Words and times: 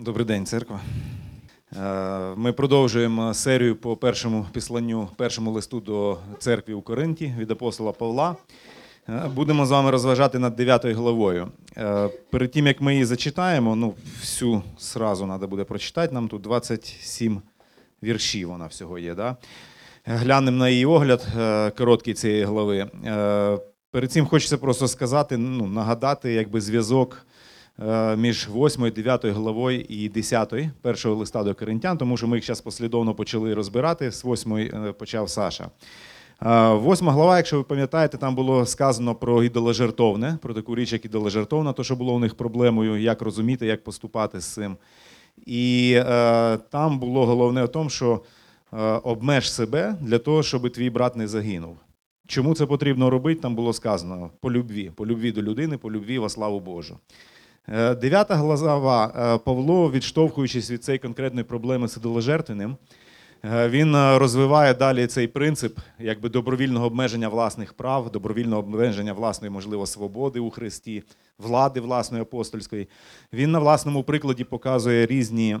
Добрий 0.00 0.26
день, 0.26 0.46
церква. 0.46 0.80
Е, 1.76 2.34
Ми 2.36 2.52
продовжуємо 2.52 3.34
серію 3.34 3.76
по 3.76 3.96
першому 3.96 4.46
післанню, 4.52 5.08
першому 5.16 5.50
листу 5.50 5.80
до 5.80 6.18
церкви 6.38 6.74
у 6.74 6.82
Коринті 6.82 7.34
від 7.38 7.50
апостола 7.50 7.92
Павла. 7.92 8.36
Е, 9.08 9.30
Будемо 9.34 9.66
з 9.66 9.70
вами 9.70 9.90
розважати 9.90 10.38
над 10.38 10.56
9 10.56 10.86
главою. 10.86 11.48
Е, 11.76 12.08
Перед 12.30 12.50
тим, 12.50 12.66
як 12.66 12.80
ми 12.80 12.92
її 12.92 13.04
зачитаємо, 13.04 13.76
ну, 13.76 13.94
всю 14.20 14.62
сразу 14.78 15.24
треба 15.24 15.46
буде 15.46 15.64
прочитати, 15.64 16.14
нам 16.14 16.28
тут 16.28 16.42
27 16.42 17.42
віршів 18.02 18.48
вона 18.48 18.66
всього 18.66 18.98
є. 18.98 19.14
Да? 19.14 19.36
Глянемо 20.04 20.56
на 20.56 20.68
її 20.68 20.86
огляд 20.86 21.26
короткий 21.78 22.14
цієї 22.14 22.44
глави. 22.44 22.90
Перед 23.90 24.12
цим 24.12 24.26
хочеться 24.26 24.58
просто 24.58 24.88
сказати, 24.88 25.36
ну, 25.36 25.66
нагадати 25.66 26.32
якби, 26.32 26.60
зв'язок 26.60 27.26
між 28.16 28.48
8, 28.54 28.90
9 28.90 29.26
главою 29.26 29.80
і 29.88 30.08
10 30.08 30.54
першого 30.82 31.14
листа 31.14 31.42
до 31.42 31.54
Коринтян, 31.54 31.98
тому 31.98 32.16
що 32.16 32.26
ми 32.26 32.36
їх 32.36 32.46
зараз 32.46 32.60
послідовно 32.60 33.14
почали 33.14 33.54
розбирати. 33.54 34.12
З 34.12 34.24
8 34.24 34.94
почав 34.98 35.30
Саша. 35.30 35.70
Е, 36.42 36.74
Восьма 36.74 37.12
глава, 37.12 37.36
якщо 37.36 37.56
ви 37.56 37.62
пам'ятаєте, 37.62 38.18
там 38.18 38.34
було 38.34 38.66
сказано 38.66 39.14
про 39.14 39.44
ідоложертовне, 39.44 40.38
про 40.42 40.54
таку 40.54 40.76
річ, 40.76 40.92
як 40.92 41.04
ідоложертовна, 41.04 41.72
то 41.72 41.84
що 41.84 41.96
було 41.96 42.14
у 42.14 42.18
них 42.18 42.34
проблемою, 42.34 42.96
як 42.96 43.22
розуміти, 43.22 43.66
як 43.66 43.84
поступати 43.84 44.40
з 44.40 44.44
цим. 44.46 44.76
І 45.46 45.92
е, 45.96 46.56
там 46.70 46.98
було 46.98 47.26
головне 47.26 47.64
в 47.64 47.68
тому, 47.68 47.90
що 47.90 48.22
е, 48.72 48.76
обмеж 48.82 49.52
себе 49.52 49.96
для 50.00 50.18
того, 50.18 50.42
щоб 50.42 50.72
твій 50.72 50.90
брат 50.90 51.16
не 51.16 51.28
загинув. 51.28 51.76
Чому 52.26 52.54
це 52.54 52.66
потрібно 52.66 53.10
робити? 53.10 53.40
Там 53.40 53.54
було 53.54 53.72
сказано 53.72 54.30
по 54.40 54.52
любві, 54.52 54.90
по 54.96 55.06
любві 55.06 55.32
до 55.32 55.42
людини, 55.42 55.78
по 55.78 55.92
любві 55.92 56.18
во 56.18 56.28
славу 56.28 56.60
Божу. 56.60 56.98
Е, 57.72 57.94
Дев'ята 57.94 58.34
глава 58.36 59.12
е, 59.16 59.38
Павло, 59.38 59.90
відштовхуючись 59.90 60.70
від 60.70 60.84
цієї 60.84 60.98
конкретної 60.98 61.44
проблеми 61.44 61.88
з 61.88 61.94
е, 63.44 63.68
він 63.68 64.16
розвиває 64.16 64.74
далі 64.74 65.06
цей 65.06 65.26
принцип 65.26 65.78
якби 65.98 66.28
добровільного 66.28 66.86
обмеження 66.86 67.28
власних 67.28 67.72
прав, 67.72 68.10
добровільного 68.10 68.62
обмеження 68.62 69.12
власної, 69.12 69.50
можливо, 69.50 69.86
свободи 69.86 70.40
у 70.40 70.50
Христі, 70.50 71.02
влади 71.38 71.80
власної 71.80 72.22
апостольської. 72.22 72.88
Він 73.32 73.50
на 73.50 73.58
власному 73.58 74.02
прикладі 74.02 74.44
показує 74.44 75.06
різні. 75.06 75.58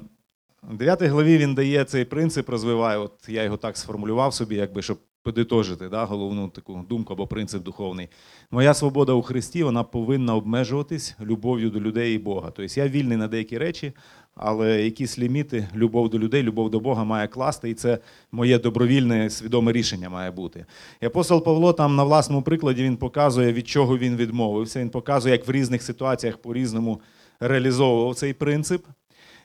В 0.62 0.76
9 0.76 1.02
главі 1.02 1.38
він 1.38 1.54
дає 1.54 1.84
цей 1.84 2.04
принцип, 2.04 2.48
розвиває. 2.48 2.98
От 2.98 3.28
я 3.28 3.42
його 3.42 3.56
так 3.56 3.76
сформулював 3.76 4.34
собі, 4.34 4.56
якби 4.56 4.82
щоб 4.82 4.98
подитожити 5.22 5.88
да, 5.88 6.04
головну 6.04 6.48
таку 6.48 6.84
думку 6.88 7.12
або 7.12 7.26
принцип 7.26 7.62
духовний. 7.62 8.08
Моя 8.50 8.74
свобода 8.74 9.12
у 9.12 9.22
Христі 9.22 9.62
вона 9.62 9.82
повинна 9.84 10.34
обмежуватись 10.34 11.16
любов'ю 11.20 11.70
до 11.70 11.80
людей 11.80 12.14
і 12.14 12.18
Бога. 12.18 12.50
Тобто 12.56 12.80
я 12.80 12.88
вільний 12.88 13.16
на 13.16 13.28
деякі 13.28 13.58
речі, 13.58 13.92
але 14.34 14.82
якісь 14.82 15.18
ліміти, 15.18 15.68
любов 15.74 16.10
до 16.10 16.18
людей, 16.18 16.42
любов 16.42 16.70
до 16.70 16.80
Бога 16.80 17.04
має 17.04 17.26
класти, 17.26 17.70
і 17.70 17.74
це 17.74 17.98
моє 18.32 18.58
добровільне 18.58 19.30
свідоме 19.30 19.72
рішення 19.72 20.10
має 20.10 20.30
бути. 20.30 20.66
І 21.00 21.06
апостол 21.06 21.44
Павло 21.44 21.72
там 21.72 21.96
на 21.96 22.04
власному 22.04 22.42
прикладі 22.42 22.82
він 22.82 22.96
показує, 22.96 23.52
від 23.52 23.68
чого 23.68 23.98
він 23.98 24.16
відмовився. 24.16 24.80
Він 24.80 24.90
показує, 24.90 25.32
як 25.34 25.48
в 25.48 25.50
різних 25.50 25.82
ситуаціях 25.82 26.36
по-різному 26.36 27.00
реалізовував 27.40 28.14
цей 28.14 28.32
принцип. 28.32 28.86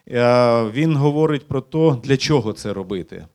Е, 0.10 0.64
Він 0.70 0.96
говорить 0.96 1.48
про 1.48 1.62
те, 1.62 1.96
для 2.04 2.18
чого 2.18 2.54
це 2.54 2.74
робити. 2.74 3.26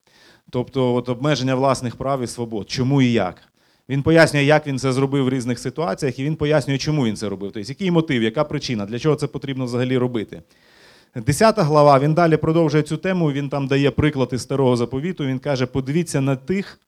Тобто 0.51 0.95
от 0.95 1.09
обмеження 1.09 1.55
власних 1.55 1.97
прав 1.97 2.23
і 2.23 2.27
свобод. 2.27 2.71
Чому 2.71 3.03
і 3.03 3.13
як? 3.13 3.43
Він 3.89 4.03
пояснює, 4.03 4.45
як 4.45 4.67
він 4.67 4.79
це 4.79 4.93
зробив 4.93 5.25
в 5.25 5.31
різних 5.31 5.59
ситуаціях, 5.59 6.19
і 6.19 6.25
він 6.25 6.37
пояснює, 6.37 6.79
чому 6.79 7.07
він 7.07 7.17
це 7.17 7.29
робив. 7.29 7.53
Тобто, 7.53 7.69
який 7.69 7.91
мотив, 7.91 8.23
яка 8.23 8.45
причина, 8.45 8.87
для 8.87 8.99
чого 8.99 9.17
це 9.17 9.27
потрібно 9.27 9.65
взагалі 9.65 9.99
робити. 9.99 10.43
Десята 11.15 11.63
глава, 11.63 11.99
він 11.99 12.15
далі 12.15 12.37
продовжує 12.37 12.83
цю 12.83 12.97
тему, 12.97 13.33
він 13.33 13.49
там 13.49 13.67
дає 13.67 13.91
приклад 13.91 14.29
із 14.33 14.43
старого 14.43 14.77
заповіту. 14.77 15.27
Він 15.27 15.39
каже: 15.39 15.67
подивіться 15.67 16.21
на 16.21 16.37
тих, 16.37 16.81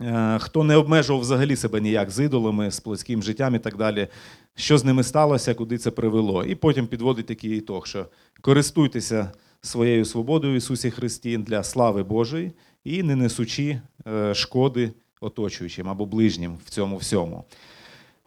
е, 0.00 0.38
хто 0.40 0.64
не 0.64 0.76
обмежував 0.76 1.22
взагалі 1.22 1.56
себе 1.56 1.80
ніяк 1.80 2.10
з 2.10 2.24
ідолами, 2.24 2.70
з 2.70 2.80
плотським 2.80 3.22
життям 3.22 3.54
і 3.54 3.58
так 3.58 3.76
далі. 3.76 4.08
Що 4.56 4.78
з 4.78 4.84
ними 4.84 5.02
сталося, 5.02 5.54
куди 5.54 5.78
це 5.78 5.90
привело. 5.90 6.44
І 6.44 6.54
потім 6.54 6.86
підводить 6.86 7.26
такий 7.26 7.56
ітог, 7.58 7.86
що 7.86 8.06
користуйтеся 8.40 9.32
своєю 9.64 10.04
свободою 10.04 10.56
Ісусі 10.56 10.90
Христі 10.90 11.38
для 11.38 11.62
слави 11.62 12.02
Божої 12.02 12.52
і 12.84 13.02
не 13.02 13.16
несучи 13.16 13.80
е, 14.06 14.34
шкоди 14.34 14.92
оточуючим 15.20 15.88
або 15.88 16.06
ближнім 16.06 16.58
в 16.64 16.70
цьому 16.70 16.96
всьому. 16.96 17.44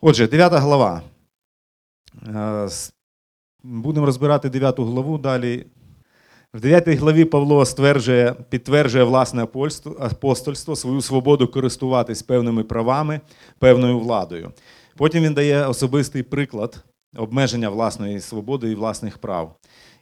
Отже, 0.02 0.28
9 0.28 0.54
глава. 0.54 1.02
Е, 2.28 2.70
Будемо 3.64 4.06
розбирати 4.06 4.50
9 4.50 4.80
главу 4.80 5.18
далі. 5.18 5.66
В 6.54 6.60
9 6.60 6.90
главі 6.90 7.26
Павло 7.26 7.66
стверджує, 7.66 8.36
підтверджує 8.50 9.04
власне 9.04 9.48
апостольство, 10.00 10.76
свою 10.76 11.02
свободу 11.02 11.48
користуватись 11.48 12.24
певними 12.24 12.64
правами, 12.64 13.22
певною 13.60 14.00
владою. 14.00 14.52
Потім 14.96 15.24
він 15.24 15.34
дає 15.34 15.68
особистий 15.68 16.24
приклад 16.24 16.84
обмеження 17.18 17.70
власної 17.70 18.20
свободи 18.20 18.72
і 18.72 18.76
власних 18.76 19.18
прав. 19.18 19.56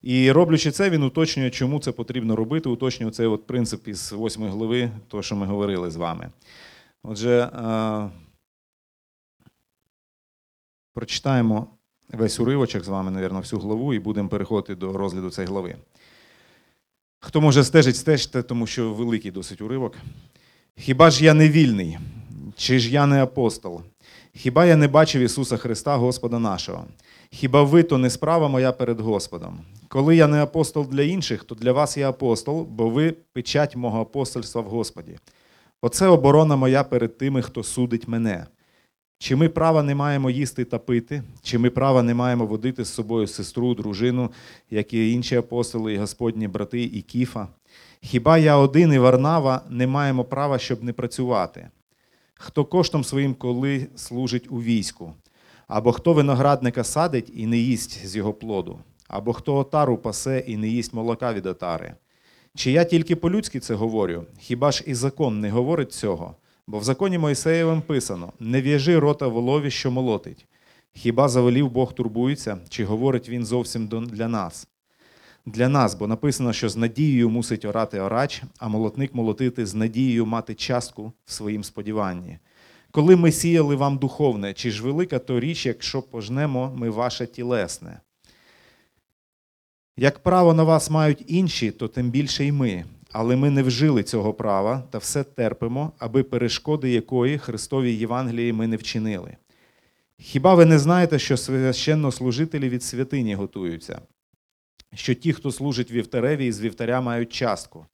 І 0.06 0.32
роблячи 0.32 0.72
це, 0.72 0.90
він 0.90 1.04
уточнює, 1.04 1.50
чому 1.50 1.80
це 1.80 1.92
потрібно 1.92 2.36
робити, 2.36 2.70
уточнює 2.70 3.12
цей 3.12 3.28
от 3.28 3.48
принцип 3.48 3.88
із 3.88 4.14
8 4.14 4.44
глави, 4.44 4.92
то, 5.08 5.22
що 5.22 5.36
ми 5.36 5.46
говорили 5.46 5.92
з 5.92 5.96
вами. 5.96 6.30
Отже, 7.04 7.40
е, 7.40 8.10
прочитаємо 10.94 11.68
весь 12.10 12.40
уривочок 12.40 12.84
з 12.84 12.88
вами, 12.88 13.12
мабуть, 13.12 13.32
всю 13.32 13.60
главу, 13.60 13.94
і 13.94 14.00
будемо 14.00 14.30
переходити 14.30 14.76
до 14.76 14.94
розгляду 14.94 15.30
цієї 15.30 15.50
глави. 15.50 15.76
Хто 17.20 17.42
може 17.42 17.64
стежить, 17.64 17.96
стежте, 17.96 18.44
тому 18.44 18.68
що 18.68 18.94
великий 18.94 19.32
досить 19.32 19.62
уривок. 19.62 19.98
Хіба 20.78 21.10
ж 21.12 21.26
я 21.26 21.34
не 21.34 21.50
вільний? 21.50 21.98
Чи 22.56 22.80
ж 22.80 22.92
я 22.92 23.06
не 23.06 23.24
апостол? 23.24 23.82
Хіба 24.38 24.66
я 24.66 24.76
не 24.76 24.88
бачив 24.88 25.22
Ісуса 25.22 25.58
Христа, 25.58 25.96
Господа 25.96 26.40
нашого? 26.40 26.86
Хіба 27.30 27.64
ви 27.64 27.84
то 27.84 27.98
не 27.98 28.10
справа 28.10 28.48
моя 28.48 28.72
перед 28.72 29.00
Господом? 29.00 29.60
Коли 29.88 30.16
я 30.16 30.28
не 30.28 30.44
апостол 30.44 30.88
для 30.90 31.02
інших, 31.02 31.44
то 31.44 31.56
для 31.56 31.72
вас 31.72 31.98
я 31.98 32.10
апостол, 32.10 32.64
бо 32.64 32.90
ви 32.90 33.12
печать 33.34 33.76
мого 33.76 34.02
апостольства 34.02 34.62
в 34.62 34.66
Господі. 34.66 35.18
Оце 35.82 36.08
оборона 36.08 36.56
моя 36.56 36.84
перед 36.84 37.18
тими, 37.18 37.42
хто 37.42 37.64
судить 37.64 38.08
мене. 38.08 38.46
Чи 39.18 39.36
ми 39.36 39.50
права 39.50 39.84
не 39.84 39.96
маємо 39.96 40.30
їсти 40.30 40.66
та 40.66 40.80
пити, 40.80 41.24
чи 41.42 41.58
ми 41.58 41.70
права 41.70 42.04
не 42.04 42.14
маємо 42.14 42.46
водити 42.46 42.84
з 42.84 42.94
собою 42.94 43.28
сестру, 43.28 43.76
дружину, 43.76 44.32
як 44.70 44.94
і 44.94 45.12
інші 45.12 45.36
апостоли, 45.36 45.94
і 45.94 45.98
Господні 45.98 46.48
брати, 46.48 46.84
і 46.84 47.02
Кіфа? 47.02 47.48
Хіба 48.02 48.38
я 48.38 48.58
один 48.58 48.94
і 48.94 49.00
Варнава 49.00 49.62
не 49.70 49.88
маємо 49.88 50.24
права, 50.24 50.60
щоб 50.60 50.84
не 50.84 50.94
працювати? 50.94 51.70
Хто 52.36 52.66
коштом 52.66 53.04
своїм 53.04 53.34
коли 53.34 53.88
служить 53.96 54.52
у 54.52 54.62
війську? 54.62 55.14
Або 55.68 55.92
хто 55.92 56.14
виноградника 56.14 56.84
садить 56.84 57.32
і 57.34 57.48
не 57.48 57.58
їсть 57.58 58.08
з 58.08 58.16
його 58.16 58.34
плоду, 58.34 58.80
або 59.08 59.34
хто 59.34 59.56
отару 59.56 59.98
пасе 59.98 60.40
і 60.48 60.58
не 60.58 60.68
їсть 60.68 60.94
молока 60.94 61.34
від 61.34 61.46
отари. 61.46 61.96
Чи 62.56 62.72
я 62.72 62.84
тільки 62.84 63.16
по-людськи 63.16 63.60
це 63.60 63.76
говорю? 63.76 64.26
Хіба 64.40 64.72
ж 64.72 64.84
і 64.88 64.94
закон 64.94 65.40
не 65.40 65.50
говорить 65.50 65.94
цього? 65.94 66.36
Бо 66.68 66.80
в 66.80 66.84
законі 66.84 67.18
Мойсеєвим 67.18 67.82
писано: 67.82 68.34
не 68.40 68.62
в'яжи 68.62 69.00
рота 69.00 69.28
волові, 69.28 69.72
що 69.72 69.92
молотить. 69.92 70.46
Хіба 70.94 71.30
завелів 71.30 71.70
Бог 71.72 71.94
турбується, 71.94 72.58
чи 72.70 72.86
говорить 72.86 73.30
він 73.30 73.46
зовсім 73.46 73.88
для 73.88 74.28
нас? 74.28 74.68
Для 75.46 75.70
нас, 75.70 75.96
бо 75.96 76.08
написано, 76.08 76.54
що 76.54 76.70
з 76.70 76.78
надією 76.78 77.30
мусить 77.30 77.66
оратиорач, 77.66 78.44
а 78.60 78.68
молотник 78.68 79.16
молотити 79.16 79.66
з 79.66 79.76
надією 79.76 80.26
мати 80.26 80.56
частку 80.56 81.14
в 81.26 81.32
своїм 81.32 81.64
сподіванні. 81.64 82.40
Коли 82.92 83.16
ми 83.16 83.32
сіяли 83.32 83.76
вам 83.76 83.98
духовне, 83.98 84.54
чи 84.54 84.72
ж 84.72 84.84
велика 84.84 85.20
то 85.20 85.40
річ, 85.40 85.66
якщо 85.66 86.02
пожнемо 86.02 86.74
ми 86.76 86.90
ваше 86.90 87.28
тілесне? 87.28 88.00
Як 89.98 90.20
право 90.20 90.54
на 90.54 90.64
вас 90.64 90.90
мають 90.90 91.24
інші, 91.28 91.72
то 91.72 91.88
тим 91.88 92.10
більше 92.10 92.46
й 92.46 92.52
ми. 92.52 92.86
Але 93.12 93.36
ми 93.36 93.50
не 93.50 93.64
вжили 93.64 94.04
цього 94.04 94.34
права 94.34 94.84
та 94.90 94.98
все 94.98 95.24
терпимо, 95.24 95.92
аби 96.00 96.24
перешкоди 96.24 96.92
якої 96.92 97.38
Христовій 97.38 97.94
Євангелії 97.94 98.54
ми 98.54 98.68
не 98.68 98.78
вчинили. 98.78 99.38
Хіба 100.18 100.54
ви 100.56 100.66
не 100.66 100.80
знаєте, 100.80 101.20
що 101.20 101.38
священнослужителі 101.38 102.70
від 102.70 102.84
святині 102.84 103.36
готуються? 103.36 104.02
Що 104.96 105.14
ті, 105.14 105.34
хто 105.34 105.52
служить 105.52 105.92
вівтареві, 105.92 106.46
із 106.46 106.62
вівтаря 106.62 107.02
мають 107.02 107.34
частку. 107.34 107.86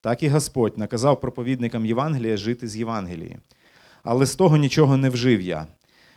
Так 0.00 0.22
і 0.22 0.28
Господь 0.28 0.78
наказав 0.78 1.20
проповідникам 1.20 1.86
Євангелія 1.86 2.36
жити 2.36 2.68
з 2.68 2.76
Євангелії. 2.76 3.38
Але 4.02 4.26
з 4.26 4.36
того 4.36 4.56
нічого 4.56 4.96
не 4.96 5.10
вжив 5.10 5.40
я. 5.40 5.66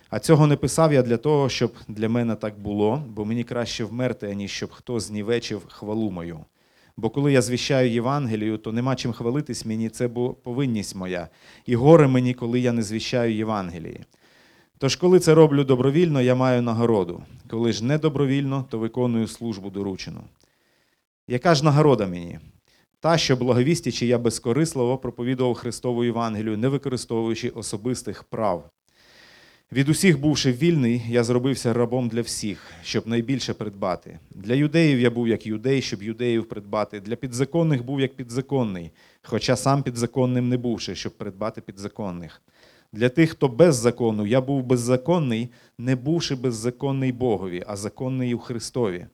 А 0.09 0.19
цього 0.19 0.47
не 0.47 0.55
писав 0.55 0.93
я 0.93 1.01
для 1.01 1.17
того, 1.17 1.49
щоб 1.49 1.73
для 1.87 2.09
мене 2.09 2.35
так 2.35 2.59
було, 2.59 3.03
бо 3.07 3.25
мені 3.25 3.43
краще 3.43 3.83
вмерти, 3.83 4.31
аніж 4.31 4.51
щоб 4.51 4.71
хто 4.71 4.99
знівечив 4.99 5.65
хвалу 5.67 6.11
мою. 6.11 6.39
Бо 6.97 7.09
коли 7.09 7.31
я 7.31 7.41
звіщаю 7.41 7.91
Євангелію, 7.91 8.57
то 8.57 8.71
нема 8.71 8.95
чим 8.95 9.13
хвалитись 9.13 9.65
мені, 9.65 9.89
це 9.89 10.07
бо 10.07 10.33
повинність 10.33 10.95
моя, 10.95 11.29
і 11.65 11.75
горе 11.75 12.07
мені, 12.07 12.33
коли 12.33 12.59
я 12.59 12.71
не 12.71 12.83
звіщаю 12.83 13.35
Євангелії. 13.35 13.99
Тож, 14.77 14.95
коли 14.95 15.19
це 15.19 15.33
роблю 15.33 15.63
добровільно, 15.63 16.21
я 16.21 16.35
маю 16.35 16.61
нагороду. 16.61 17.23
Коли 17.49 17.71
ж 17.71 17.85
не 17.85 17.97
добровільно, 17.97 18.65
то 18.69 18.79
виконую 18.79 19.27
службу 19.27 19.69
доручену. 19.69 20.21
Яка 21.27 21.55
ж 21.55 21.65
нагорода 21.65 22.07
мені? 22.07 22.39
Та, 22.99 23.17
що 23.17 23.35
благовістячи 23.35 24.05
я 24.05 24.17
безкорисливо 24.17 24.97
проповідував 24.97 25.53
Христову 25.53 26.03
Євангелію, 26.03 26.57
не 26.57 26.67
використовуючи 26.67 27.49
особистих 27.49 28.23
прав. 28.23 28.69
Від 29.71 29.89
усіх, 29.89 30.19
бувши 30.19 30.51
вільний, 30.51 31.01
я 31.09 31.23
зробився 31.23 31.73
рабом 31.73 32.07
для 32.07 32.21
всіх, 32.21 32.71
щоб 32.83 33.07
найбільше 33.07 33.53
придбати. 33.53 34.19
Для 34.31 34.53
юдеїв 34.53 34.99
я 34.99 35.11
був 35.11 35.27
як 35.27 35.47
юдей, 35.47 35.81
щоб 35.81 36.03
юдеїв 36.03 36.49
придбати. 36.49 36.99
Для 36.99 37.15
підзаконних 37.15 37.85
був 37.85 38.01
як 38.01 38.15
підзаконний, 38.15 38.91
хоча 39.23 39.55
сам 39.55 39.83
підзаконним 39.83 40.49
не 40.49 40.57
бувши, 40.57 40.95
щоб 40.95 41.17
придбати 41.17 41.61
підзаконних. 41.61 42.41
Для 42.93 43.09
тих, 43.09 43.29
хто 43.29 43.47
без 43.47 43.75
закону, 43.75 44.25
я 44.25 44.41
був 44.41 44.63
беззаконний, 44.63 45.49
не 45.77 45.95
бувши 45.95 46.35
беззаконний 46.35 47.11
Богові, 47.11 47.63
а 47.67 47.75
законний 47.75 48.33
у 48.33 48.39
Христові, 48.39 49.07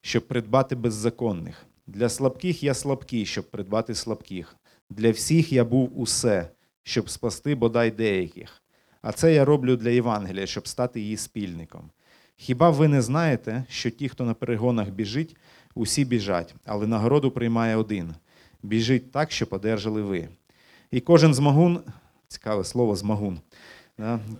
щоб 0.00 0.28
придбати 0.28 0.76
беззаконних. 0.76 1.66
Для 1.86 2.08
слабких 2.08 2.62
я 2.62 2.74
слабкий, 2.74 3.26
щоб 3.26 3.50
придбати 3.50 3.94
слабких. 3.94 4.56
Для 4.90 5.10
всіх 5.10 5.52
я 5.52 5.64
був 5.64 6.00
усе, 6.00 6.50
щоб 6.82 7.10
спасти 7.10 7.54
бодай 7.54 7.90
деяких. 7.90 8.62
А 9.02 9.12
це 9.12 9.34
я 9.34 9.44
роблю 9.44 9.76
для 9.76 9.90
Євангелія, 9.90 10.46
щоб 10.46 10.68
стати 10.68 11.00
її 11.00 11.16
спільником. 11.16 11.90
Хіба 12.36 12.70
ви 12.70 12.88
не 12.88 13.02
знаєте, 13.02 13.64
що 13.68 13.90
ті, 13.90 14.08
хто 14.08 14.24
на 14.24 14.34
перегонах 14.34 14.90
біжить, 14.90 15.36
усі 15.74 16.04
біжать, 16.04 16.54
але 16.64 16.86
нагороду 16.86 17.30
приймає 17.30 17.76
один. 17.76 18.14
Біжить 18.62 19.12
так, 19.12 19.32
щоб 19.32 19.48
одержали 19.50 20.02
ви. 20.02 20.28
І 20.90 21.00
кожен 21.00 21.34
змагун, 21.34 21.80
цікаве 22.30 22.64
слово 22.64 22.96
змагун, 22.96 23.38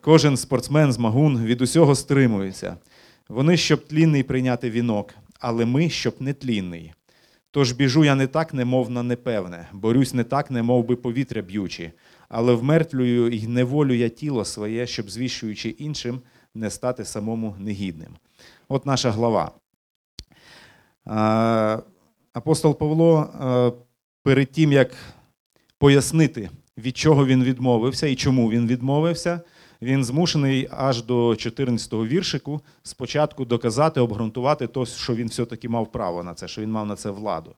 кожен 0.00 0.36
спортсмен 0.36 0.92
змагун 0.92 1.44
від 1.44 1.60
усього 1.60 1.94
стримується. 1.94 2.76
Вони, 3.28 3.56
щоб 3.56 3.86
тлінний 3.86 4.22
прийняти 4.22 4.70
вінок, 4.70 5.14
але 5.40 5.66
ми, 5.66 5.90
щоб 5.90 6.14
нетлінний. 6.20 6.92
Тож 7.50 7.72
біжу 7.72 8.04
я 8.04 8.14
не 8.14 8.26
так, 8.26 8.54
немов 8.54 8.90
на 8.90 9.02
непевне, 9.02 9.68
борюсь 9.72 10.14
не 10.14 10.24
так, 10.24 10.50
немов 10.50 10.84
би 10.84 10.96
повітря 10.96 11.42
б'ючи, 11.42 11.92
але 12.28 12.54
вмертвлюю 12.54 13.30
і 13.30 13.46
неволю 13.46 13.94
я 13.94 14.08
тіло 14.08 14.44
своє, 14.44 14.86
щоб, 14.86 15.10
звіщуючи 15.10 15.68
іншим, 15.68 16.20
не 16.54 16.70
стати 16.70 17.04
самому 17.04 17.56
негідним. 17.58 18.16
От 18.68 18.86
наша 18.86 19.10
глава. 19.10 19.52
Апостол 22.32 22.78
Павло 22.78 23.74
перед 24.22 24.52
тим, 24.52 24.72
як 24.72 24.90
пояснити, 25.78 26.50
від 26.80 26.96
чого 26.96 27.26
він 27.26 27.44
відмовився 27.44 28.06
і 28.06 28.14
чому 28.14 28.50
він 28.50 28.66
відмовився, 28.66 29.40
він 29.82 30.04
змушений 30.04 30.68
аж 30.70 31.02
до 31.02 31.28
14-го 31.28 32.06
віршику 32.06 32.60
спочатку 32.82 33.44
доказати, 33.44 34.00
обґрунтувати 34.00 34.66
то, 34.66 34.86
що 34.86 35.14
він 35.14 35.28
все-таки 35.28 35.68
мав 35.68 35.92
право 35.92 36.22
на 36.22 36.34
це, 36.34 36.48
що 36.48 36.62
він 36.62 36.70
мав 36.70 36.86
на 36.86 36.96
це 36.96 37.10
владу. 37.10 37.54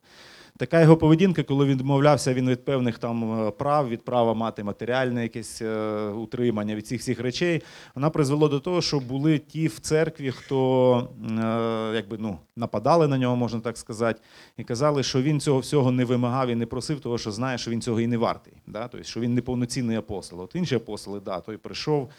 Така 0.62 0.81
його 0.81 0.97
поведінка, 0.97 1.43
коли 1.43 1.64
він 1.64 1.79
відмовлявся 1.79 2.35
він 2.35 2.50
від 2.50 2.64
певних 2.64 2.99
там 2.99 3.47
е, 3.47 3.50
прав, 3.50 3.88
від 3.88 4.05
права 4.05 4.35
мати 4.35 4.64
матеріальне 4.64 5.23
якесь 5.23 5.62
е, 5.62 6.09
утримання 6.09 6.75
від 6.75 6.87
цих 6.87 7.00
всіх 7.00 7.20
речей, 7.20 7.62
вона 7.94 8.11
призвела 8.11 8.49
до 8.49 8.61
того, 8.61 8.82
що 8.82 9.00
були 9.00 9.38
ті 9.38 9.67
в 9.67 9.79
церкві, 9.79 10.31
хто 10.31 11.09
е, 11.31 11.94
якби 11.94 12.17
ну 12.19 12.38
нападали 12.56 13.09
на 13.09 13.19
нього, 13.19 13.37
можна 13.37 13.61
так 13.61 13.79
сказати, 13.79 14.20
і 14.56 14.64
казали, 14.64 15.03
що 15.03 15.23
він 15.23 15.41
цього 15.41 15.59
всього 15.59 15.91
не 15.91 16.05
вимагав 16.05 16.49
і 16.49 16.55
не 16.55 16.67
просив, 16.67 17.00
того 17.00 17.19
що 17.19 17.31
знає, 17.31 17.59
що 17.59 17.70
він 17.70 17.82
цього 17.82 18.00
і 18.00 18.06
не 18.06 18.17
вартий. 18.17 18.53
Да? 18.67 18.88
Тобто, 18.88 19.06
що 19.06 19.20
він 19.20 19.35
не 19.35 19.43
повноцінний 19.43 19.97
апостол. 19.97 20.41
От 20.41 20.55
інші 20.55 20.75
апостоли, 20.75 21.20
да, 21.20 21.41
той 21.41 21.56
прийшов. 21.56 22.11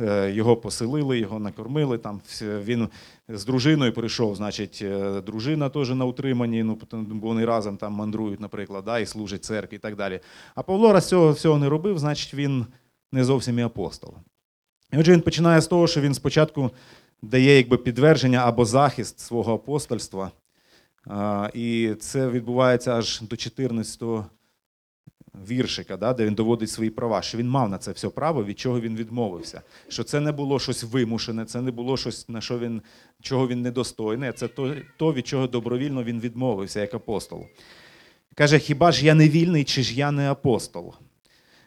Е, 0.00 0.32
Його 0.32 0.56
поселили, 0.56 1.18
його 1.18 1.38
накормили. 1.38 1.98
Там 1.98 2.20
він 2.42 2.88
з 3.28 3.44
дружиною 3.44 3.92
прийшов, 3.92 4.36
значить, 4.36 4.78
е, 4.82 5.20
дружина 5.20 5.68
теж 5.68 5.90
на 5.90 6.04
утриманні, 6.04 6.62
ну 6.62 6.78
бо 6.92 7.26
вони 7.26 7.44
разом 7.44 7.76
там 7.76 7.92
мандрують, 7.92 8.40
наприклад, 8.40 8.84
да, 8.84 8.98
і 8.98 9.06
служать 9.06 9.44
церкві 9.44 9.76
і 9.76 9.78
так 9.78 9.96
далі. 9.96 10.20
А 10.54 10.62
Павло 10.62 10.92
раз 10.92 11.08
цього 11.08 11.32
всього 11.32 11.58
не 11.58 11.68
робив, 11.68 11.98
значить 11.98 12.34
він 12.34 12.66
не 13.12 13.24
зовсім 13.24 13.58
і 13.58 13.62
апостол. 13.62 14.14
І 14.92 14.98
отже, 14.98 15.12
він 15.12 15.20
починає 15.20 15.60
з 15.60 15.66
того, 15.66 15.86
що 15.86 16.00
він 16.00 16.14
спочатку 16.14 16.70
дає 17.22 17.56
якби 17.56 17.76
підтвердження 17.76 18.38
або 18.38 18.64
захист 18.64 19.20
свого 19.20 19.54
апостольства. 19.54 20.30
І 21.54 21.94
це 22.00 22.28
відбувається 22.28 22.94
аж 22.94 23.20
до 23.20 23.36
14 23.36 24.02
віршика, 25.34 25.96
да, 25.96 26.12
де 26.12 26.26
він 26.26 26.34
доводить 26.34 26.70
свої 26.70 26.90
права, 26.90 27.22
що 27.22 27.38
він 27.38 27.48
мав 27.48 27.68
на 27.68 27.78
це 27.78 27.92
все 27.92 28.08
право, 28.08 28.44
від 28.44 28.58
чого 28.58 28.80
він 28.80 28.96
відмовився. 28.96 29.62
Що 29.88 30.04
це 30.04 30.20
не 30.20 30.32
було 30.32 30.58
щось 30.58 30.84
вимушене, 30.84 31.44
це 31.44 31.60
не 31.60 31.70
було 31.70 31.96
щось, 31.96 32.28
на 32.28 32.40
що 32.40 32.58
він, 32.58 32.82
чого 33.20 33.48
він 33.48 33.62
недостойний, 33.62 34.28
а 34.28 34.32
це 34.32 34.48
то, 34.48 34.74
то, 34.96 35.12
від 35.12 35.26
чого 35.26 35.46
добровільно 35.46 36.04
він 36.04 36.20
відмовився 36.20 36.80
як 36.80 36.94
апостол. 36.94 37.46
Каже: 38.34 38.58
хіба 38.58 38.92
ж 38.92 39.06
я 39.06 39.14
не 39.14 39.28
вільний, 39.28 39.64
чи 39.64 39.82
ж 39.82 39.94
я 39.94 40.10
не 40.10 40.30
апостол? 40.30 40.94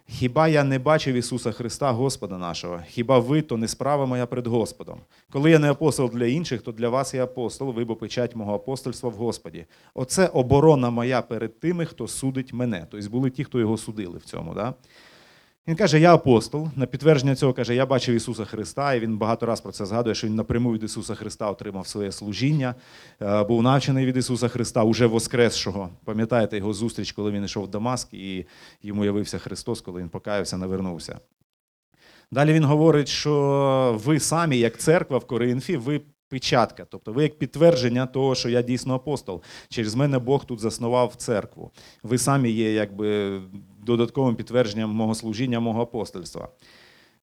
Хіба 0.07 0.48
я 0.48 0.63
не 0.63 0.80
бачив 0.80 1.16
Ісуса 1.16 1.52
Христа, 1.52 1.92
Господа 1.92 2.38
нашого? 2.38 2.80
Хіба 2.88 3.19
ви, 3.19 3.42
то 3.42 3.57
не 3.57 3.68
справа 3.68 4.06
моя 4.06 4.25
перед 4.25 4.48
Господом? 4.48 5.00
Коли 5.31 5.52
я 5.52 5.60
не 5.60 5.72
апостол 5.72 6.10
для 6.10 6.25
інших, 6.25 6.62
то 6.62 6.72
для 6.72 6.90
вас 6.90 7.13
я 7.13 7.24
апостол, 7.24 7.72
ви 7.72 7.86
бо 7.86 7.96
печать 7.96 8.36
мого 8.36 8.56
апостольства 8.56 9.10
в 9.10 9.13
Господі. 9.13 9.66
Оце 9.94 10.28
оборона 10.28 10.90
моя 10.90 11.22
перед 11.22 11.60
тими, 11.60 11.86
хто 11.86 12.07
судить 12.07 12.54
мене. 12.54 12.88
Тобто 12.92 13.10
були 13.10 13.30
ті, 13.30 13.44
хто 13.44 13.60
його 13.60 13.78
судили 13.78 14.18
в 14.18 14.25
цьому. 14.25 14.54
Да? 14.54 14.74
Він 15.67 15.75
каже, 15.75 16.00
я 16.00 16.13
апостол. 16.13 16.67
На 16.75 16.85
підтвердження 16.85 17.35
цього 17.35 17.53
каже, 17.53 17.75
я 17.75 17.85
бачив 17.85 18.15
Ісуса 18.15 18.45
Христа, 18.45 18.94
і 18.94 19.00
він 19.00 19.17
багато 19.17 19.45
раз 19.45 19.62
про 19.62 19.71
це 19.71 19.85
згадує, 19.85 20.15
що 20.15 20.27
він 20.27 20.35
напряму 20.35 20.73
від 20.73 20.83
Ісуса 20.83 21.15
Христа 21.15 21.51
отримав 21.51 21.88
своє 21.88 22.12
служіння, 22.12 22.75
е, 23.21 23.44
був 23.44 23.63
навчений 23.63 24.06
від 24.06 24.17
Ісуса 24.17 24.47
Христа, 24.47 24.83
уже 24.83 25.06
воскресшого. 25.06 25.89
Пам'ятаєте 26.03 26.57
його 26.57 26.73
зустріч, 26.73 27.12
коли 27.12 27.31
він 27.31 27.45
йшов 27.45 27.63
в 27.63 27.67
Дамаск, 27.67 28.13
і 28.13 28.45
йому 28.83 29.06
явився 29.06 29.38
Христос, 29.38 29.81
коли 29.81 30.01
він 30.01 30.09
покаявся, 30.09 30.57
навернувся. 30.57 31.19
Далі 32.31 32.53
він 32.53 32.63
говорить, 32.63 33.07
що 33.07 34.01
ви 34.06 34.19
самі, 34.19 34.57
як 34.57 34.77
церква 34.77 35.17
в 35.17 35.25
Коринфі, 35.25 35.77
ви 35.77 36.01
печатка, 36.36 36.86
тобто 36.90 37.14
ви 37.14 37.24
як 37.24 37.40
підтвердження 37.40 38.06
того, 38.06 38.36
що 38.36 38.50
я 38.50 38.62
дійсно 38.62 38.96
апостол. 38.96 39.42
Через 39.70 39.96
мене 39.96 40.20
Бог 40.20 40.46
тут 40.46 40.60
заснував 40.60 41.16
церкву. 41.16 41.72
Ви 42.04 42.18
самі 42.18 42.50
є 42.50 42.74
якби 42.74 43.42
додатковим 43.86 44.36
підтвердженням 44.36 44.90
мого 44.90 45.16
служіння, 45.16 45.60
мого 45.60 45.82
апостольства. 45.82 46.50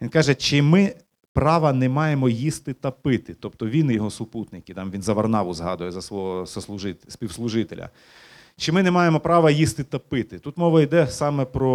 Він 0.00 0.08
каже, 0.08 0.34
чи 0.34 0.62
ми 0.62 0.94
права 1.32 1.72
не 1.72 1.88
маємо 1.88 2.28
їсти 2.28 2.72
та 2.72 2.90
пити. 2.90 3.36
Тобто 3.40 3.66
він 3.66 3.90
і 3.90 3.94
його 3.94 4.10
супутники, 4.10 4.74
там 4.74 4.90
він 4.90 5.02
за 5.02 5.12
Варнаву 5.12 5.54
згадує 5.54 5.90
за 5.90 6.02
свого 6.02 6.46
співслужителя. 7.08 7.90
Чи 8.56 8.72
ми 8.72 8.82
не 8.82 8.90
маємо 8.90 9.20
права 9.20 9.50
їсти 9.50 9.84
та 9.84 9.98
пити? 9.98 10.38
Тут 10.38 10.56
мова 10.56 10.82
йде 10.82 11.06
саме 11.06 11.44
про 11.44 11.70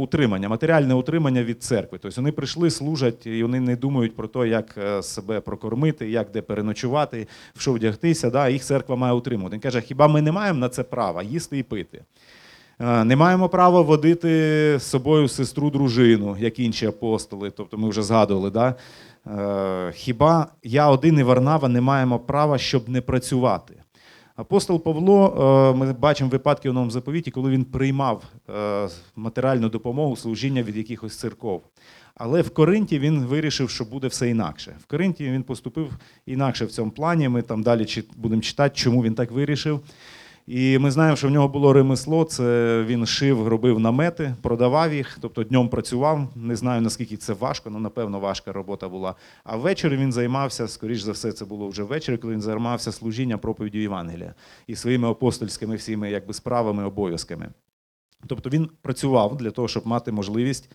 утримання, 0.00 0.48
матеріальне 0.48 0.94
утримання 0.94 1.44
від 1.44 1.62
церкви. 1.62 1.98
Тобто 2.02 2.20
вони 2.20 2.32
прийшли, 2.32 2.70
служать, 2.70 3.26
і 3.26 3.42
вони 3.42 3.60
не 3.60 3.76
думають 3.76 4.16
про 4.16 4.28
те, 4.28 4.48
як 4.48 4.74
е, 4.78 5.02
себе 5.02 5.40
прокормити, 5.40 6.10
як 6.10 6.30
де 6.30 6.42
переночувати, 6.42 7.26
в 7.54 7.60
що 7.60 7.72
вдягтися. 7.72 8.30
Да? 8.30 8.48
Їх 8.48 8.62
церква 8.62 8.96
має 8.96 9.12
утримувати. 9.14 9.54
Він 9.54 9.60
каже, 9.60 9.80
хіба 9.80 10.08
ми 10.08 10.22
не 10.22 10.32
маємо 10.32 10.58
на 10.58 10.68
це 10.68 10.82
права 10.82 11.22
їсти 11.22 11.58
і 11.58 11.62
пити? 11.62 12.02
Е, 12.80 13.04
Не 13.04 13.16
маємо 13.16 13.48
права 13.48 13.80
водити 13.80 14.28
з 14.78 14.82
собою 14.82 15.28
сестру 15.28 15.70
дружину, 15.70 16.36
як 16.38 16.58
інші 16.58 16.86
апостоли, 16.86 17.50
тобто 17.50 17.78
ми 17.78 17.88
вже 17.88 18.02
згадували. 18.02 18.50
Да? 18.50 18.74
Е, 19.26 19.92
Хіба 19.92 20.46
я 20.62 20.88
один 20.88 21.18
і 21.18 21.22
Варнава 21.22 21.68
не 21.68 21.80
маємо 21.80 22.18
права, 22.18 22.58
щоб 22.58 22.88
не 22.88 23.00
працювати? 23.00 23.74
Апостол 24.36 24.82
Павло, 24.82 25.72
е, 25.74 25.78
ми 25.78 25.92
бачимо 25.92 26.30
випадки 26.30 26.70
у 26.70 26.72
новому 26.72 26.90
заповіті, 26.90 27.30
коли 27.30 27.50
він 27.50 27.64
приймав 27.64 28.22
е, 28.50 28.88
матеріальну 29.16 29.68
допомогу, 29.68 30.16
служіння 30.16 30.62
від 30.62 30.76
якихось 30.76 31.18
церков. 31.18 31.62
Але 32.14 32.42
в 32.42 32.50
Коринті 32.50 32.98
він 32.98 33.24
вирішив, 33.24 33.70
що 33.70 33.84
буде 33.84 34.06
все 34.06 34.28
інакше. 34.28 34.76
В 34.80 34.86
Коринті 34.86 35.24
він 35.24 35.42
поступив 35.42 35.92
інакше 36.26 36.64
в 36.64 36.70
цьому 36.70 36.90
плані. 36.90 37.28
Ми 37.28 37.42
там 37.42 37.62
далі 37.62 37.86
будемо 38.16 38.42
читати, 38.42 38.74
чому 38.76 39.02
він 39.02 39.14
так 39.14 39.30
вирішив. 39.30 39.80
І 40.46 40.78
ми 40.78 40.90
знаємо, 40.90 41.16
що 41.16 41.28
в 41.28 41.30
нього 41.30 41.48
було 41.48 41.72
ремесло. 41.72 42.24
Це 42.24 42.82
він 42.86 43.06
шив, 43.06 43.48
робив 43.48 43.80
намети, 43.80 44.34
продавав 44.42 44.94
їх, 44.94 45.18
тобто 45.20 45.44
днем 45.44 45.68
працював. 45.68 46.28
Не 46.36 46.56
знаю 46.56 46.80
наскільки 46.80 47.16
це 47.16 47.32
важко, 47.32 47.70
але 47.70 47.80
напевно 47.80 48.20
важка 48.20 48.52
робота 48.52 48.88
була. 48.88 49.14
А 49.44 49.56
ввечері 49.56 49.96
він 49.96 50.12
займався, 50.12 50.68
скоріш 50.68 51.00
за 51.00 51.12
все, 51.12 51.32
це 51.32 51.44
було 51.44 51.68
вже 51.68 51.82
ввечері, 51.82 52.16
коли 52.16 52.32
він 52.32 52.40
займався 52.40 52.92
служінням 52.92 53.38
проповіддю 53.38 53.78
Євангелія 53.78 54.34
і 54.66 54.76
своїми 54.76 55.10
апостольськими 55.10 55.76
всіми 55.76 56.10
якби 56.10 56.34
справами, 56.34 56.84
обов'язками. 56.84 57.48
Тобто 58.26 58.50
він 58.50 58.70
працював 58.82 59.36
для 59.36 59.50
того, 59.50 59.68
щоб 59.68 59.86
мати 59.86 60.12
можливість 60.12 60.70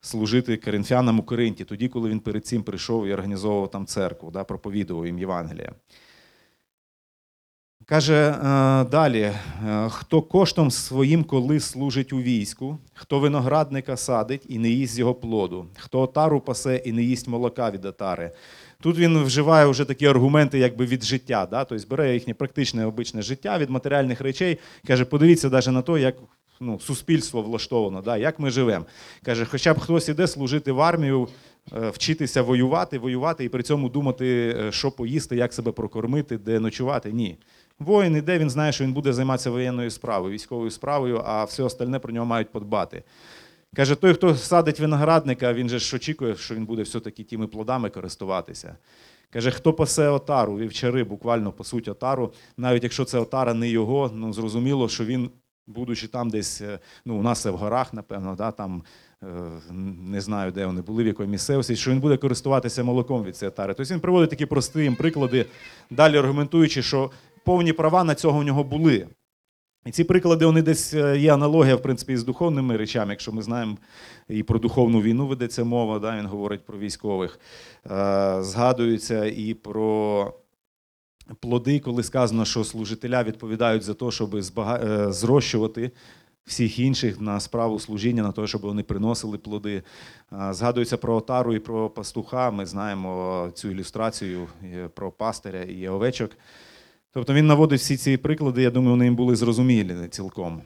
служити 0.00 0.56
коринфянам 0.56 1.18
у 1.18 1.22
Коринті, 1.22 1.64
тоді, 1.64 1.88
коли 1.88 2.10
він 2.10 2.20
перед 2.20 2.46
цим 2.46 2.62
прийшов 2.62 3.06
і 3.06 3.12
організовував 3.12 3.70
там 3.70 3.86
церкву, 3.86 4.30
да, 4.30 4.44
проповідував 4.44 5.06
їм 5.06 5.18
Євангелія. 5.18 5.72
Каже 7.88 8.14
е, 8.14 8.34
далі: 8.84 9.20
е, 9.20 9.88
хто 9.90 10.22
коштом 10.22 10.70
своїм 10.70 11.24
коли 11.24 11.60
служить 11.60 12.12
у 12.12 12.16
війську, 12.16 12.78
хто 12.94 13.18
виноградника 13.18 13.96
садить 13.96 14.42
і 14.48 14.58
не 14.58 14.68
їсть 14.68 14.98
його 14.98 15.14
плоду, 15.14 15.66
хто 15.78 16.00
отару 16.00 16.40
пасе 16.40 16.76
і 16.76 16.92
не 16.92 17.02
їсть 17.02 17.28
молока 17.28 17.70
від 17.70 17.84
отари, 17.84 18.30
Тут 18.80 18.98
він 18.98 19.22
вживає 19.22 19.66
вже 19.66 19.84
такі 19.84 20.06
аргументи 20.06 20.58
якби 20.58 20.86
від 20.86 21.04
життя. 21.04 21.48
Да? 21.50 21.64
Тобто 21.64 21.86
бере 21.88 22.14
їхнє 22.14 22.34
практичне 22.34 22.86
обичне 22.86 23.22
життя 23.22 23.58
від 23.58 23.70
матеріальних 23.70 24.20
речей. 24.20 24.58
Каже, 24.86 25.04
подивіться 25.04 25.50
навіть 25.50 25.66
на 25.66 25.82
те, 25.82 26.00
як 26.00 26.14
ну, 26.60 26.80
суспільство 26.80 27.42
влаштовано, 27.42 28.02
да? 28.02 28.16
як 28.16 28.38
ми 28.38 28.50
живемо. 28.50 28.84
Каже, 29.22 29.44
хоча 29.44 29.74
б 29.74 29.78
хтось 29.78 30.08
іде 30.08 30.26
служити 30.26 30.72
в 30.72 30.80
армію, 30.80 31.28
е, 31.76 31.90
вчитися 31.90 32.42
воювати, 32.42 32.98
воювати 32.98 33.44
і 33.44 33.48
при 33.48 33.62
цьому 33.62 33.88
думати, 33.88 34.56
що 34.70 34.90
поїсти, 34.90 35.36
як 35.36 35.54
себе 35.54 35.72
прокормити, 35.72 36.38
де 36.38 36.60
ночувати. 36.60 37.12
Ні. 37.12 37.38
Воїн 37.78 38.16
іде, 38.16 38.38
він 38.38 38.50
знає, 38.50 38.72
що 38.72 38.84
він 38.84 38.92
буде 38.92 39.12
займатися 39.12 39.50
воєнною 39.50 39.90
справою, 39.90 40.32
військовою 40.32 40.70
справою, 40.70 41.22
а 41.24 41.44
все 41.44 41.62
остальне 41.62 41.98
про 41.98 42.12
нього 42.12 42.26
мають 42.26 42.52
подбати. 42.52 43.02
Каже, 43.76 43.94
той, 43.94 44.14
хто 44.14 44.34
садить 44.34 44.80
виноградника, 44.80 45.52
він 45.52 45.68
же 45.68 45.78
ж 45.78 45.96
очікує, 45.96 46.36
що 46.36 46.54
він 46.54 46.66
буде 46.66 46.82
все-таки 46.82 47.24
тими 47.24 47.46
плодами 47.46 47.90
користуватися. 47.90 48.76
Каже, 49.30 49.50
хто 49.50 49.72
пасе 49.72 50.08
отару, 50.08 50.56
вівчари 50.56 51.04
буквально 51.04 51.52
пасуть 51.52 51.88
отару, 51.88 52.32
навіть 52.56 52.82
якщо 52.82 53.04
це 53.04 53.18
отара 53.18 53.54
не 53.54 53.68
його, 53.68 54.10
ну 54.14 54.32
зрозуміло, 54.32 54.88
що 54.88 55.04
він, 55.04 55.30
будучи 55.66 56.08
там 56.08 56.30
десь, 56.30 56.60
е, 56.60 56.78
ну 57.04 57.18
у 57.18 57.22
нас 57.22 57.42
це 57.42 57.50
в 57.50 57.56
горах, 57.56 57.94
напевно, 57.94 58.34
да, 58.34 58.50
там 58.50 58.82
е, 59.22 59.26
не 60.10 60.20
знаю, 60.20 60.52
де 60.52 60.66
вони 60.66 60.82
були, 60.82 61.04
в 61.04 61.06
якої 61.06 61.28
місцевості, 61.28 61.76
що 61.76 61.90
він 61.90 62.00
буде 62.00 62.16
користуватися 62.16 62.84
молоком 62.84 63.24
від 63.24 63.36
цієї 63.36 63.48
отари. 63.48 63.74
Тобто 63.74 63.94
він 63.94 64.00
приводить 64.00 64.30
такі 64.30 64.46
прості 64.46 64.94
приклади, 64.98 65.46
далі 65.90 66.18
аргументуючи, 66.18 66.82
що 66.82 67.10
повні 67.46 67.72
права 67.72 68.04
на 68.04 68.14
цього 68.14 68.38
в 68.38 68.44
нього 68.44 68.64
були. 68.64 69.06
І 69.86 69.90
ці 69.90 70.04
приклади, 70.04 70.46
вони 70.46 70.62
десь 70.62 70.94
е, 70.94 71.18
є 71.18 71.34
аналогія, 71.34 71.76
в 71.76 71.82
принципі, 71.82 72.16
з 72.16 72.24
духовними 72.24 72.76
речами. 72.76 73.12
Якщо 73.12 73.32
ми 73.32 73.42
знаємо 73.42 73.76
і 74.28 74.42
про 74.42 74.58
духовну 74.58 75.00
війну 75.00 75.26
ведеться 75.26 75.64
мова, 75.64 75.98
да, 75.98 76.18
він 76.18 76.26
говорить 76.26 76.66
про 76.66 76.78
військових. 76.78 77.40
Е, 77.90 78.38
Згадується 78.40 79.24
і 79.24 79.54
про 79.54 80.32
плоди, 81.40 81.80
коли 81.80 82.02
сказано, 82.02 82.44
що 82.44 82.64
служителя 82.64 83.22
відповідають 83.22 83.82
за 83.82 83.94
те, 83.94 84.10
щоб 84.10 84.42
збага... 84.42 84.80
е, 84.84 85.12
зрощувати 85.12 85.90
всіх 86.44 86.78
інших 86.78 87.20
на 87.20 87.40
справу 87.40 87.78
служіння, 87.78 88.22
на 88.22 88.32
те, 88.32 88.46
щоб 88.46 88.60
вони 88.60 88.82
приносили 88.82 89.38
плоди. 89.38 89.82
Згадується 90.50 90.96
про 90.96 91.16
отару 91.16 91.54
і 91.54 91.58
про 91.58 91.90
пастуха. 91.90 92.50
Ми 92.50 92.66
знаємо 92.66 93.50
цю 93.54 93.70
ілюстрацію 93.70 94.46
про 94.94 95.10
пастиря 95.10 95.62
і 95.62 95.88
овечок. 95.88 96.30
Тобто 97.16 97.34
він 97.34 97.46
наводить 97.46 97.80
всі 97.80 97.96
ці 97.96 98.16
приклади, 98.16 98.62
я 98.62 98.70
думаю, 98.70 98.90
вони 98.90 99.04
їм 99.04 99.16
були 99.16 99.36
зрозумілі 99.36 100.08
цілком. 100.10 100.62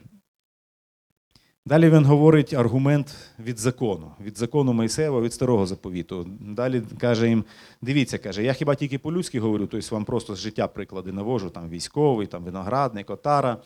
Далі 1.66 1.90
він 1.90 2.04
говорить 2.04 2.54
аргумент 2.54 3.16
від 3.38 3.58
закону, 3.58 4.12
від 4.24 4.38
закону 4.38 4.72
Мойсеєва, 4.72 5.20
від 5.20 5.32
старого 5.32 5.66
заповіту. 5.66 6.26
Далі 6.40 6.82
каже 6.98 7.28
їм: 7.28 7.44
дивіться, 7.82 8.18
каже, 8.18 8.42
я 8.42 8.52
хіба 8.52 8.74
тільки 8.74 8.98
по-людськи 8.98 9.40
говорю, 9.40 9.66
тобто 9.66 9.94
вам 9.94 10.04
просто 10.04 10.34
з 10.34 10.38
життя 10.38 10.66
приклади 10.66 11.12
навожу, 11.12 11.50
там 11.50 11.68
військовий, 11.68 12.26
там 12.26 12.44
виноградник, 12.44 13.10
отара. 13.10 13.56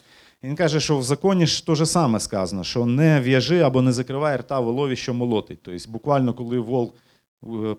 Він 0.43 0.57
каже, 0.57 0.81
що 0.81 0.99
в 0.99 1.03
законі 1.03 1.47
ж 1.47 1.67
те 1.67 1.75
ж 1.75 1.87
саме 1.87 2.21
сказано, 2.21 2.65
що 2.65 2.87
не 2.87 3.21
в'яжи 3.21 3.61
або 3.61 3.83
не 3.83 3.93
закривай 3.93 4.37
рта 4.37 4.61
волові, 4.61 4.97
що 4.97 5.15
молотить. 5.15 5.59
Тобто, 5.63 5.91
буквально, 5.91 6.35
коли 6.35 6.59
вол 6.59 6.95
е, 6.95 7.01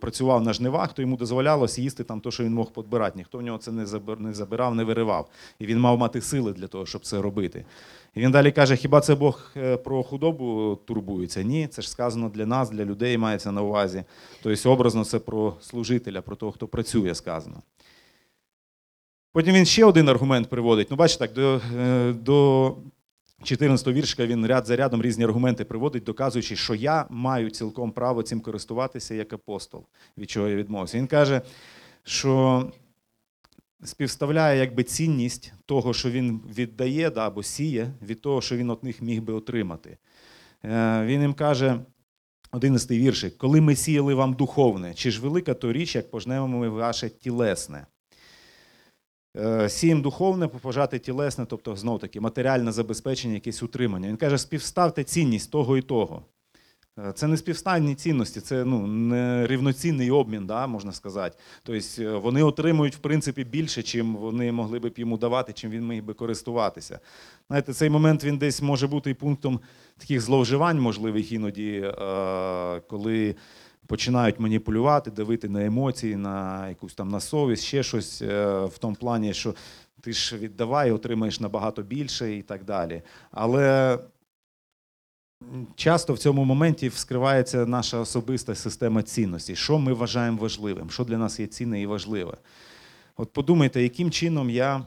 працював 0.02 0.44
на 0.44 0.54
жнивах, 0.54 0.94
то 0.94 1.02
йому 1.02 1.18
дозволялось 1.18 1.80
їсти 1.80 2.04
там 2.04 2.22
те, 2.22 2.32
що 2.32 2.44
він 2.44 2.54
мог 2.54 2.72
подбирати. 2.72 3.18
Ніхто 3.18 3.38
в 3.38 3.42
нього 3.42 3.58
це 3.58 3.72
не 4.20 4.34
забирав, 4.34 4.76
не 4.76 4.84
виривав. 4.84 5.30
І 5.60 5.66
він 5.66 5.80
мав 5.80 5.98
мати 5.98 6.22
сили 6.22 6.54
для 6.54 6.68
того, 6.68 6.86
щоб 6.86 7.06
це 7.06 7.22
робити. 7.22 7.66
І 8.16 8.20
він 8.20 8.32
далі 8.32 8.52
каже: 8.52 8.76
хіба 8.76 9.02
це 9.02 9.16
Бог 9.16 9.52
е, 9.58 9.78
про 9.78 10.04
худобу 10.04 10.80
турбується? 10.86 11.44
Ні, 11.44 11.68
це 11.68 11.82
ж 11.82 11.90
сказано 11.90 12.30
для 12.30 12.46
нас, 12.46 12.70
для 12.70 12.86
людей 12.86 13.18
мається 13.18 13.52
на 13.52 13.62
увазі. 13.62 14.04
Тобто, 14.44 14.72
образно, 14.72 15.06
це 15.06 15.20
про 15.20 15.54
служителя, 15.62 16.22
про 16.22 16.36
того, 16.36 16.52
хто 16.52 16.68
працює, 16.68 17.16
сказано. 17.16 17.62
Потім 19.34 19.54
він 19.54 19.66
ще 19.66 19.86
один 19.86 20.10
аргумент 20.10 20.50
приводить. 20.50 20.88
Ну, 20.92 20.98
бачите, 20.98 21.28
так, 21.28 21.36
до, 21.36 21.62
е, 21.78 22.14
до 22.14 22.76
14 23.46 23.88
віршка 23.88 24.26
він 24.26 24.48
ряд 24.48 24.66
за 24.66 24.76
рядом 24.76 25.02
різні 25.02 25.24
аргументи 25.24 25.66
приводить, 25.66 26.04
доказуючи, 26.04 26.56
що 26.56 26.76
я 26.76 27.06
маю 27.10 27.50
цілком 27.50 27.92
право 27.92 28.24
цим 28.24 28.42
користуватися 28.42 29.16
як 29.16 29.34
апостол, 29.34 29.86
від 30.18 30.30
чого 30.30 30.48
я 30.48 30.56
відмовився. 30.56 30.98
Він 30.98 31.08
каже, 31.08 31.42
що 32.04 32.72
співставляє 33.84 34.60
якби 34.60 34.84
цінність 34.84 35.54
того, 35.66 35.94
що 35.94 36.12
він 36.12 36.42
віддає 36.58 37.10
да, 37.10 37.28
або 37.28 37.44
сіє, 37.44 37.92
від 38.02 38.22
того, 38.22 38.42
що 38.42 38.58
він 38.58 38.72
від 38.72 38.84
них 38.84 39.02
міг 39.02 39.22
би 39.22 39.34
отримати. 39.34 39.98
Е, 40.66 41.06
Він 41.06 41.22
їм 41.22 41.34
каже, 41.34 41.80
11 42.52 42.92
віршик, 42.92 43.38
коли 43.38 43.62
ми 43.62 43.76
сіяли 43.76 44.14
вам 44.14 44.34
духовне, 44.34 44.94
чи 44.94 45.12
ж 45.12 45.22
велика 45.22 45.54
то 45.54 45.74
річ, 45.74 45.96
як 45.96 46.12
пожнемо 46.12 46.48
ми 46.48 46.70
ваше 46.70 47.10
тілесне. 47.10 47.86
Е, 49.38 49.70
Сієм 49.70 50.02
духовне, 50.02 50.48
пожати 50.48 51.00
тілесне, 51.00 51.46
тобто 51.46 51.76
знов 51.76 52.00
таки 52.00 52.20
матеріальне 52.20 52.72
забезпечення, 52.72 53.34
якесь 53.34 53.64
утримання. 53.64 54.08
Він 54.08 54.18
каже, 54.18 54.38
співставте 54.38 55.04
цінність 55.04 55.52
того 55.52 55.78
і 55.78 55.82
того. 55.82 56.22
Е, 57.00 57.12
Це 57.16 57.28
не 57.28 57.38
співставні 57.38 57.96
цінності, 57.96 58.42
це 58.42 58.66
ну, 58.66 58.88
не 58.88 59.48
рівноцінний 59.48 60.12
обмін, 60.12 60.46
да, 60.46 60.68
можна 60.68 60.92
сказати. 60.92 61.38
Тобто 61.64 62.02
е, 62.04 62.18
вони 62.18 62.44
отримують 62.44 62.96
в 62.96 63.00
принципі 63.00 63.44
більше, 63.44 63.84
чим 63.84 64.16
вони 64.16 64.52
могли 64.52 64.80
б 64.80 64.94
йому 64.98 65.18
давати, 65.18 65.54
чим 65.54 65.72
він 65.72 65.88
міг 65.88 66.04
би 66.04 66.14
користуватися. 66.14 67.00
Знаєте, 67.48 67.74
цей 67.74 67.90
момент 67.90 68.24
він 68.24 68.38
десь 68.38 68.62
може 68.62 68.88
бути 68.88 69.10
і 69.10 69.14
пунктом 69.14 69.60
таких 69.98 70.22
зловживань, 70.22 70.80
можливих 70.80 71.32
іноді, 71.32 71.92
коли 72.88 73.36
починають 73.88 74.40
маніпулювати, 74.40 75.12
давити 75.12 75.50
на 75.50 75.66
емоції, 75.66 76.16
на 76.16 76.70
якусь 76.70 76.94
там 76.94 77.10
на 77.10 77.20
совість, 77.20 77.64
ще 77.64 77.84
щось 77.84 78.22
е, 78.22 78.66
в 78.66 78.78
тому 78.78 78.96
плані, 78.96 79.34
що 79.34 79.56
ти 80.02 80.14
ж 80.14 80.38
віддавай, 80.38 80.92
отримаєш 80.92 81.40
набагато 81.40 81.82
більше 81.82 82.36
і 82.36 82.42
так 82.42 82.64
далі. 82.64 83.02
Але 83.32 84.00
часто 85.76 86.14
в 86.14 86.20
цьому 86.20 86.46
моменті 86.46 86.90
вскривається 86.90 87.66
наша 87.66 87.98
особиста 87.98 88.56
система 88.56 89.04
цінностей. 89.04 89.56
Що 89.56 89.80
ми 89.80 89.94
вважаємо 89.94 90.38
важливим, 90.38 90.90
що 90.90 91.04
для 91.04 91.18
нас 91.18 91.40
є 91.40 91.48
цінне 91.48 91.82
і 91.82 91.86
важливе. 91.86 92.38
От 93.18 93.34
подумайте, 93.34 93.84
яким 93.84 94.12
чином 94.12 94.50
я 94.50 94.86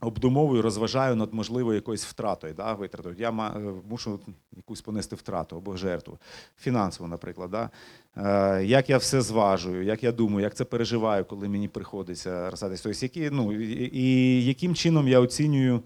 обдумовую, 0.00 0.62
розважаю 0.62 1.16
над 1.16 1.34
можливою 1.34 1.74
якоюсь 1.74 2.04
втратою, 2.04 2.54
да, 2.54 2.74
витратою. 2.74 3.16
Я 3.18 3.30
е, 3.30 3.60
мушу 3.88 4.20
якусь 4.56 4.80
понести 4.80 5.16
втрату 5.16 5.56
або 5.56 5.76
жертву, 5.76 6.18
фінансову, 6.58 7.08
наприклад. 7.08 7.50
Да? 7.50 7.70
Е, 8.16 8.64
Як 8.64 8.90
я 8.90 8.98
все 8.98 9.20
зважую, 9.20 9.84
як 9.84 10.02
я 10.02 10.12
думаю, 10.12 10.40
як 10.40 10.54
це 10.54 10.64
переживаю, 10.64 11.24
коли 11.24 11.48
мені 11.48 11.68
приходиться 11.68 12.50
розсадитися. 12.50 12.82
Тобто, 12.82 12.98
які, 13.02 13.30
ну, 13.30 13.52
і, 13.52 13.90
і 13.92 14.44
яким 14.44 14.74
чином 14.74 15.08
я 15.08 15.20
оцінюю, 15.20 15.82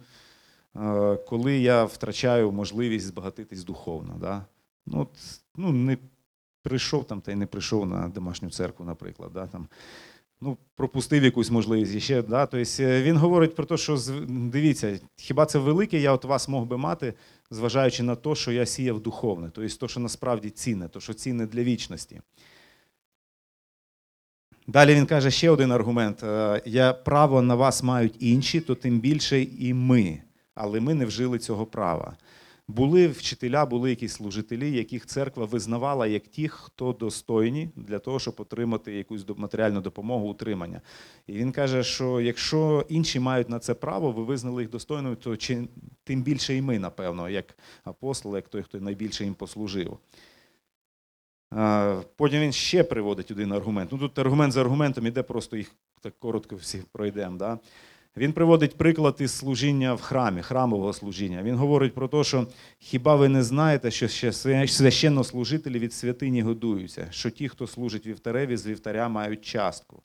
е, 0.76 1.16
коли 1.16 1.58
я 1.58 1.84
втрачаю 1.84 2.52
можливість 2.52 3.06
збагатитись 3.06 3.64
духовно. 3.64 4.16
Да? 4.20 4.44
Ну, 4.86 5.00
от, 5.00 5.08
ну, 5.56 5.72
не 5.72 5.98
прийшов 6.62 7.04
там 7.04 7.20
та 7.20 7.32
й 7.32 7.34
не 7.34 7.46
прийшов 7.46 7.86
на 7.86 8.08
домашню 8.08 8.50
церкву, 8.50 8.84
наприклад. 8.84 9.32
Да? 9.32 9.46
Там, 9.46 9.68
ну, 10.40 10.56
пропустив 10.76 11.24
якусь 11.24 11.50
можливість 11.50 12.00
ще. 12.00 12.22
Да? 12.22 12.46
Тобто, 12.46 12.82
е, 12.82 13.02
він 13.02 13.16
говорить 13.16 13.54
про 13.54 13.64
те, 13.64 13.76
що 13.76 13.98
дивіться, 14.28 14.98
хіба 15.16 15.46
це 15.46 15.58
велике 15.58 16.00
я 16.00 16.12
от 16.12 16.24
вас 16.24 16.48
мог 16.48 16.64
би 16.64 16.76
мати, 16.76 17.14
зважаючи 17.50 18.02
на 18.02 18.16
те, 18.16 18.34
що 18.34 18.52
я 18.52 18.66
сіяв 18.66 19.00
духовне, 19.00 19.50
тобто 19.54 19.76
те, 19.76 19.88
що 19.88 20.00
насправді 20.00 20.50
цінне, 20.50 20.88
то, 20.88 21.00
що 21.00 21.14
цінне 21.14 21.46
для 21.46 21.62
вічності. 21.62 22.20
Далі 24.66 24.94
він 24.94 25.06
каже 25.06 25.30
ще 25.30 25.50
один 25.50 25.72
аргумент: 25.72 26.22
Е, 26.22 26.62
я 26.64 26.92
право 26.92 27.42
на 27.42 27.54
вас 27.54 27.82
мають 27.82 28.14
інші, 28.18 28.60
то 28.60 28.74
тим 28.74 29.00
більше 29.00 29.42
і 29.42 29.74
ми. 29.74 30.22
Але 30.54 30.80
ми 30.80 30.94
не 30.94 31.04
вжили 31.06 31.38
цього 31.38 31.66
права. 31.66 32.16
Були 32.70 33.08
вчителя, 33.08 33.66
були 33.66 33.90
якісь 33.90 34.12
служителі, 34.12 34.72
яких 34.72 35.06
церква 35.06 35.44
визнавала 35.44 36.06
як 36.06 36.28
тих, 36.28 36.52
хто 36.52 36.92
достойні 36.92 37.70
для 37.76 37.98
того, 37.98 38.18
щоб 38.18 38.34
отримати 38.38 38.94
якусь 38.94 39.24
матеріальну 39.36 39.80
допомогу, 39.80 40.28
утримання. 40.28 40.80
І 41.26 41.32
він 41.32 41.52
каже, 41.52 41.82
що 41.82 42.20
якщо 42.20 42.86
інші 42.88 43.20
мають 43.20 43.48
на 43.48 43.58
це 43.58 43.74
право, 43.74 44.12
ви 44.12 44.24
визнали 44.24 44.62
їх 44.62 44.70
достойними, 44.70 45.16
то 45.16 45.36
чи 45.36 45.68
тим 46.04 46.22
більше 46.22 46.56
і 46.56 46.62
ми, 46.62 46.78
напевно, 46.78 47.28
як 47.28 47.58
апостоли, 47.84 48.38
як 48.38 48.48
той, 48.48 48.62
хто 48.62 48.80
найбільше 48.80 49.24
їм 49.24 49.34
послужив. 49.34 49.98
Потім 52.16 52.40
він 52.40 52.52
ще 52.52 52.84
приводить 52.84 53.30
один 53.30 53.52
аргумент. 53.52 53.92
Ну 53.92 53.98
тут 53.98 54.18
аргумент 54.18 54.52
за 54.52 54.60
аргументом 54.60 55.06
іде, 55.06 55.22
просто 55.22 55.56
їх 55.56 55.72
так 56.00 56.18
коротко 56.18 56.56
всі 56.56 56.82
пройдемо. 56.92 57.36
Да? 57.36 57.58
Він 58.16 58.32
приводить 58.32 58.78
приклад 58.78 59.16
із 59.20 59.32
служіння 59.32 59.94
в 59.94 60.00
храмі, 60.00 60.42
храмового 60.42 60.92
служіння. 60.92 61.42
Він 61.42 61.56
говорить 61.56 61.94
про 61.94 62.08
те, 62.08 62.24
що 62.24 62.46
хіба 62.78 63.16
ви 63.16 63.28
не 63.28 63.42
знаєте, 63.42 63.90
що 63.90 64.08
ще 64.08 64.32
священнослужителі 64.66 65.78
від 65.78 65.92
святині 65.92 66.42
годуються, 66.42 67.06
що 67.10 67.30
ті, 67.30 67.48
хто 67.48 67.66
служить 67.66 68.06
вівтареві, 68.06 68.56
з 68.56 68.66
вівтаря 68.66 69.08
мають 69.08 69.44
частку. 69.44 70.02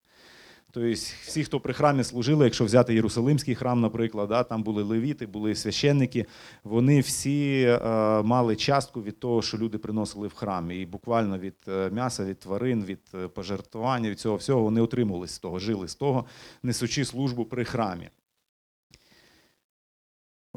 Тобто 0.75 0.91
всі, 1.25 1.44
хто 1.44 1.60
при 1.60 1.74
храмі 1.74 2.03
служили, 2.03 2.46
якщо 2.46 2.65
взяти 2.65 2.94
Єрусалимський 2.94 3.55
храм, 3.55 3.82
наприклад, 3.82 4.29
да, 4.29 4.44
там 4.44 4.63
були 4.63 4.84
левіти, 4.84 5.25
були 5.25 5.55
священники, 5.55 6.25
вони 6.63 7.00
всі 7.00 7.62
е, 7.62 7.79
мали 8.22 8.55
частку 8.55 9.03
від 9.03 9.20
того, 9.20 9.41
що 9.41 9.58
люди 9.58 9.77
приносили 9.77 10.27
в 10.27 10.34
храм. 10.34 10.72
І 10.72 10.86
буквально 10.86 11.38
від 11.38 11.55
е, 11.67 11.89
м'яса, 11.89 12.25
від 12.25 12.39
тварин, 12.39 12.86
від 12.86 13.00
е, 13.13 13.27
пожертвування, 13.27 14.10
від 14.10 14.20
цього 14.20 14.36
всього 14.36 14.62
вони 14.62 14.82
отримували 14.82 15.27
з 15.27 15.39
того, 15.39 15.60
жили 15.60 15.88
з 15.88 15.96
того, 15.96 16.25
несучи 16.63 17.05
службу 17.05 17.46
при 17.46 17.65
храмі. 17.65 18.10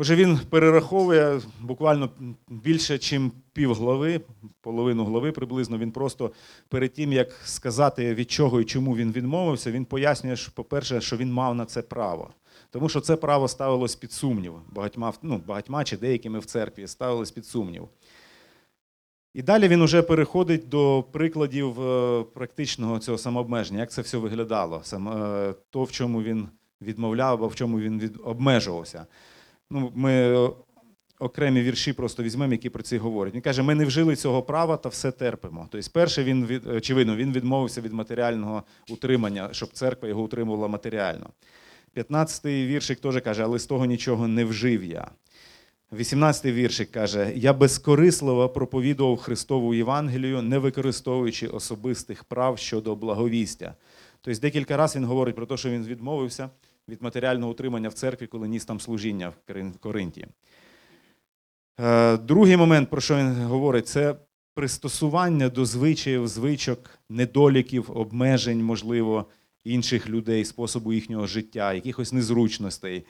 Отже, 0.00 0.17
він 0.17 0.38
перераховує 0.50 1.40
буквально 1.61 2.11
більше, 2.49 2.93
ніж 3.19 3.31
пів 3.52 3.75
глави, 3.75 4.21
половину 4.61 5.05
глави 5.05 5.33
приблизно. 5.33 5.78
Він 5.78 5.93
просто 5.93 6.31
перед 6.69 6.93
тим, 6.93 7.12
як 7.12 7.33
сказати, 7.45 8.14
від 8.14 8.31
чого 8.31 8.61
і 8.61 8.64
чому 8.64 8.97
він 8.97 9.12
відмовився, 9.12 9.71
він 9.71 9.85
пояснює, 9.85 10.37
що, 10.37 10.52
по-перше, 10.52 11.00
що 11.00 11.17
він 11.17 11.33
мав 11.33 11.55
на 11.55 11.64
це 11.64 11.83
право. 11.83 12.31
Тому 12.71 12.88
що 12.88 13.00
це 13.00 13.17
право 13.17 13.49
ставилось 13.49 13.97
під 13.97 14.12
сумнів. 14.12 14.52
Багатьма, 14.69 15.12
ну, 15.23 15.43
багатьма 15.47 15.85
чи 15.85 15.97
деякими 15.97 16.38
в 16.38 16.45
церкві 16.45 16.87
ставилось 16.87 17.31
під 17.31 17.47
сумнів. 17.47 17.88
І 19.35 19.43
далі 19.43 19.69
він 19.69 19.85
вже 19.85 20.02
переходить 20.02 20.69
до 20.69 21.05
прикладів 21.12 21.81
е, 21.81 22.25
практичного 22.35 22.99
цього 22.99 23.19
самообмеження, 23.19 23.81
як 23.81 23.90
це 23.90 24.02
все 24.02 24.19
виглядало, 24.19 24.83
е, 24.93 25.55
то, 25.71 25.85
в 25.85 25.90
чому 25.90 26.23
він 26.23 26.49
відмовляв, 26.83 27.35
або 27.35 27.49
в 27.49 27.55
чому 27.55 27.81
він 27.81 28.11
обмежувався. 28.25 29.07
Ну, 29.71 29.93
ми 29.95 30.13
е, 30.13 30.51
окремі 31.19 31.63
вірші 31.63 31.93
просто 31.93 32.23
візьмемо, 32.23 32.53
які 32.53 32.71
про 32.71 32.83
це 32.83 32.99
говорять. 32.99 33.35
Він 33.35 33.41
каже: 33.41 33.63
ми 33.63 33.75
не 33.75 33.85
вжили 33.85 34.17
цього 34.17 34.43
права 34.43 34.77
та 34.77 34.89
все 34.89 35.11
терпимо. 35.11 35.69
Тобто, 35.71 35.91
перше, 35.93 36.25
він 36.25 36.47
від, 36.47 36.67
очевидно, 36.67 37.17
він 37.17 37.33
відмовився 37.33 37.81
від 37.81 37.93
матеріального 37.93 38.63
утримання, 38.91 39.49
щоб 39.53 39.73
церква 39.73 40.09
його 40.09 40.23
утримувала 40.23 40.69
матеріально. 40.69 41.31
15-й 41.97 42.67
віршик 42.67 43.01
теж 43.01 43.21
каже, 43.21 43.45
але 43.45 43.59
з 43.59 43.67
того 43.67 43.85
нічого 43.85 44.29
не 44.29 44.45
вжив 44.45 44.85
я. 44.85 45.11
18-й 45.93 46.53
віршик 46.53 46.91
каже: 46.91 47.33
Я 47.37 47.53
безкорисливо 47.53 48.49
проповідував 48.49 49.17
Христову 49.17 49.75
Євангелію, 49.75 50.43
не 50.43 50.59
використовуючи 50.59 51.47
особистих 51.47 52.25
прав 52.25 52.59
щодо 52.59 52.97
благовістя. 52.97 53.75
Тобто 54.21 54.41
декілька 54.41 54.77
разів 54.77 55.01
він 55.01 55.09
говорить 55.09 55.37
про 55.37 55.47
те, 55.47 55.57
що 55.57 55.71
він 55.71 55.85
відмовився 55.85 56.51
від 56.88 57.02
матеріального 57.02 57.52
утримання 57.52 57.88
в 57.88 57.92
церкві, 57.92 58.26
коли 58.26 58.49
ніс 58.49 58.64
там 58.64 58.80
служіння 58.80 59.28
в 59.28 59.78
Коринті. 59.80 60.26
Е, 61.80 62.16
Другий 62.16 62.57
момент, 62.57 62.90
про 62.90 63.00
що 63.00 63.16
він 63.16 63.33
говорить, 63.33 63.88
це 63.88 64.14
пристосування 64.54 65.49
до 65.49 65.64
звичаїв, 65.64 66.28
звичок, 66.28 66.90
недоліків, 67.09 67.90
обмежень, 67.95 68.64
можливо, 68.64 69.26
інших 69.64 70.09
людей, 70.09 70.45
способу 70.45 70.92
їхнього 70.92 71.26
життя, 71.26 71.73
якихось 71.73 72.12
незручностей. 72.12 73.07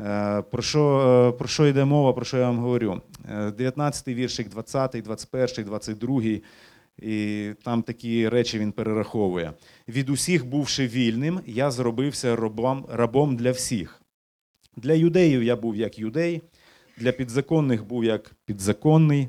Е, 0.00 0.42
Про 0.42 0.62
що, 0.62 0.98
е, 1.34 1.38
про 1.38 1.48
що 1.48 1.66
йде 1.66 1.84
мова, 1.84 2.12
про 2.12 2.24
що 2.24 2.36
я 2.36 2.46
вам 2.46 2.58
говорю? 2.58 3.00
19-й 3.30 4.14
віршик, 4.14 4.48
20-й, 4.48 5.02
21-й, 5.02 5.64
22-й. 5.64 6.42
І 7.02 7.50
там 7.62 7.82
такі 7.82 8.28
речі 8.28 8.58
він 8.58 8.72
перераховує. 8.72 9.52
Від 9.88 10.10
усіх, 10.10 10.46
бувши 10.46 10.86
вільним, 10.86 11.40
я 11.46 11.70
зробився 11.70 12.36
рабом, 12.36 12.86
рабом 12.88 13.36
для 13.36 13.50
всіх. 13.50 14.02
Для 14.76 14.92
юдеїв 14.92 15.42
я 15.42 15.56
був 15.56 15.76
як 15.76 15.98
юдей, 15.98 16.42
для 16.98 17.12
підзаконних 17.12 17.86
був 17.86 18.04
як 18.04 18.32
підзаконний, 18.44 19.28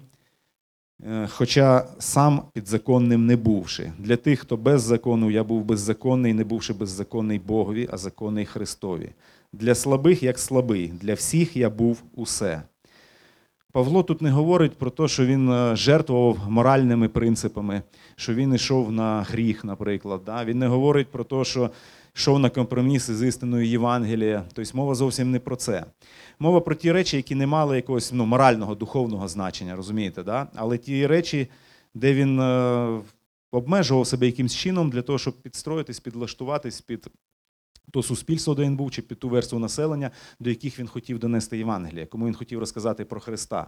е, 1.08 1.28
хоча 1.28 1.88
сам 2.00 2.42
підзаконним 2.54 3.26
не 3.26 3.36
бувши. 3.36 3.94
Для 4.00 4.16
тих, 4.16 4.40
хто 4.40 4.58
без 4.58 4.82
закону, 4.82 5.32
я 5.32 5.44
був 5.44 5.64
беззаконний, 5.64 6.34
не 6.34 6.44
бувши 6.44 6.74
беззаконний 6.74 7.40
Богові, 7.40 7.88
а 7.92 7.98
законний 7.98 8.46
Христові. 8.46 9.10
Для 9.54 9.76
слабих 9.76 10.24
як 10.24 10.40
слабий, 10.40 10.88
для 10.88 11.14
всіх 11.14 11.58
я 11.58 11.70
був 11.70 12.04
усе. 12.16 12.62
Павло 13.78 14.04
тут 14.04 14.22
не 14.22 14.32
говорить 14.32 14.78
про 14.78 14.90
те, 14.90 15.08
що 15.08 15.26
він 15.26 15.52
е, 15.52 15.76
жертвував 15.76 16.50
моральними 16.50 17.08
принципами, 17.08 17.82
що 18.16 18.34
він 18.34 18.54
йшов 18.54 18.92
на 18.92 19.22
гріх, 19.22 19.64
наприклад. 19.64 20.22
Да? 20.26 20.46
Він 20.46 20.60
не 20.60 20.68
говорить 20.68 21.08
про 21.08 21.24
те, 21.24 21.44
що 21.44 21.70
йшов 22.16 22.40
на 22.40 22.50
компроміси 22.50 23.16
з 23.16 23.28
істиною 23.28 23.66
Євангелія. 23.66 24.44
Тобто 24.54 24.78
мова 24.78 24.96
зовсім 24.96 25.32
не 25.32 25.40
про 25.40 25.56
це. 25.56 25.86
Мова 26.40 26.62
про 26.62 26.76
ті 26.76 26.92
речі, 26.92 27.18
які 27.18 27.36
не 27.36 27.48
мали 27.48 27.76
якогось 27.76 28.14
ну, 28.14 28.26
морального, 28.26 28.76
духовного 28.76 29.28
значення, 29.28 29.76
розумієте? 29.76 30.24
Да? 30.24 30.48
Але 30.56 30.78
ті 30.78 31.08
речі, 31.08 31.48
де 31.94 32.14
він 32.14 32.40
е, 32.40 33.00
обмежував 33.52 34.08
себе 34.08 34.26
якимсь 34.26 34.56
чином 34.56 34.90
для 34.90 35.02
того, 35.02 35.20
щоб 35.20 35.34
підстроїтись, 35.42 36.00
підлаштуватись 36.00 36.82
під 36.82 37.08
то 37.92 38.04
суспільство, 38.04 38.56
де 38.56 38.62
він 38.64 38.76
був, 38.76 38.92
чи 38.92 39.02
під 39.02 39.20
ту 39.20 39.30
версію 39.30 39.60
населення, 39.60 40.12
до 40.40 40.50
яких 40.50 40.80
він 40.80 40.88
хотів 40.88 41.20
донести 41.20 41.58
Євангелія, 41.58 42.06
кому 42.06 42.26
він 42.26 42.34
хотів 42.34 42.60
розказати 42.60 43.06
про 43.06 43.20
Христа. 43.20 43.68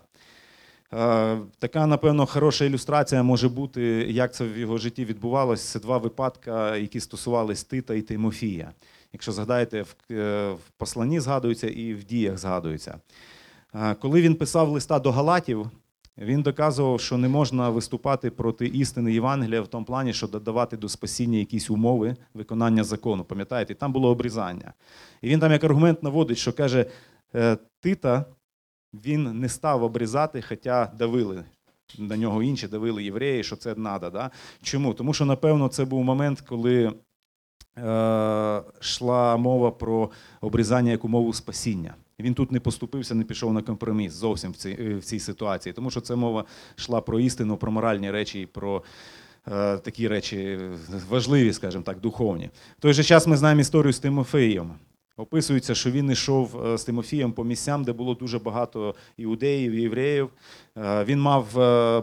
Е, 0.94 1.38
Така, 1.60 1.88
напевно, 1.88 2.26
хороша 2.26 2.66
ілюстрація 2.66 3.24
може 3.24 3.50
бути, 3.50 3.82
як 4.10 4.34
це 4.34 4.46
в 4.46 4.58
його 4.58 4.78
житті 4.78 5.06
відбувалося. 5.06 5.72
Це 5.74 5.80
два 5.80 5.98
випадки, 5.98 6.52
які 6.82 7.00
стосувались 7.00 7.64
Тита 7.64 7.94
і 7.94 8.02
Тимофія. 8.02 8.72
Якщо 9.14 9.32
згадаєте, 9.32 9.82
в, 9.82 9.96
е, 10.12 10.56
посланні 10.78 11.20
згадується 11.20 11.68
і 11.68 11.94
в 11.94 12.04
діях 12.04 12.38
згадується. 12.38 13.00
Е, 13.76 13.96
Коли 13.96 14.22
він 14.22 14.36
писав 14.36 14.70
листа 14.70 15.00
до 15.00 15.12
Галатів, 15.12 15.70
він 16.18 16.42
доказував, 16.42 17.02
що 17.02 17.18
не 17.18 17.30
можна 17.30 17.70
виступати 17.70 18.30
проти 18.32 18.68
істини 18.68 19.14
Євангелія 19.14 19.62
в 19.62 19.68
тому 19.68 19.86
плані, 19.86 20.14
що 20.14 20.28
додавати 20.28 20.78
до 20.78 20.90
спасіння 20.90 21.38
якісь 21.38 21.70
умови 21.70 22.16
виконання 22.34 22.84
закону. 22.84 23.24
Пам'ятаєте, 23.24 23.76
там 23.76 23.94
було 23.94 24.10
обрізання. 24.10 24.74
І 25.22 25.30
він 25.30 25.40
там 25.40 25.52
як 25.52 25.64
аргумент 25.64 26.04
наводить, 26.04 26.38
що 26.38 26.54
каже, 26.54 26.86
е, 27.36 27.58
Тита 27.80 28.26
він 28.94 29.40
не 29.40 29.50
став 29.50 29.84
обрізати, 29.84 30.42
хоча 30.42 30.86
давили 30.86 31.44
на 31.98 32.18
нього 32.18 32.44
інші, 32.44 32.68
давили 32.68 33.04
євреї, 33.04 33.44
що 33.44 33.56
це 33.56 33.74
треба. 33.74 34.10
Да? 34.10 34.32
Чому? 34.62 34.94
Тому 34.94 35.14
що, 35.14 35.26
напевно, 35.26 35.68
це 35.68 35.86
був 35.86 36.04
момент, 36.04 36.42
коли 36.42 36.94
е, 37.78 38.62
йшла 38.82 39.38
мова 39.38 39.72
про 39.72 40.12
обрізання 40.42 40.92
як 40.92 41.06
умову 41.06 41.34
спасіння. 41.34 41.96
Він 42.20 42.34
тут 42.34 42.52
не 42.52 42.60
поступився, 42.60 43.16
не 43.16 43.24
пішов 43.24 43.54
на 43.54 43.62
компроміс 43.62 44.14
зовсім 44.14 44.52
в 44.52 44.56
цій, 44.56 44.78
е, 44.80 44.96
в 44.96 45.04
цій 45.04 45.20
ситуації, 45.20 45.74
тому 45.74 45.92
що 45.92 46.02
це 46.02 46.16
мова 46.16 46.46
йшла 46.78 47.02
про 47.02 47.20
істину, 47.20 47.58
про 47.58 47.72
моральні 47.72 48.12
речі 48.12 48.42
і 48.42 48.46
про 48.46 48.84
е, 49.48 49.78
такі 49.78 50.08
речі 50.08 50.60
важливі, 51.10 51.54
скажімо 51.54 51.84
так, 51.84 52.00
духовні. 52.00 52.50
В 52.78 52.82
той 52.82 52.94
же 52.94 53.04
час 53.04 53.28
ми 53.28 53.38
знаємо 53.38 53.62
історію 53.62 53.94
з 53.94 54.00
Тимофеєм. 54.00 54.72
Описується, 55.18 55.76
що 55.76 55.92
він 55.92 56.12
йшов 56.12 56.66
е, 56.66 56.78
з 56.78 56.84
Тимофієм 56.84 57.32
по 57.32 57.44
місцям, 57.44 57.84
де 57.84 57.94
було 57.94 58.16
дуже 58.16 58.40
багато 58.40 58.96
іудеїв, 59.18 59.76
євреїв. 59.76 60.30
Він 60.78 61.22
мав 61.22 61.46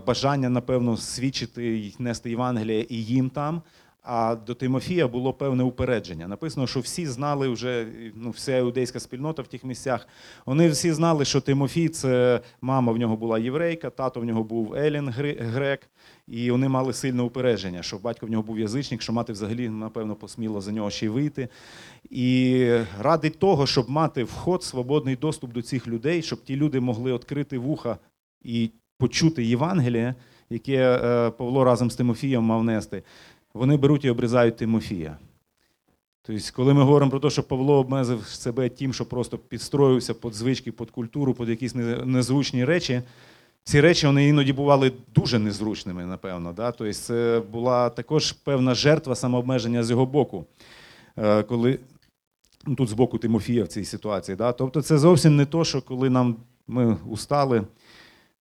бажання, 0.07 0.49
напевно, 0.49 0.97
свідчити 0.97 1.79
і 1.79 1.95
нести 1.99 2.31
Євангелія 2.31 2.85
і 2.89 2.97
їм 2.97 3.31
там. 3.31 3.63
А 4.09 4.37
до 4.47 4.55
Тимофія 4.55 5.09
було 5.09 5.33
певне 5.33 5.63
упередження. 5.63 6.29
Написано, 6.29 6.67
що 6.67 6.81
всі 6.81 7.07
знали 7.07 7.49
вже, 7.49 7.87
ну, 8.15 8.31
вся 8.31 8.57
іудейська 8.57 9.01
спільнота 9.01 9.43
в 9.43 9.47
тих 9.47 9.65
місцях. 9.65 10.09
Вони 10.47 10.69
всі 10.69 10.93
знали, 10.93 11.25
що 11.25 11.41
Тимофій 11.41 11.89
це 11.89 12.41
мама 12.61 12.93
в 12.93 12.97
нього 12.97 13.17
була 13.17 13.39
єврейка, 13.39 13.91
тато 13.91 14.21
в 14.21 14.25
нього 14.25 14.45
був 14.45 14.75
Елін 14.75 15.09
грек, 15.39 15.91
і 16.29 16.51
вони 16.51 16.69
мали 16.69 16.93
сильне 16.93 17.23
упередження, 17.23 17.83
що 17.83 17.99
батько 17.99 18.27
в 18.27 18.31
нього 18.31 18.43
був 18.43 18.59
язичник, 18.59 19.03
що 19.03 19.13
мати 19.13 19.33
взагалі, 19.33 19.69
напевно, 19.69 20.15
посміла 20.15 20.61
за 20.61 20.73
нього 20.73 20.91
ще 20.91 21.07
й 21.07 21.09
вийти. 21.09 21.49
І 22.11 22.71
ради 23.01 23.31
того, 23.31 23.67
щоб 23.67 23.91
мати 23.91 24.25
вход, 24.25 24.63
свободний 24.63 25.17
доступ 25.17 25.53
до 25.53 25.63
цих 25.63 25.89
людей, 25.89 26.23
щоб 26.23 26.45
ті 26.45 26.57
люди 26.57 26.81
могли 26.81 27.15
відкрити 27.15 27.59
вуха 27.59 27.99
і 28.43 28.71
почути 28.99 29.45
Євангеліє, 29.45 30.15
яке 30.51 31.01
е, 31.05 31.31
Павло 31.31 31.65
разом 31.65 31.91
з 31.91 31.97
Тимофієм 31.97 32.43
мав 32.43 32.65
нести, 32.65 33.03
вони 33.57 33.77
беруть 33.77 34.05
і 34.05 34.11
обрізають 34.11 34.57
Тимофія. 34.57 35.19
Тобто, 36.23 36.43
коли 36.57 36.75
ми 36.75 36.83
говоримо 36.83 37.11
про 37.11 37.21
те, 37.21 37.31
що 37.31 37.43
Павло 37.43 37.79
обмежив 37.79 38.27
себе 38.27 38.69
тим, 38.69 38.93
що 38.93 39.07
просто 39.07 39.39
підстроївся 39.39 40.15
під 40.15 40.35
звички, 40.35 40.73
під 40.73 40.91
культуру, 40.91 41.35
під 41.35 41.49
якісь 41.49 41.75
незручні 42.05 42.65
речі, 42.65 43.03
ці 43.65 43.81
речі 43.81 44.07
вони 44.07 44.29
іноді 44.29 44.53
бували 44.53 44.93
дуже 45.15 45.39
незручними, 45.39 46.07
напевно. 46.07 46.53
Да? 46.53 46.73
Тобто, 46.73 46.93
це 46.93 47.43
була 47.53 47.91
також 47.91 48.33
певна 48.33 48.75
жертва 48.75 49.15
самообмеження 49.15 49.85
з 49.85 49.91
його 49.91 50.07
боку. 50.07 50.45
Е, 51.17 51.43
Коли 51.43 51.79
ну, 52.67 52.75
тут 52.75 52.89
з 52.89 52.93
боку 52.93 53.19
Тимофія 53.19 53.65
в 53.65 53.69
цій 53.69 53.85
ситуації. 53.85 54.37
Да? 54.37 54.53
Тобто, 54.53 54.83
це 54.83 54.99
зовсім 54.99 55.37
не 55.37 55.47
то, 55.47 55.65
що 55.65 55.83
коли 55.83 56.11
нам 56.11 56.37
ми 56.69 56.97
устали, 57.09 57.63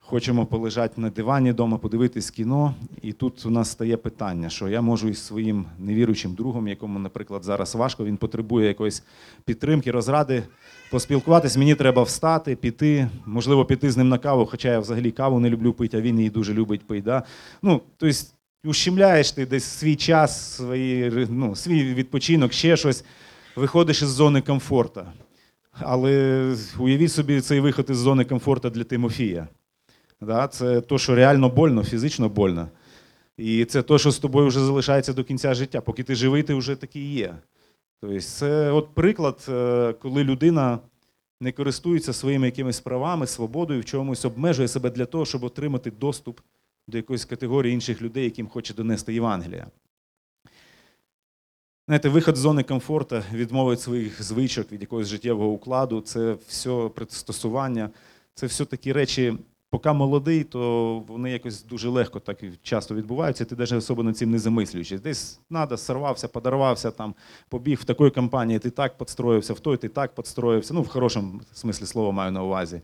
хочемо 0.06 0.46
полежати 0.46 1.02
на 1.02 1.10
дивані 1.10 1.52
вдома, 1.52 1.78
подивитись 1.78 2.30
кіно, 2.30 2.76
і 3.02 3.14
тут 3.14 3.46
у 3.46 3.50
нас 3.50 3.70
стає 3.70 3.98
питання, 3.98 4.50
що 4.50 4.68
я 4.68 4.82
можу 4.82 5.10
із 5.10 5.26
своїм 5.26 5.66
невіруючим 5.80 6.34
другом, 6.34 6.68
якому, 6.68 7.00
наприклад, 7.00 7.44
зараз 7.44 7.76
важко, 7.76 8.06
він 8.06 8.18
потребує 8.18 8.68
якоїсь 8.68 9.04
підтримки, 9.46 9.92
розради, 9.92 10.44
поспілкуватись. 10.92 11.58
Мені 11.58 11.76
треба 11.76 12.04
встати, 12.04 12.56
піти, 12.56 13.10
можливо, 13.26 13.66
піти 13.66 13.92
з 13.92 13.98
ним 13.98 14.10
на 14.10 14.18
каву, 14.18 14.46
хоча 14.46 14.72
я 14.72 14.80
взагалі 14.80 15.12
каву 15.12 15.40
не 15.40 15.50
люблю 15.50 15.74
пити, 15.74 15.98
а 15.98 16.02
він 16.02 16.18
її 16.18 16.30
дуже 16.30 16.54
любить 16.54 16.88
пити. 16.88 17.02
Да? 17.02 17.24
Ну, 17.62 17.82
тобто, 17.98 18.18
ущемляєш 18.66 19.32
ти 19.32 19.46
десь 19.46 19.64
свій 19.64 19.96
час, 19.96 20.56
свої, 20.56 21.28
ну, 21.30 21.56
свій 21.56 21.94
відпочинок, 21.94 22.54
ще 22.54 22.78
щось, 22.78 23.06
виходиш 23.56 24.02
із 24.02 24.10
зони 24.10 24.42
комфорту. 24.42 25.02
Але 25.80 26.56
уявіть 26.80 27.12
собі 27.12 27.42
цей 27.42 27.60
виход 27.60 27.86
із 27.90 27.98
зони 27.98 28.26
комфорту 28.26 28.70
для 28.70 28.84
Тимофія. 28.84 29.48
Да? 30.22 30.48
Це 30.48 30.82
то, 30.82 30.98
що 30.98 31.16
реально 31.16 31.50
больно, 31.50 31.84
фізично 31.84 32.30
больно. 32.30 32.68
І 33.38 33.66
це 33.66 33.82
те, 33.82 33.98
що 33.98 34.12
з 34.12 34.20
тобою 34.20 34.48
вже 34.48 34.60
залишається 34.60 35.14
до 35.14 35.24
кінця 35.24 35.54
життя. 35.54 35.82
Поки 35.82 36.04
ти 36.04 36.16
живий, 36.16 36.44
ти 36.44 36.54
вже 36.54 36.76
такий 36.76 37.14
є. 37.14 37.36
Тобто, 38.02 38.22
це 38.22 38.72
от 38.72 38.96
приклад, 38.96 39.46
е, 39.50 39.94
коли 39.94 40.24
людина 40.24 40.80
не 41.42 41.52
користується 41.52 42.14
своїми 42.14 42.46
якимись 42.46 42.80
правами, 42.80 43.28
свободою, 43.28 43.82
в 43.82 43.86
чомусь 43.86 44.26
обмежує 44.26 44.68
себе 44.68 44.90
для 44.90 45.06
того, 45.06 45.26
щоб 45.26 45.44
отримати 45.44 45.92
доступ 45.92 46.40
до 46.88 46.98
якоїсь 46.98 47.26
категорії 47.26 47.74
інших 47.74 48.02
людей, 48.02 48.24
яким 48.24 48.48
хоче 48.48 48.74
донести 48.74 49.14
Євангелія. 49.14 49.68
Знаєте, 51.88 52.10
виход 52.10 52.36
з 52.36 52.40
зони 52.40 52.64
комфорту, 52.64 53.24
відмова 53.34 53.72
від 53.72 53.82
своїх 53.82 54.24
звичок, 54.24 54.72
від 54.72 54.82
якогось 54.82 55.08
життєвого 55.08 55.50
укладу, 55.50 56.02
це 56.02 56.38
все 56.48 56.90
пристосування, 56.96 57.90
це 58.34 58.46
все 58.48 58.66
такі 58.66 58.94
речі, 58.94 59.34
поки 59.70 59.92
молодий, 59.92 60.44
то 60.44 61.00
вони 61.08 61.32
якось 61.32 61.64
дуже 61.64 61.90
легко 61.90 62.20
так 62.20 62.44
часто 62.62 62.96
відбуваються, 62.96 63.46
ти 63.46 63.56
навіть 63.56 63.72
особо 63.72 64.04
над 64.04 64.18
цим 64.18 64.32
не 64.32 64.40
замислюючись. 64.40 65.02
Десь 65.02 65.40
треба, 65.50 65.78
сорвався, 65.78 66.28
подарувався, 66.28 66.92
там, 66.92 67.16
побіг 67.50 67.80
в 67.82 67.84
такій 67.84 68.10
компанії, 68.10 68.60
ти 68.60 68.70
так 68.70 68.98
підстроївся, 68.98 69.54
в 69.54 69.60
той 69.60 69.78
ти 69.78 69.90
так 69.90 70.16
підстроївся. 70.16 70.74
Ну, 70.74 70.82
в 70.82 70.88
хорошому 70.88 71.42
смислі 71.54 71.86
слова 71.86 72.12
маю 72.12 72.32
на 72.32 72.44
увазі. 72.44 72.82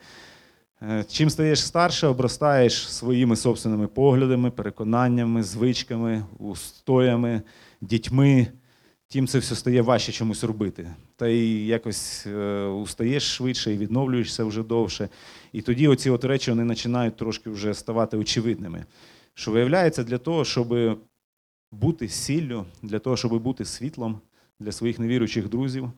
Е, 0.82 1.06
Чим 1.10 1.30
стаєш 1.30 1.66
старше, 1.66 2.08
обростаєш 2.08 2.94
своїми 2.94 3.36
собственними 3.36 3.88
поглядами, 3.88 4.52
переконаннями, 4.52 5.44
звичками, 5.44 6.26
устоями, 6.40 7.42
дітьми, 7.82 8.48
тим 9.12 9.28
це 9.28 9.40
все 9.40 9.56
стає 9.56 9.82
важче 9.82 10.12
чомусь 10.12 10.44
робити. 10.44 10.96
Та 11.16 11.28
й 11.28 11.68
якось 11.68 12.28
е, 12.28 12.64
устаєш 12.66 13.24
швидше 13.24 13.74
і 13.74 13.78
відновлюєшся 13.78 14.44
вже 14.44 14.64
довше. 14.64 15.10
І 15.52 15.62
тоді 15.62 15.88
оці 15.88 16.10
от 16.10 16.24
речі 16.24 16.52
вони 16.52 16.66
починають 16.66 17.18
трошки 17.18 17.50
вже 17.50 17.74
ставати 17.74 18.18
очевидними. 18.18 18.86
Що 19.34 19.52
виявляється, 19.52 20.04
для 20.04 20.18
того, 20.18 20.46
щоб 20.46 21.00
бути 21.72 22.08
сіллю, 22.08 22.66
для 22.82 23.00
того, 23.00 23.18
щоб 23.18 23.42
бути 23.42 23.66
світлом 23.66 24.22
для 24.60 24.72
своїх 24.72 25.00
невіруючих 25.00 25.50
друзів, 25.50 25.92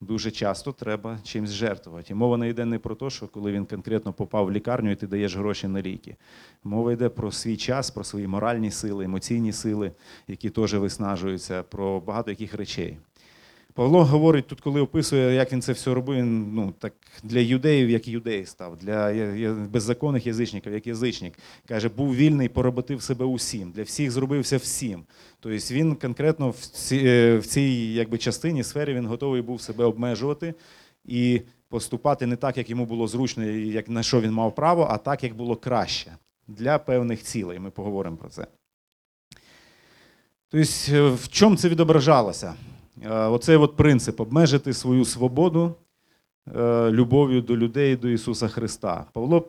дуже 0.00 0.30
часто 0.30 0.72
треба 0.72 1.18
чимось 1.22 1.50
жертвувати. 1.50 2.12
І 2.12 2.14
мова 2.14 2.36
не 2.36 2.48
йде 2.48 2.64
не 2.64 2.78
про 2.78 2.94
те, 2.94 3.10
що 3.10 3.28
коли 3.28 3.52
він 3.52 3.66
конкретно 3.66 4.12
попав 4.12 4.46
в 4.46 4.52
лікарню 4.52 4.90
і 4.90 4.96
ти 4.96 5.06
даєш 5.06 5.36
гроші 5.36 5.68
на 5.68 5.82
ліки. 5.82 6.16
Мова 6.64 6.92
йде 6.92 7.08
про 7.08 7.32
свій 7.32 7.56
час, 7.56 7.90
про 7.90 8.04
свої 8.04 8.26
моральні 8.26 8.70
сили, 8.70 9.04
емоційні 9.04 9.52
сили, 9.52 9.92
які 10.28 10.50
теж 10.50 10.74
виснажуються, 10.74 11.62
про 11.62 12.00
багато 12.00 12.30
яких 12.30 12.54
речей. 12.54 12.98
Павло 13.74 14.04
говорить 14.04 14.46
тут, 14.46 14.60
коли 14.60 14.80
описує, 14.80 15.34
як 15.34 15.52
він 15.52 15.62
це 15.62 15.72
все 15.72 15.94
робив, 15.94 16.24
ну, 16.26 16.74
так 16.78 16.92
для 17.22 17.38
юдеїв, 17.38 17.90
як 17.90 18.08
юдей 18.08 18.46
став, 18.46 18.76
для 18.76 19.12
беззаконних 19.72 20.26
язичників, 20.26 20.72
як 20.72 20.86
язичник. 20.86 21.38
Каже, 21.68 21.88
був 21.88 22.16
вільний, 22.16 22.48
поработив 22.48 23.02
себе 23.02 23.24
усім, 23.24 23.70
для 23.70 23.82
всіх 23.82 24.10
зробився 24.10 24.56
всім. 24.56 25.04
Тобто 25.40 25.74
він 25.74 25.94
конкретно 25.94 26.50
в 26.50 26.56
цій, 26.56 27.02
е, 27.04 27.38
в 27.38 27.46
цій 27.46 27.92
якби, 27.92 28.18
частині, 28.18 28.64
сфері 28.64 28.94
він 28.94 29.06
готовий 29.06 29.42
був 29.42 29.60
себе 29.60 29.84
обмежувати 29.84 30.54
і 31.04 31.40
поступати 31.68 32.26
не 32.26 32.36
так, 32.36 32.56
як 32.56 32.70
йому 32.70 32.86
було 32.86 33.08
зручно, 33.08 33.44
як 33.44 33.88
на 33.88 34.02
що 34.02 34.20
він 34.20 34.32
мав 34.32 34.54
право, 34.54 34.86
а 34.90 34.98
так, 34.98 35.24
як 35.24 35.34
було 35.34 35.56
краще 35.56 36.16
для 36.48 36.78
певних 36.78 37.22
цілей. 37.22 37.58
Ми 37.58 37.70
поговоримо 37.70 38.16
про 38.16 38.28
це. 38.28 38.46
Тобто, 40.48 41.14
в 41.14 41.28
чому 41.28 41.56
це 41.56 41.68
відображалося? 41.68 42.54
Е, 43.02 43.10
Оцей 43.10 43.56
от 43.56 43.76
принцип 43.76 44.20
обмежити 44.20 44.72
свою 44.72 45.04
свободу 45.04 45.74
е, 46.56 46.90
любов'ю 46.90 47.42
до 47.42 47.56
людей, 47.56 47.96
до 47.96 48.08
Ісуса 48.08 48.48
Христа. 48.48 49.04
Павло 49.12 49.40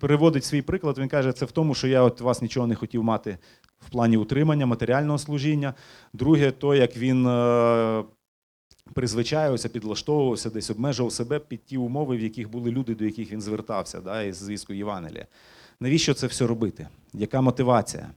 переводить 0.00 0.44
свій 0.44 0.62
приклад. 0.62 0.98
Він 0.98 1.08
каже, 1.08 1.32
це 1.32 1.44
в 1.44 1.52
тому, 1.52 1.74
що 1.74 1.88
я 1.88 2.02
от 2.02 2.20
вас 2.20 2.42
нічого 2.42 2.66
не 2.66 2.74
хотів 2.74 3.04
мати 3.04 3.38
в 3.80 3.90
плані 3.90 4.16
утримання, 4.16 4.66
матеріального 4.66 5.18
служіння. 5.18 5.74
Друге, 6.12 6.50
то 6.50 6.74
як 6.74 6.96
він 6.96 7.26
е, 7.26 8.04
призвичаювався, 8.94 9.68
підлаштовувався, 9.68 10.50
десь 10.50 10.70
обмежував 10.70 11.12
себе 11.12 11.38
під 11.38 11.64
ті 11.64 11.76
умови, 11.76 12.16
в 12.16 12.20
яких 12.20 12.50
були 12.50 12.70
люди, 12.70 12.94
до 12.94 13.04
яких 13.04 13.32
він 13.32 13.40
звертався, 13.40 14.00
да, 14.00 14.22
із 14.22 14.36
звістку 14.36 14.72
Євангелія. 14.72 15.26
Навіщо 15.80 16.14
це 16.14 16.26
все 16.26 16.46
робити? 16.46 16.88
Яка 17.12 17.40
мотивація? 17.40 18.10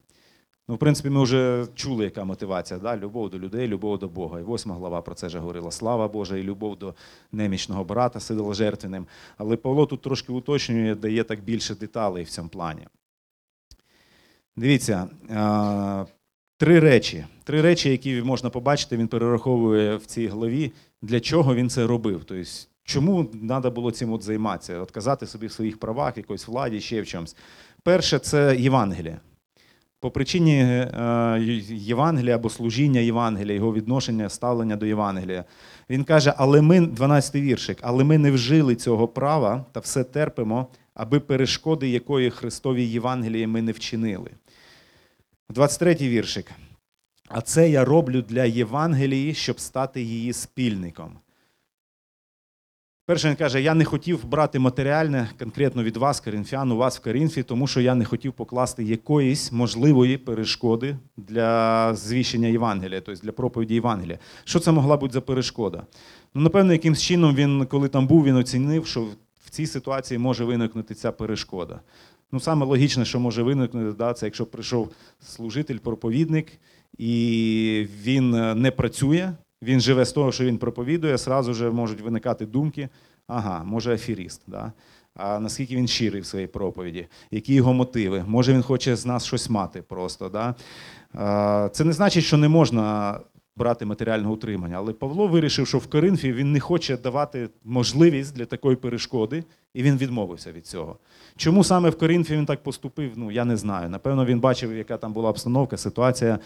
Ну, 0.70 0.76
в 0.76 0.78
принципі, 0.78 1.10
ми 1.10 1.24
вже 1.24 1.68
чули, 1.76 2.04
яка 2.04 2.24
мотивація. 2.24 2.80
Да? 2.80 2.98
Любов 2.98 3.30
до 3.30 3.40
людей, 3.40 3.68
любов 3.68 4.00
до 4.00 4.08
Бога. 4.08 4.40
І 4.40 4.44
восьма 4.44 4.76
глава 4.76 5.02
про 5.02 5.16
це 5.16 5.28
вже 5.28 5.40
говорила. 5.40 5.72
Слава 5.72 6.08
Божа 6.08 6.38
і 6.38 6.44
любов 6.44 6.78
до 6.78 6.94
немічного 7.32 7.84
брата, 7.84 8.20
сидоложертвенним. 8.20 9.06
Але 9.38 9.58
Павло 9.58 9.86
тут 9.86 10.02
трошки 10.02 10.32
уточнює, 10.32 10.96
дає 10.96 11.24
так 11.24 11.44
більше 11.44 11.76
деталей 11.76 12.24
в 12.24 12.30
цьому 12.30 12.50
плані. 12.50 12.88
Дивіться, 14.58 15.08
три 16.58 16.80
речі. 16.80 17.26
Три 17.44 17.62
речі, 17.62 17.90
які 17.90 18.22
можна 18.22 18.50
побачити, 18.50 18.98
він 18.98 19.08
перераховує 19.08 19.96
в 19.96 20.06
цій 20.06 20.28
главі, 20.28 20.72
для 21.02 21.20
чого 21.20 21.56
він 21.56 21.70
це 21.70 21.88
робив. 21.88 22.24
Тобто, 22.26 22.44
чому 22.84 23.26
треба 23.26 23.70
було 23.70 23.92
цим 23.92 24.14
от 24.14 24.24
займатися? 24.24 24.80
От 24.80 24.92
казати 24.92 25.28
собі 25.28 25.48
в 25.48 25.52
своїх 25.52 25.80
правах, 25.80 26.18
якоїсь 26.18 26.48
владі, 26.48 26.82
ще 26.82 27.02
в 27.02 27.08
чомусь. 27.08 27.36
Перше, 27.84 28.20
це 28.20 28.56
Євангеліє. 28.60 29.20
По 30.02 30.12
причині 30.12 30.56
е, 30.62 31.40
Євангелія 31.70 32.36
або 32.36 32.50
служіння 32.50 33.00
Євангелія, 33.00 33.56
його 33.56 33.74
відношення, 33.74 34.30
ставлення 34.30 34.76
до 34.76 34.86
Євангелія. 34.86 35.46
Він 35.90 36.04
каже, 36.04 36.34
але 36.38 36.62
ми, 36.62 36.80
12-й 36.80 37.42
віршик, 37.42 37.78
але 37.82 38.04
ми 38.04 38.18
не 38.18 38.32
вжили 38.32 38.76
цього 38.76 39.08
права 39.08 39.66
та 39.72 39.80
все 39.80 40.04
терпимо, 40.04 40.68
аби 40.94 41.20
перешкоди 41.20 41.90
якої 41.90 42.30
Христовій 42.30 42.86
Євангелії 42.86 43.48
ми 43.48 43.62
не 43.62 43.72
вчинили. 43.72 44.32
23-й 45.50 46.10
віршик. 46.10 46.52
А 47.28 47.42
це 47.42 47.70
я 47.70 47.86
роблю 47.86 48.22
для 48.22 48.46
Євангелії, 48.46 49.34
щоб 49.34 49.60
стати 49.60 50.02
її 50.02 50.34
спільником. 50.34 51.12
Перше 53.10 53.30
він 53.30 53.36
каже, 53.36 53.62
я 53.62 53.74
не 53.74 53.86
хотів 53.86 54.26
брати 54.26 54.60
матеріальне 54.60 55.30
конкретно 55.40 55.84
від 55.84 55.98
вас, 55.98 56.20
коринфян, 56.20 56.72
у 56.72 56.78
вас 56.78 57.00
в 57.00 57.04
Коринфі, 57.04 57.44
тому 57.44 57.68
що 57.68 57.82
я 57.82 57.96
не 57.96 58.06
хотів 58.06 58.34
покласти 58.34 58.84
якоїсь 58.84 59.52
можливої 59.52 60.18
перешкоди 60.18 60.98
для 61.18 61.94
звіщення 61.96 62.48
Євангелія, 62.48 63.02
тобто 63.02 63.22
для 63.22 63.32
проповіді 63.32 63.74
Євангелія. 63.74 64.20
Що 64.44 64.60
це 64.60 64.72
могла 64.72 64.98
бути 64.98 65.14
за 65.14 65.22
перешкода? 65.22 65.84
Ну, 66.34 66.42
напевно, 66.42 66.74
якимсь 66.74 67.02
чином 67.02 67.36
він, 67.36 67.66
коли 67.66 67.88
там 67.88 68.08
був, 68.08 68.24
він 68.24 68.36
оцінив, 68.36 68.88
що 68.88 69.08
в 69.46 69.50
цій 69.50 69.68
ситуації 69.68 70.18
може 70.18 70.46
виникнути 70.46 70.94
ця 70.94 71.12
перешкода. 71.12 71.80
Ну, 72.32 72.40
саме 72.40 72.66
логічне, 72.66 73.06
що 73.06 73.20
може 73.20 73.44
виникнути, 73.44 73.98
да, 73.98 74.14
це 74.14 74.26
якщо 74.26 74.46
прийшов 74.46 74.92
служитель, 75.22 75.78
проповідник, 75.78 76.52
і 76.98 77.88
він 78.04 78.34
е, 78.34 78.56
не 78.56 78.72
працює, 78.72 79.32
він 79.62 79.80
живе 79.80 80.06
з 80.06 80.12
того, 80.12 80.32
що 80.32 80.46
він 80.46 80.58
проповідує, 80.58 81.18
сразу 81.18 81.54
же 81.54 81.70
можуть 81.72 82.02
виникати 82.02 82.46
думки, 82.46 82.90
ага, 83.28 83.64
може 83.64 83.94
аферіст. 83.94 84.42
Да? 84.48 84.72
А 85.16 85.40
наскільки 85.40 85.76
він 85.76 85.88
щирий 85.88 86.22
в 86.22 86.26
своїй 86.26 86.48
проповіді, 86.48 87.08
які 87.32 87.54
його 87.54 87.74
мотиви? 87.74 88.24
Може 88.28 88.54
він 88.54 88.62
хоче 88.62 88.96
з 88.96 89.06
нас 89.06 89.26
щось 89.26 89.50
мати 89.50 89.82
просто. 89.82 90.30
Да? 90.30 90.56
Це 91.70 91.84
не 91.84 91.94
значить, 91.94 92.24
що 92.24 92.38
не 92.38 92.48
можна 92.48 93.20
брати 93.56 93.86
матеріального 93.86 94.34
утримання. 94.34 94.78
Але 94.78 94.94
Павло 94.94 95.28
вирішив, 95.28 95.68
що 95.68 95.78
в 95.78 95.88
Коринфі 95.88 96.34
він 96.34 96.52
не 96.52 96.60
хоче 96.60 96.98
давати 96.98 97.50
можливість 97.64 98.36
для 98.36 98.46
такої 98.46 98.76
перешкоди, 98.76 99.44
і 99.74 99.84
він 99.84 99.98
відмовився 99.98 100.52
від 100.52 100.68
цього. 100.68 100.98
Чому 101.36 101.64
саме 101.64 101.90
в 101.90 101.98
Коринфі 101.98 102.34
він 102.34 102.46
так 102.46 102.64
поступив? 102.64 103.12
Ну 103.16 103.32
я 103.32 103.46
не 103.46 103.58
знаю. 103.58 103.90
Напевно, 103.90 104.26
він 104.26 104.40
бачив, 104.40 104.76
яка 104.76 104.98
там 104.98 105.14
була 105.14 105.30
обстановка, 105.30 105.78
ситуація. 105.78 106.40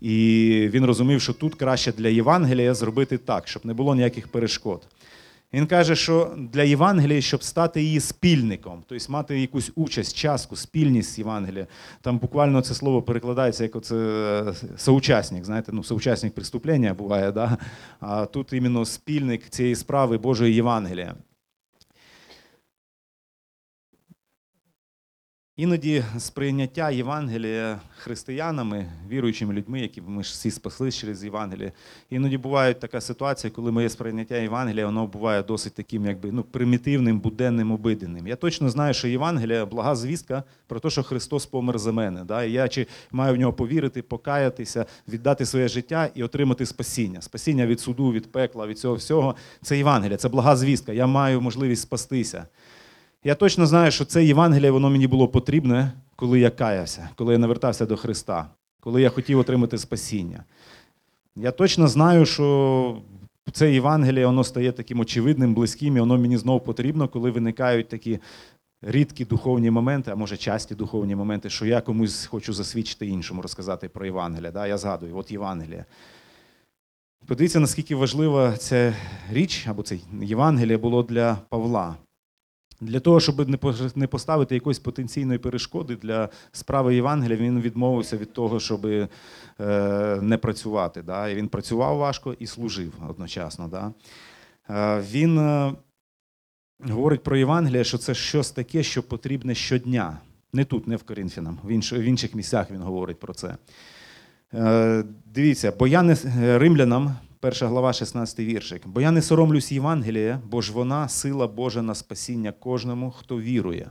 І 0.00 0.68
він 0.72 0.84
розумів, 0.84 1.20
що 1.20 1.32
тут 1.32 1.54
краще 1.54 1.92
для 1.92 2.08
Євангелія 2.08 2.74
зробити 2.74 3.18
так, 3.18 3.48
щоб 3.48 3.66
не 3.66 3.74
було 3.74 3.94
ніяких 3.94 4.28
перешкод. 4.28 4.88
Він 5.54 5.66
каже, 5.66 5.96
що 5.96 6.34
для 6.36 6.62
Євангелії, 6.62 7.22
щоб 7.22 7.42
стати 7.42 7.82
її 7.82 8.00
спільником, 8.00 8.82
тобто 8.88 9.12
мати 9.12 9.40
якусь 9.40 9.72
участь, 9.74 10.16
частку, 10.16 10.56
спільність 10.56 11.12
з 11.14 11.18
Євангелія. 11.18 11.66
Там 12.00 12.18
буквально 12.18 12.60
це 12.60 12.74
слово 12.74 13.02
перекладається 13.02 13.62
як 13.62 13.76
оце 13.76 13.96
е, 13.96 14.54
соучасник, 14.76 15.44
знаєте, 15.44 15.72
ну, 15.72 15.84
соучасник 15.84 16.34
преступлення 16.34 16.94
буває, 16.94 17.32
да? 17.32 17.58
а 18.00 18.26
тут 18.26 18.52
іменно 18.52 18.84
спільник 18.84 19.48
цієї 19.48 19.74
справи 19.76 20.18
Божої 20.18 20.54
Євангелія. 20.54 21.14
Іноді 25.62 26.04
сприйняття 26.18 26.90
Євангелія 26.90 27.80
християнами, 27.96 28.86
віруючими 29.08 29.54
людьми, 29.54 29.80
які 29.80 30.00
ми 30.00 30.22
ж 30.22 30.30
всі 30.32 30.50
спаслись 30.50 30.96
через 30.96 31.24
Євангеліє, 31.24 31.72
іноді 32.10 32.38
буває 32.38 32.74
така 32.74 33.00
ситуація, 33.00 33.50
коли 33.50 33.72
моє 33.72 33.88
сприйняття 33.88 34.36
Євангелія 34.36 34.86
воно 34.86 35.06
буває 35.06 35.42
досить 35.42 35.74
таким, 35.74 36.06
якби 36.06 36.32
ну 36.32 36.42
примітивним, 36.42 37.20
буденним, 37.20 37.72
обиденним. 37.72 38.26
Я 38.26 38.36
точно 38.36 38.70
знаю, 38.70 38.94
що 38.94 39.08
Євангелія 39.08 39.66
блага 39.66 39.94
звістка 39.94 40.42
про 40.66 40.80
те, 40.80 40.90
що 40.90 41.02
Христос 41.02 41.46
помер 41.46 41.78
за 41.78 41.92
мене. 41.92 42.24
Да? 42.24 42.44
І 42.44 42.52
я 42.52 42.68
чи 42.68 42.86
маю 43.12 43.34
в 43.34 43.36
нього 43.36 43.52
повірити, 43.52 44.02
покаятися, 44.02 44.86
віддати 45.08 45.46
своє 45.46 45.68
життя 45.68 46.10
і 46.14 46.22
отримати 46.22 46.66
спасіння. 46.66 47.20
Спасіння 47.22 47.66
від 47.66 47.80
суду, 47.80 48.12
від 48.12 48.32
пекла, 48.32 48.66
від 48.66 48.78
цього 48.78 48.94
всього. 48.94 49.36
Це 49.62 49.76
Євангелія, 49.78 50.16
це 50.16 50.28
блага 50.28 50.56
звістка. 50.56 50.92
Я 50.92 51.06
маю 51.06 51.40
можливість 51.40 51.82
спастися. 51.82 52.46
Я 53.24 53.34
точно 53.34 53.66
знаю, 53.66 53.90
що 53.90 54.04
це 54.04 54.24
Євангеліє 54.24 54.70
воно 54.70 54.90
мені 54.90 55.06
було 55.06 55.28
потрібне, 55.28 55.92
коли 56.16 56.40
я 56.40 56.50
каявся, 56.50 57.08
коли 57.14 57.32
я 57.32 57.38
навертався 57.38 57.86
до 57.86 57.96
Христа, 57.96 58.50
коли 58.80 59.02
я 59.02 59.10
хотів 59.10 59.38
отримати 59.38 59.78
спасіння. 59.78 60.44
Я 61.36 61.50
точно 61.50 61.88
знаю, 61.88 62.26
що 62.26 62.98
це 63.52 63.72
Євангеліє 63.72 64.26
воно 64.26 64.44
стає 64.44 64.72
таким 64.72 65.00
очевидним, 65.00 65.54
близьким, 65.54 65.96
і 65.96 66.00
воно 66.00 66.18
мені 66.18 66.36
знову 66.36 66.60
потрібно, 66.60 67.08
коли 67.08 67.30
виникають 67.30 67.88
такі 67.88 68.18
рідкі 68.82 69.24
духовні 69.24 69.70
моменти, 69.70 70.10
а 70.10 70.14
може 70.14 70.36
часті 70.36 70.74
духовні 70.74 71.16
моменти, 71.16 71.50
що 71.50 71.66
я 71.66 71.80
комусь 71.80 72.26
хочу 72.26 72.52
засвідчити 72.52 73.06
іншому, 73.06 73.42
розказати 73.42 73.88
про 73.88 74.06
Євангелія. 74.06 74.50
Да? 74.50 74.66
Я 74.66 74.78
згадую, 74.78 75.16
от 75.16 75.30
Євангеліє. 75.30 75.84
Подивіться, 77.26 77.60
наскільки 77.60 77.94
важлива 77.94 78.56
ця 78.56 78.94
річ 79.30 79.66
або 79.66 79.82
це 79.82 79.98
Євангеліє 80.22 80.78
було 80.78 81.02
для 81.02 81.38
Павла. 81.48 81.96
Для 82.82 83.00
того, 83.00 83.20
щоб 83.20 83.48
не 83.96 84.06
поставити 84.06 84.54
якоїсь 84.54 84.78
потенційної 84.78 85.38
перешкоди 85.38 85.96
для 85.96 86.28
справи 86.52 86.94
Євангелія, 86.94 87.36
він 87.36 87.60
відмовився 87.60 88.16
від 88.16 88.32
того, 88.32 88.60
щоб 88.60 88.86
е, 88.86 89.08
не 90.22 90.38
працювати. 90.38 91.02
Да? 91.02 91.28
І 91.28 91.34
він 91.34 91.48
працював 91.48 91.96
важко 91.96 92.36
і 92.38 92.46
служив 92.46 92.92
одночасно. 93.08 93.68
Да? 93.68 93.92
Е, 94.70 95.02
він 95.12 95.38
е, 95.38 95.72
говорить 96.80 97.22
про 97.22 97.36
Євангеліє, 97.36 97.84
що 97.84 97.98
це 97.98 98.14
щось 98.14 98.50
таке, 98.50 98.82
що 98.82 99.02
потрібне 99.02 99.54
щодня. 99.54 100.18
Не 100.52 100.64
тут, 100.64 100.88
не 100.88 100.96
в 100.96 101.02
Корінфянам, 101.02 101.58
в, 101.64 101.70
інш, 101.70 101.92
в 101.92 102.02
інших 102.02 102.34
місцях 102.34 102.70
він 102.70 102.80
говорить 102.80 103.20
про 103.20 103.34
це. 103.34 103.56
Дивіться, 105.26 105.72
бо 105.78 105.86
я 105.86 106.02
не 106.02 106.16
римлянам, 106.58 107.16
перша 107.42 107.68
глава, 107.68 107.92
16 107.92 108.38
віршик. 108.38 108.82
Бо 108.86 109.00
я 109.00 109.10
не 109.10 109.22
соромлюсь 109.22 109.72
Євангелія, 109.72 110.40
бо 110.50 110.62
ж 110.62 110.72
вона 110.72 111.08
сила 111.08 111.46
Божа 111.46 111.82
на 111.82 111.94
спасіння 111.94 112.52
кожному, 112.52 113.10
хто 113.10 113.40
вірує. 113.40 113.90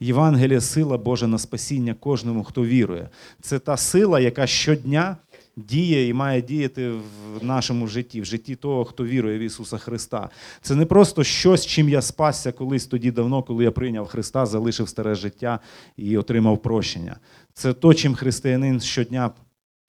Євангелія 0.00 0.60
сила 0.60 0.98
Божа 0.98 1.26
на 1.26 1.38
спасіння 1.38 1.94
кожному, 1.94 2.44
хто 2.44 2.64
вірує. 2.64 3.08
Це 3.40 3.58
та 3.58 3.76
сила, 3.76 4.20
яка 4.20 4.46
щодня 4.46 5.16
діє 5.56 6.08
і 6.08 6.12
має 6.12 6.42
діяти 6.42 6.90
в 6.90 7.44
нашому 7.44 7.86
житті, 7.86 8.20
в 8.20 8.24
житті 8.24 8.54
того, 8.54 8.84
хто 8.84 9.04
вірує 9.04 9.38
в 9.38 9.42
Ісуса 9.42 9.78
Христа. 9.78 10.30
Це 10.62 10.74
не 10.74 10.86
просто 10.86 11.24
щось, 11.24 11.66
чим 11.66 11.88
я 11.88 12.02
спасся 12.02 12.52
колись 12.52 12.86
тоді 12.86 13.10
давно, 13.10 13.42
коли 13.42 13.64
я 13.64 13.70
прийняв 13.70 14.06
Христа, 14.06 14.46
залишив 14.46 14.88
старе 14.88 15.14
життя 15.14 15.60
і 15.96 16.16
отримав 16.16 16.62
прощення. 16.62 17.16
Це 17.54 17.72
то, 17.72 17.94
чим 17.94 18.14
християнин 18.14 18.80
щодня 18.80 19.30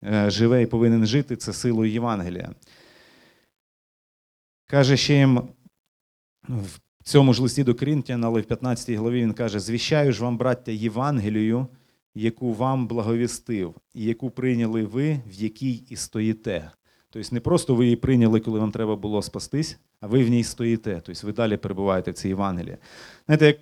е, 0.04 0.30
живе 0.30 0.62
і 0.62 0.66
повинен 0.66 1.06
жити, 1.06 1.36
це 1.36 1.52
силою 1.52 1.92
Євангелія. 1.92 2.50
Каже 4.70 4.96
ще 4.96 5.14
їм 5.14 5.42
в 6.48 6.80
цьому 7.02 7.34
ж 7.34 7.42
листі 7.42 7.64
до 7.64 7.74
Корінтян, 7.74 8.24
але 8.24 8.40
в 8.40 8.44
15 8.44 8.90
главі 8.96 9.22
він 9.22 9.32
каже: 9.32 9.60
Звіщаю 9.60 10.12
ж 10.12 10.22
вам, 10.22 10.38
браття, 10.38 10.72
Євангелію, 10.72 11.66
яку 12.14 12.54
вам 12.54 12.86
благовістив, 12.86 13.74
і 13.94 14.04
яку 14.04 14.30
прийняли 14.30 14.84
ви, 14.84 15.20
в 15.26 15.32
якій 15.32 15.72
і 15.72 15.96
стоїте. 15.96 16.70
Тобто 17.10 17.28
не 17.32 17.40
просто 17.40 17.74
ви 17.74 17.84
її 17.84 17.96
прийняли, 17.96 18.40
коли 18.40 18.60
вам 18.60 18.70
треба 18.70 18.96
було 18.96 19.22
спастись, 19.22 19.78
а 20.00 20.06
ви 20.06 20.24
в 20.24 20.28
ній 20.28 20.44
стоїте. 20.44 21.02
Тобто 21.04 21.26
ви 21.26 21.32
далі 21.32 21.56
перебуваєте 21.56 22.10
в 22.10 22.14
цій 22.14 22.28
Євангелії. 22.28 22.76
Знаєте, 23.26 23.46
як 23.46 23.56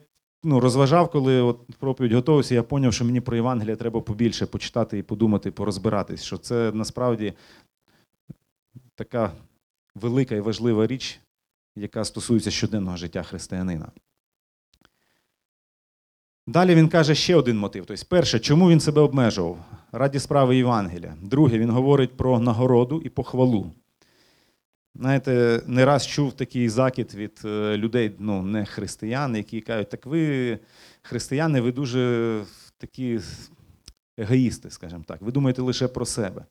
ну, 0.45 0.61
розважав, 0.61 1.11
коли 1.11 1.41
от 1.41 1.61
проповідь 1.79 2.13
готувався, 2.13 2.55
я 2.55 2.63
зрозумів, 2.63 2.93
що 2.93 3.05
мені 3.05 3.21
про 3.21 3.37
Євангелія 3.37 3.77
треба 3.77 4.01
побільше 4.01 4.47
почитати 4.47 4.99
і 4.99 5.03
подумати, 5.03 5.51
порозбиратись, 5.51 6.23
що 6.23 6.39
це 6.39 6.73
насправді 6.75 7.33
така 8.95 9.33
велика 10.01 10.35
і 10.35 10.41
важлива 10.41 10.87
річ, 10.87 11.21
яка 11.77 12.05
стосується 12.05 12.51
щоденного 12.51 12.97
життя 12.97 13.23
християнина. 13.23 13.89
Далі 16.47 16.75
він 16.75 16.89
каже 16.89 17.15
ще 17.15 17.37
один 17.37 17.59
мотив. 17.59 17.87
Тобто, 17.87 18.05
перше, 18.09 18.39
чому 18.39 18.71
він 18.71 18.81
себе 18.81 19.01
обмежував? 19.01 19.59
Раді 19.93 20.19
справи 20.19 20.57
Євангелія. 20.57 21.17
Друге, 21.23 21.59
він 21.59 21.71
говорить 21.71 22.17
про 22.17 22.39
нагороду 22.39 23.03
і 23.05 23.09
похвалу. 23.09 23.73
Знаєте, 24.95 25.63
не 25.67 25.85
раз 25.85 26.07
чув 26.07 26.33
такий 26.33 26.69
закид 26.69 27.15
від 27.15 27.41
е, 27.45 27.77
людей, 27.77 28.13
ну, 28.19 28.43
не 28.43 28.65
християн, 28.65 29.37
які 29.37 29.61
кажуть, 29.61 29.89
так 29.89 30.07
ви, 30.07 30.59
християни, 31.03 31.61
ви 31.61 31.73
дуже 31.73 32.43
такі 32.79 33.21
егоїсти, 34.19 34.71
скажімо 34.71 35.05
так. 35.07 35.23
Ви 35.23 35.33
думаєте 35.33 35.63
лише 35.63 35.89
про 35.89 36.07
себе. 36.07 36.45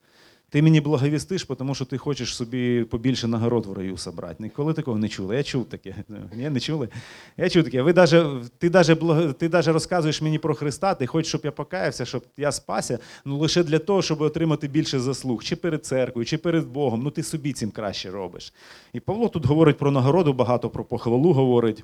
Ти 0.56 0.62
мені 0.62 0.82
благовістиш, 0.82 1.48
тому 1.58 1.76
що 1.76 1.86
ти 1.86 1.98
хочеш 1.98 2.36
собі 2.36 2.84
побільше 2.84 3.28
нагород 3.28 3.66
в 3.66 3.74
раю 3.74 3.98
собрати. 3.98 4.36
Ніколи 4.40 4.74
такого 4.74 4.98
не 4.98 5.10
чули. 5.10 5.36
Я 5.36 5.44
чув 5.44 5.66
таке. 5.66 5.96
Ні, 6.36 6.50
не 6.50 6.60
чули. 6.60 6.90
Я 7.38 7.50
чув 7.50 7.64
таке. 7.64 7.82
Ви 7.82 7.94
даже, 7.94 8.42
ти 8.58 8.70
даже, 8.70 8.96
ти 9.38 9.50
даже 9.50 9.72
розказуєш 9.72 10.22
мені 10.22 10.40
про 10.40 10.56
Христа, 10.56 10.96
ти 10.96 11.08
хочеш, 11.08 11.30
щоб 11.30 11.42
я 11.44 11.52
покаявся, 11.52 12.06
щоб 12.06 12.24
я 12.38 12.52
спася, 12.52 13.00
ну 13.26 13.38
лише 13.38 13.64
для 13.64 13.80
того, 13.80 14.02
щоб 14.02 14.22
отримати 14.22 14.68
більше 14.68 15.00
заслуг, 15.00 15.44
чи 15.44 15.56
перед 15.56 15.86
церквою, 15.86 16.26
чи 16.26 16.38
перед 16.38 16.68
Богом. 16.68 17.04
Ну 17.04 17.12
ти 17.12 17.24
собі 17.24 17.54
цим 17.54 17.72
краще 17.72 18.12
робиш. 18.12 18.54
І 18.94 19.00
Павло 19.00 19.30
тут 19.30 19.46
говорить 19.46 19.78
про 19.78 19.92
нагороду, 19.92 20.34
багато 20.34 20.70
про 20.70 20.84
похвалу 20.86 21.34
говорить. 21.34 21.84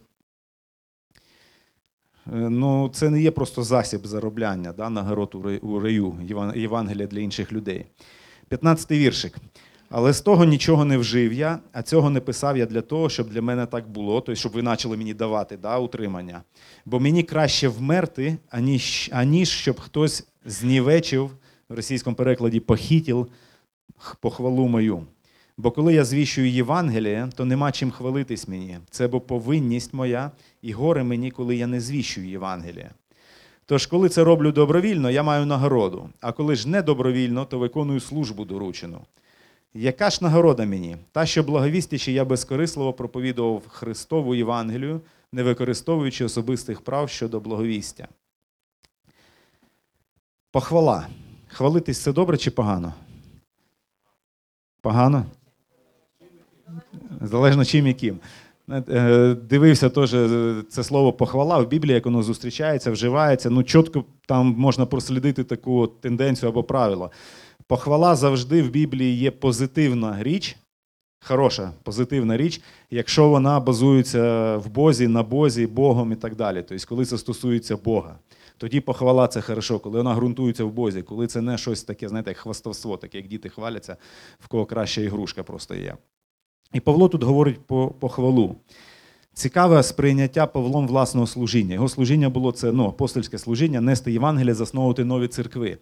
Е, 2.34 2.50
Ну, 2.50 2.90
це 2.94 3.10
не 3.10 3.22
є 3.22 3.32
просто 3.32 3.64
засіб 3.64 4.08
заробляння 4.08 4.74
да, 4.74 4.90
нагород 4.90 5.36
у 5.62 5.80
раю, 5.80 6.14
Євангелія 6.56 7.08
для 7.08 7.20
інших 7.20 7.54
людей. 7.54 7.86
15 8.52 8.92
віршик. 8.92 9.38
Але 9.90 10.14
з 10.14 10.22
того 10.22 10.46
нічого 10.46 10.86
не 10.86 10.98
вжив 10.98 11.34
я, 11.34 11.60
а 11.72 11.82
цього 11.82 12.10
не 12.10 12.20
писав 12.20 12.58
я 12.58 12.66
для 12.66 12.82
того, 12.82 13.10
щоб 13.10 13.30
для 13.30 13.42
мене 13.42 13.66
так 13.66 13.90
було, 13.90 14.22
тобто, 14.22 14.36
щоб 14.36 14.52
ви 14.52 14.64
почали 14.64 14.98
мені 14.98 15.14
давати 15.14 15.58
да, 15.58 15.78
утримання. 15.78 16.44
Бо 16.86 17.00
мені 17.00 17.24
краще 17.24 17.68
вмерти, 17.68 18.38
аніж, 18.50 19.10
аніж 19.14 19.50
щоб 19.50 19.80
хтось 19.80 20.28
знівечив 20.46 21.32
в 21.70 21.76
російському 21.76 22.16
перекладі 22.16 22.60
похитів 22.60 23.28
похвалу 24.22 24.68
мою. 24.68 25.04
Бо 25.58 25.72
коли 25.72 25.94
я 25.94 26.06
звіщую 26.06 26.50
Євангеліє, 26.50 27.30
то 27.36 27.46
нема 27.46 27.72
чим 27.72 27.92
хвалитись 27.92 28.48
мені. 28.48 28.78
Це 28.90 29.08
бо 29.08 29.22
повинність 29.22 29.94
моя, 29.94 30.32
і 30.62 30.72
горе 30.72 31.04
мені, 31.04 31.32
коли 31.32 31.56
я 31.56 31.68
не 31.68 31.82
звіщую 31.82 32.30
Євангеліє. 32.30 32.92
Тож, 33.72 33.86
коли 33.86 34.10
це 34.10 34.24
роблю 34.24 34.52
добровільно, 34.52 35.10
я 35.10 35.24
маю 35.24 35.46
нагороду, 35.46 36.10
а 36.22 36.32
коли 36.32 36.56
ж 36.56 36.70
не 36.70 36.82
добровільно, 36.82 37.46
то 37.46 37.60
виконую 37.60 38.00
службу 38.00 38.46
доручену. 38.46 39.02
Яка 39.74 40.10
ж 40.10 40.20
нагорода 40.22 40.66
мені? 40.66 40.98
Та, 41.12 41.26
що 41.26 41.44
благовістячи, 41.44 42.12
я 42.12 42.26
безкорисливо 42.26 42.94
проповідував 42.94 43.68
Христову 43.68 44.36
Євангелію, 44.36 45.02
не 45.32 45.44
використовуючи 45.44 46.26
особистих 46.26 46.82
прав 46.82 47.10
щодо 47.10 47.40
благовістя. 47.40 48.08
Похвала. 50.52 51.08
Хвалитись 51.48 52.02
це 52.02 52.14
добре 52.14 52.38
чи 52.38 52.52
погано? 52.52 52.94
Погано? 54.82 55.26
Залежно 57.22 57.66
чим 57.66 57.88
яким. 57.88 58.20
Е, 58.72 59.36
Дивився 59.36 59.90
теж 59.90 60.14
е, 60.14 60.56
це 60.70 60.84
слово 60.84 61.14
похвала 61.14 61.58
в 61.58 61.68
Біблії, 61.68 61.96
як 61.96 62.06
воно 62.06 62.24
зустрічається, 62.24 62.92
вживається. 62.92 63.50
Ну, 63.50 63.64
чітко 63.64 64.06
там 64.28 64.56
можна 64.58 64.86
прослідити 64.86 65.44
таку 65.44 65.88
тенденцію 65.88 66.50
або 66.50 66.64
правило. 66.64 67.12
Похвала 67.68 68.16
завжди 68.16 68.62
в 68.62 68.70
Біблії 68.70 69.18
є 69.18 69.32
позитивна 69.32 70.24
річ, 70.24 70.58
хороша 71.26 71.72
позитивна 71.84 72.38
річ, 72.38 72.62
якщо 72.92 73.30
вона 73.30 73.60
базується 73.60 74.58
в 74.58 74.70
Бозі, 74.70 75.08
на 75.08 75.24
Бозі, 75.24 75.68
Богом 75.68 76.12
і 76.12 76.16
так 76.16 76.36
далі. 76.36 76.64
Тобто, 76.70 76.86
коли 76.90 77.06
це 77.06 77.18
стосується 77.18 77.78
Бога. 77.78 78.16
Тоді 78.58 78.82
похвала 78.82 79.28
це 79.28 79.42
хорошо, 79.42 79.80
коли 79.80 79.98
вона 79.98 80.16
ґрунтується 80.16 80.64
в 80.64 80.72
Бозі, 80.72 81.02
коли 81.02 81.28
це 81.28 81.42
не 81.42 81.58
щось 81.58 81.84
таке, 81.84 82.10
знаєте, 82.10 82.30
як 82.32 82.38
хвастовство, 82.38 82.98
таке, 82.98 83.18
як 83.18 83.28
діти 83.28 83.50
хваляться, 83.50 83.98
в 84.40 84.48
кого 84.48 84.66
краща 84.66 85.02
ігрушка 85.02 85.44
просто 85.44 85.76
є. 85.76 85.96
І 86.74 86.80
Павло 86.80 87.08
тут 87.10 87.24
говорить 87.24 87.60
по 87.68 87.88
похвалу. 87.88 88.56
Цікаве 89.34 89.84
сприйняття 89.84 90.46
Павлом 90.46 90.88
власного 90.88 91.28
служіння. 91.28 91.74
Його 91.74 91.90
служіння 91.90 92.30
було 92.30 92.52
це 92.52 92.72
ну, 92.72 92.88
апостольське 92.88 93.38
служіння, 93.38 93.82
нести 93.82 94.12
Євангелія, 94.12 94.54
засновувати 94.54 95.04
нові 95.04 95.28
церкви. 95.28 95.78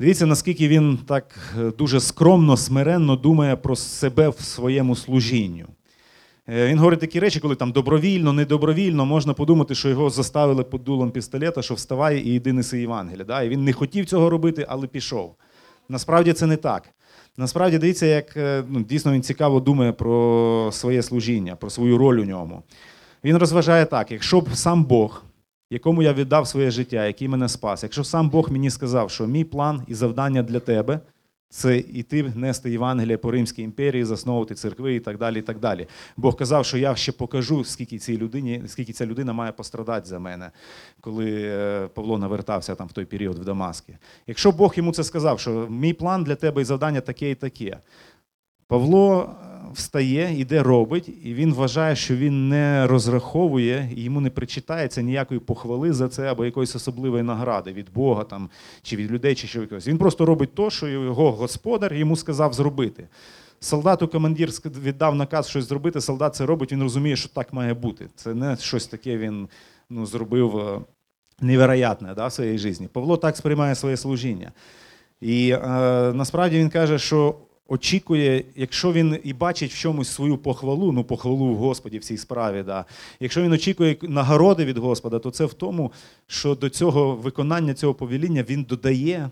Дивіться, 0.00 0.26
наскільки 0.26 0.68
він 0.68 0.98
так 1.06 1.54
е, 1.60 1.72
дуже 1.78 2.00
скромно, 2.00 2.56
смиренно 2.56 3.16
думає 3.16 3.56
про 3.56 3.76
себе 3.76 4.28
в 4.28 4.40
своєму 4.40 4.96
служінню. 4.96 5.66
Е, 6.48 6.66
Він 6.66 6.78
говорить 6.78 7.00
такі 7.00 7.20
речі, 7.20 7.40
коли 7.40 7.54
там 7.54 7.72
добровільно, 7.72 8.32
недобровільно, 8.32 9.06
можна 9.06 9.34
подумати, 9.34 9.74
що 9.74 9.88
його 9.88 10.10
заставили 10.10 10.64
під 10.64 10.84
дулом 10.84 11.10
пістолета, 11.10 11.62
що 11.62 11.74
вставай 11.74 12.20
і 12.20 12.34
йди 12.34 12.52
неси 12.52 12.80
Євангелія. 12.80 13.24
Да? 13.24 13.42
І 13.42 13.48
він 13.48 13.64
не 13.64 13.72
хотів 13.72 14.06
цього 14.06 14.30
робити, 14.30 14.66
але 14.68 14.86
пішов. 14.86 15.34
Насправді 15.88 16.32
це 16.32 16.46
не 16.46 16.56
так. 16.56 16.88
Насправді 17.36 17.78
дивіться, 17.78 18.06
як 18.06 18.36
е, 18.36 18.64
ну, 18.68 18.80
дійсно 18.80 19.12
він 19.12 19.22
цікаво 19.22 19.60
думає 19.60 19.92
про 19.92 20.70
своє 20.72 21.02
служіння, 21.02 21.56
про 21.56 21.70
свою 21.70 21.98
роль 21.98 22.18
у 22.18 22.24
ньому. 22.24 22.62
Він 23.24 23.36
розважає 23.36 23.84
так: 23.86 24.12
якщо 24.12 24.40
б 24.40 24.48
сам 24.54 24.84
Бог, 24.84 25.22
якому 25.70 26.02
я 26.02 26.12
віддав 26.12 26.48
своє 26.48 26.70
життя, 26.70 27.06
який 27.06 27.28
мене 27.28 27.48
спас, 27.48 27.82
якщо 27.82 28.04
сам 28.04 28.28
Бог 28.28 28.52
мені 28.52 28.70
сказав, 28.70 29.10
що 29.10 29.26
мій 29.26 29.44
план 29.44 29.82
і 29.86 29.94
завдання 29.94 30.42
для 30.42 30.60
тебе 30.60 31.00
це 31.48 31.78
іти 31.78 32.32
нести 32.34 32.70
Євангелія 32.70 33.18
по 33.18 33.30
Римській 33.30 33.62
імперії, 33.62 34.04
засновувати 34.04 34.54
церкви 34.54 34.94
і 34.94 35.00
так 35.00 35.18
далі. 35.18 35.38
і 35.38 35.42
так 35.42 35.58
далі. 35.58 35.86
Бог 36.16 36.36
казав, 36.36 36.66
що 36.66 36.78
я 36.78 36.96
ще 36.96 37.12
покажу, 37.12 37.64
скільки 37.64 37.98
цій 37.98 38.18
людині, 38.18 38.62
скільки 38.66 38.92
ця 38.92 39.06
людина 39.06 39.32
має 39.32 39.52
пострадати 39.52 40.08
за 40.08 40.18
мене, 40.18 40.50
коли 41.00 41.32
е, 41.34 41.88
Павло 41.94 42.18
навертався 42.18 42.74
там 42.74 42.86
в 42.86 42.92
той 42.92 43.04
період 43.04 43.38
в 43.38 43.44
Дамаскі. 43.44 43.96
Якщо 44.26 44.52
Бог 44.52 44.74
йому 44.76 44.92
це 44.92 45.04
сказав, 45.04 45.40
що 45.40 45.66
мій 45.70 45.92
план 45.92 46.24
для 46.24 46.34
тебе 46.34 46.62
і 46.62 46.64
завдання 46.64 47.00
таке 47.00 47.30
і 47.30 47.34
таке. 47.34 47.78
Павло 48.68 49.22
е, 49.22 49.46
встає, 49.74 50.40
іде 50.40 50.62
робить, 50.62 51.08
і 51.24 51.34
він 51.34 51.54
вважає, 51.54 51.96
що 51.96 52.16
він 52.16 52.48
не 52.48 52.86
розраховує, 52.86 53.90
і 53.96 54.02
йому 54.02 54.20
не 54.20 54.30
причитається 54.30 55.02
ніякої 55.02 55.40
похвали 55.40 55.92
за 55.92 56.08
це 56.08 56.30
або 56.30 56.44
якоїсь 56.44 56.76
особливої 56.76 57.22
награди 57.22 57.72
від 57.72 57.92
Бога 57.92 58.24
там, 58.24 58.50
чи 58.82 58.96
від 58.96 59.10
людей, 59.10 59.34
чи 59.34 59.46
що 59.46 59.60
якогось. 59.60 59.88
Він 59.88 59.98
просто 59.98 60.26
робить 60.26 60.54
то, 60.54 60.70
що 60.70 60.88
його 60.88 61.32
господар 61.32 61.94
йому 61.94 62.16
сказав 62.16 62.52
зробити. 62.52 63.08
Солдату 63.60 64.08
командир 64.08 64.50
віддав 64.64 65.14
наказ 65.14 65.48
щось 65.48 65.68
зробити, 65.68 66.00
солдат 66.00 66.34
це 66.34 66.46
робить, 66.46 66.72
він 66.72 66.82
розуміє, 66.82 67.16
що 67.16 67.28
так 67.28 67.52
має 67.52 67.74
бути. 67.74 68.08
Це 68.14 68.34
не 68.34 68.56
щось 68.56 68.86
таке 68.86 69.16
він 69.16 69.48
ну, 69.90 70.06
зробив 70.06 70.58
е, 70.58 70.80
невероятне 71.40 72.14
да, 72.14 72.26
в 72.26 72.32
своїй 72.32 72.58
житті. 72.58 72.88
Павло 72.92 73.16
так 73.16 73.36
сприймає 73.36 73.74
своє 73.74 73.96
служіння. 73.96 74.52
І 75.20 75.50
е, 75.50 75.58
насправді 76.12 76.58
він 76.58 76.70
каже, 76.70 76.98
що 76.98 77.34
очікує, 77.68 78.44
якщо 78.54 78.92
він 78.92 79.20
і 79.24 79.32
бачить 79.32 79.72
в 79.72 79.78
чомусь 79.78 80.08
свою 80.08 80.38
похвалу, 80.38 80.92
ну 80.92 81.04
похвалу 81.04 81.46
в 81.46 81.56
Господі 81.56 81.98
в 81.98 82.04
цій 82.04 82.16
справі, 82.16 82.62
да, 82.62 82.84
якщо 83.20 83.42
він 83.42 83.52
очікує 83.52 83.96
нагороди 84.02 84.64
від 84.64 84.78
Господа, 84.78 85.18
то 85.18 85.30
це 85.30 85.44
в 85.44 85.54
тому, 85.54 85.92
що 86.26 86.54
до 86.54 86.68
цього 86.68 87.16
виконання 87.16 87.74
цього 87.74 87.94
повеління 87.94 88.44
він 88.48 88.62
додає 88.62 89.30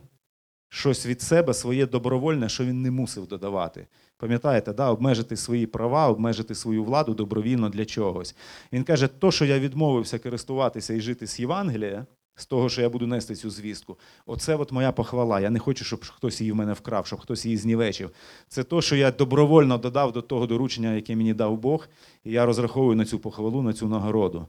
щось 0.69 1.07
від 1.07 1.23
себе, 1.23 1.55
своє 1.55 1.87
добровольне, 1.87 2.49
що 2.49 2.65
він 2.65 2.83
не 2.83 2.91
мусив 2.91 3.27
додавати. 3.27 3.87
Пам'ятаєте, 4.17 4.73
да, 4.73 4.91
обмежити 4.91 5.37
свої 5.37 5.67
права, 5.67 6.09
обмежити 6.09 6.55
свою 6.55 6.85
владу 6.85 7.15
добровільно 7.15 7.69
для 7.69 7.85
чогось. 7.85 8.37
Він 8.73 8.85
каже, 8.85 9.09
то, 9.09 9.31
що 9.31 9.45
я 9.45 9.59
відмовився 9.59 10.19
користуватися 10.19 10.95
і 10.95 11.01
жити 11.01 11.27
з 11.27 11.41
Євангелія, 11.41 12.07
з 12.37 12.47
того, 12.47 12.69
що 12.69 12.83
я 12.83 12.89
буду 12.89 13.07
нести 13.07 13.35
цю 13.35 13.51
звістку, 13.51 13.99
оце 14.27 14.57
от 14.57 14.73
моя 14.73 14.93
похвала. 14.93 15.41
Я 15.41 15.51
не 15.51 15.59
хочу, 15.59 15.85
щоб 15.85 16.05
хтось 16.05 16.41
її 16.41 16.53
в 16.53 16.57
мене 16.57 16.73
вкрав, 16.73 17.07
щоб 17.07 17.21
хтось 17.21 17.45
її 17.45 17.57
знівечив. 17.57 18.11
Це 18.49 18.65
то, 18.65 18.83
що 18.83 18.97
я 18.97 19.11
добровольно 19.11 19.79
додав 19.79 20.13
до 20.13 20.23
того 20.23 20.47
доручення, 20.47 20.95
яке 20.95 21.17
мені 21.17 21.35
дав 21.35 21.59
Бог, 21.59 21.89
і 22.25 22.33
я 22.33 22.47
розраховую 22.47 22.97
на 22.97 23.05
цю 23.05 23.19
похвалу, 23.19 23.63
на 23.63 23.73
цю 23.73 23.89
нагороду. 23.89 24.49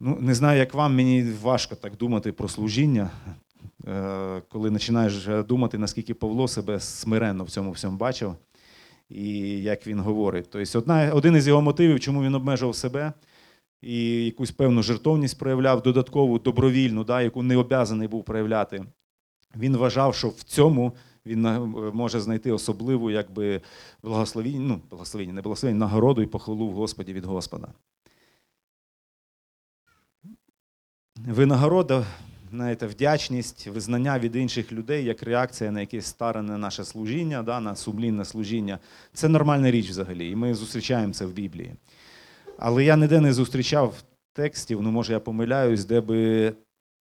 Ну, 0.00 0.18
не 0.20 0.34
знаю, 0.34 0.58
як 0.58 0.74
вам, 0.74 0.96
мені 0.96 1.32
важко 1.42 1.74
так 1.74 1.96
думати 1.96 2.32
про 2.32 2.48
служіння, 2.48 3.10
е, 3.88 4.42
коли 4.48 4.70
починаєш 4.70 5.26
думати, 5.48 5.78
наскільки 5.78 6.14
Павло 6.14 6.48
себе 6.48 6.80
смиренно 6.80 7.44
в 7.44 7.50
цьому 7.50 7.70
всьому 7.70 7.96
бачив, 7.96 8.34
і 9.08 9.38
як 9.62 9.86
він 9.86 10.00
говорить. 10.00 10.46
Тобто, 10.50 10.78
одна, 10.78 11.12
один 11.12 11.36
із 11.36 11.48
його 11.48 11.62
мотивів, 11.62 12.00
чому 12.00 12.22
він 12.22 12.34
обмежував 12.34 12.76
себе 12.76 13.12
і 13.84 14.24
якусь 14.24 14.50
певну 14.50 14.82
жертовність 14.82 15.38
проявляв, 15.38 15.82
додаткову, 15.82 16.38
добровільну, 16.38 17.04
да, 17.04 17.22
яку 17.22 17.42
не 17.42 17.56
обязаний 17.56 18.08
був 18.08 18.24
проявляти. 18.24 18.84
Він 19.56 19.76
вважав, 19.76 20.14
що 20.14 20.28
в 20.28 20.42
цьому 20.42 20.92
він 21.26 21.40
може 21.94 22.20
знайти 22.20 22.52
особливу 22.52 23.10
якби, 23.10 23.60
благословіння, 24.02 24.60
ну, 24.60 24.80
благословіння, 24.90 25.32
не 25.32 25.42
благословіння, 25.42 25.80
нагороду 25.80 26.22
і 26.22 26.26
похвалу 26.26 26.68
в 26.68 26.72
Господі 26.72 27.12
від 27.12 27.24
Господа. 27.24 27.68
Винагорода, 31.16 32.06
знаєте, 32.50 32.86
вдячність, 32.86 33.66
визнання 33.66 34.18
від 34.18 34.36
інших 34.36 34.72
людей 34.72 35.04
як 35.04 35.22
реакція 35.22 35.70
на 35.70 35.80
якесь 35.80 36.06
старане 36.06 36.58
наше 36.58 36.84
служіння, 36.84 37.42
да, 37.42 37.60
на 37.60 37.76
сумлінне 37.76 38.24
служіння 38.24 38.78
це 39.12 39.28
нормальна 39.28 39.70
річ 39.70 39.90
взагалі, 39.90 40.30
і 40.30 40.36
ми 40.36 40.54
зустрічаємо 40.54 41.12
це 41.12 41.26
в 41.26 41.32
Біблії. 41.32 41.74
Але 42.58 42.84
я 42.84 42.96
ніде 42.96 43.20
не 43.20 43.32
зустрічав 43.32 43.94
текстів, 44.32 44.82
ну 44.82 44.90
може 44.90 45.12
я 45.12 45.20
помиляюсь, 45.20 45.84
де 45.84 46.00
би 46.00 46.52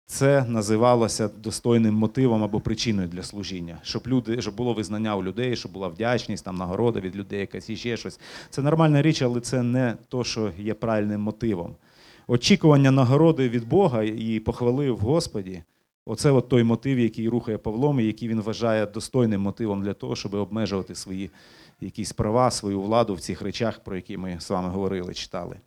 це 0.06 0.46
називалося 0.48 1.28
достойним 1.28 1.94
мотивом 1.94 2.44
або 2.44 2.60
причиною 2.60 3.08
для 3.08 3.24
служіння, 3.24 3.78
щоб 3.84 4.08
люди, 4.08 4.42
щоб 4.42 4.56
було 4.56 4.74
визнання 4.74 5.16
у 5.16 5.24
людей, 5.24 5.56
щоб 5.56 5.72
була 5.72 5.88
вдячність, 5.88 6.46
там 6.46 6.56
нагорода 6.56 7.00
від 7.00 7.16
людей, 7.16 7.40
якась 7.40 7.70
і 7.70 7.76
ще 7.76 7.98
щось. 7.98 8.20
Це 8.50 8.62
нормальна 8.62 9.02
річ, 9.02 9.22
але 9.22 9.42
це 9.42 9.64
не 9.64 9.96
то, 10.08 10.24
що 10.24 10.52
є 10.60 10.74
правильним 10.74 11.22
мотивом. 11.22 11.76
Очікування 12.28 12.92
нагороди 12.92 13.50
від 13.50 13.68
Бога 13.68 14.04
і 14.04 14.40
похвали 14.40 14.92
в 14.92 15.00
Господі. 15.00 15.64
Оце 16.06 16.32
от 16.32 16.50
той 16.50 16.64
мотив, 16.64 17.00
який 17.00 17.30
рухає 17.30 17.58
Павлом, 17.58 18.00
і 18.00 18.06
який 18.06 18.28
він 18.28 18.42
вважає 18.42 18.86
достойним 18.86 19.42
мотивом 19.42 19.84
для 19.84 19.94
того, 19.94 20.16
щоб 20.16 20.34
обмежувати 20.34 20.96
свої 20.96 21.30
якісь 21.82 22.14
права, 22.14 22.52
свою 22.52 22.82
владу 22.82 23.14
в 23.14 23.20
цих 23.20 23.42
речах, 23.42 23.80
про 23.80 23.96
які 23.96 24.18
ми 24.18 24.40
з 24.40 24.50
вами 24.50 24.70
говорили, 24.70 25.14
читали. 25.14 25.60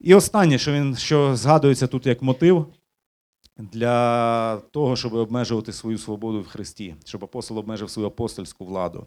І 0.00 0.14
останнє, 0.14 0.58
що 0.58 0.72
він 0.72 0.96
що 0.96 1.36
згадується 1.36 1.86
тут 1.86 2.06
як 2.06 2.22
мотив 2.22 2.66
для 3.58 4.56
того, 4.56 4.96
щоб 4.96 5.14
обмежувати 5.14 5.72
свою 5.72 5.98
свободу 5.98 6.40
в 6.40 6.46
Христі, 6.46 6.94
щоб 7.04 7.24
апостол 7.24 7.58
обмежив 7.58 7.90
свою 7.90 8.08
апостольську 8.08 8.64
владу. 8.64 9.06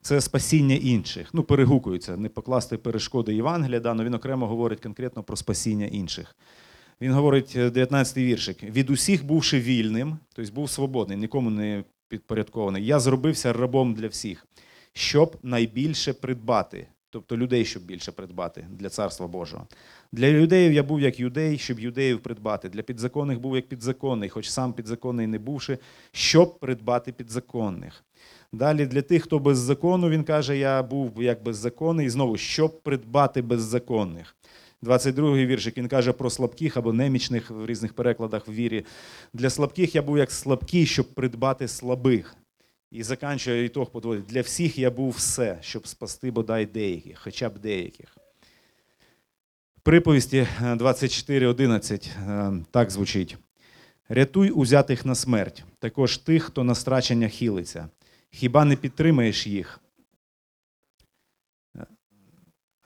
Це 0.00 0.20
спасіння 0.20 0.74
інших. 0.74 1.28
Ну, 1.32 1.42
перегукується, 1.42 2.16
не 2.16 2.28
покласти 2.28 2.76
перешкоди 2.76 3.34
Євангелія, 3.34 3.80
да, 3.80 3.90
але 3.90 4.04
він 4.04 4.14
окремо 4.14 4.46
говорить 4.46 4.80
конкретно 4.80 5.22
про 5.22 5.36
спасіння 5.36 5.86
інших. 5.86 6.36
Він 7.00 7.12
говорить, 7.12 7.52
е, 7.56 7.68
19-й 7.68 8.24
віршик: 8.24 8.62
від 8.62 8.90
усіх 8.90 9.24
бувши 9.24 9.60
вільним, 9.60 10.18
тобто 10.34 10.52
був 10.52 10.70
свободний, 10.70 11.18
нікому 11.18 11.50
не 11.50 11.84
підпорядкований. 12.08 12.86
Я 12.86 13.00
зробився 13.00 13.52
рабом 13.52 13.94
для 13.94 14.08
всіх, 14.08 14.46
щоб 14.96 15.36
найбільше 15.42 16.12
придбати, 16.12 16.86
тобто 17.10 17.36
людей, 17.36 17.64
щоб 17.64 17.82
більше 17.82 18.12
придбати 18.12 18.66
для 18.70 18.88
царства 18.88 19.26
Божого. 19.26 19.66
Для 20.12 20.26
юдеїв 20.26 20.72
я 20.72 20.82
був 20.82 21.00
як 21.00 21.20
юдей, 21.20 21.58
щоб 21.58 21.80
юдеїв 21.80 22.22
придбати. 22.22 22.68
Для 22.68 22.82
підзаконних 22.82 23.40
був 23.40 23.56
як 23.56 23.68
підзаконний, 23.68 24.28
хоч 24.28 24.48
сам 24.50 24.72
підзаконний 24.72 25.26
не 25.26 25.38
бувши, 25.38 25.78
щоб 26.12 26.58
придбати 26.58 27.12
підзаконних. 27.12 28.04
Далі 28.52 28.86
для 28.86 29.02
тих, 29.02 29.22
хто 29.22 29.38
без 29.38 29.58
закону, 29.58 30.10
він 30.10 30.24
каже, 30.24 30.58
я 30.58 30.82
був 30.82 31.22
як 31.22 31.42
беззаконний, 31.42 32.06
і 32.06 32.10
знову, 32.10 32.36
щоб 32.36 32.82
придбати 32.82 33.42
беззаконних. 33.42 34.36
22-й 34.82 35.46
віршик 35.46 35.78
він 35.78 35.88
каже 35.88 36.12
про 36.12 36.30
слабких 36.30 36.76
або 36.76 36.92
немічних 36.92 37.50
в 37.50 37.66
різних 37.66 37.94
перекладах 37.94 38.48
в 38.48 38.52
вірі. 38.52 38.84
Для 39.32 39.50
слабких 39.50 39.94
я 39.94 40.02
був 40.02 40.18
як 40.18 40.30
слабкий, 40.30 40.86
щоб 40.86 41.14
придбати 41.14 41.68
слабих. 41.68 42.36
І 42.90 43.02
заканчує 43.02 43.64
ітог 43.64 43.90
подводить. 43.90 44.26
Для 44.26 44.40
всіх 44.40 44.78
я 44.78 44.90
був 44.90 45.10
все, 45.10 45.58
щоб 45.60 45.86
спасти 45.86 46.30
бодай 46.30 46.66
деяких, 46.66 47.18
хоча 47.18 47.48
б 47.48 47.58
деяких. 47.58 48.16
Приповісті 49.82 50.36
е, 50.38 50.74
24.11 50.74 52.08
е, 52.08 52.64
так 52.70 52.90
звучить. 52.90 53.36
Рятуй 54.08 54.50
узятих 54.50 55.06
на 55.06 55.14
смерть, 55.14 55.64
також 55.78 56.18
тих, 56.18 56.44
хто 56.44 56.64
на 56.64 56.74
страчення 56.74 57.28
хилиться. 57.28 57.88
Хіба 58.30 58.64
не 58.64 58.76
підтримаєш 58.76 59.46
їх? 59.46 59.80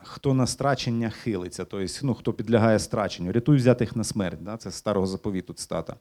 Хто 0.03 0.35
на 0.35 0.47
страчення 0.47 1.11
хилиться, 1.11 1.65
тобто, 1.65 1.93
ну, 2.03 2.15
хто 2.15 2.33
підлягає 2.33 2.79
страченню. 2.79 3.33
Рятуй 3.33 3.57
взятих 3.57 3.97
на 3.97 4.05
смерть. 4.05 4.43
Да? 4.43 4.57
Це 4.57 4.71
старого 4.71 5.07
заповіту 5.07 5.53
цитата. 5.53 5.97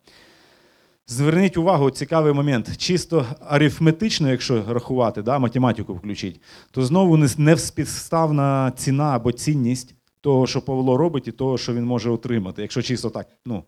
Зверніть 1.10 1.58
увагу, 1.58 1.92
цікавий 1.92 2.34
момент. 2.34 2.78
Чисто 2.78 3.26
арифметично, 3.42 4.30
якщо 4.32 4.74
рахувати, 4.74 5.22
да, 5.22 5.40
математику 5.40 5.94
включить, 5.94 6.42
то 6.72 6.86
знову 6.86 7.18
не- 7.18 7.30
не 7.38 7.58
співставна 7.58 8.74
ціна 8.78 9.16
або 9.16 9.32
цінність 9.32 9.96
того, 10.22 10.48
що 10.48 10.62
Павло 10.62 10.98
робить, 10.98 11.28
і 11.28 11.32
того, 11.32 11.58
що 11.58 11.74
він 11.74 11.86
може 11.86 12.10
отримати. 12.10 12.62
Якщо 12.62 12.82
чисто 12.82 13.10
так 13.10 13.28
ну, 13.46 13.64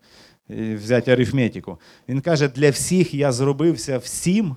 е, 0.50 0.76
взяти 0.76 1.12
арифметику. 1.12 1.78
Він 2.08 2.20
каже: 2.20 2.48
для 2.48 2.70
всіх 2.70 3.14
я 3.14 3.32
зробився 3.32 3.98
всім, 3.98 4.56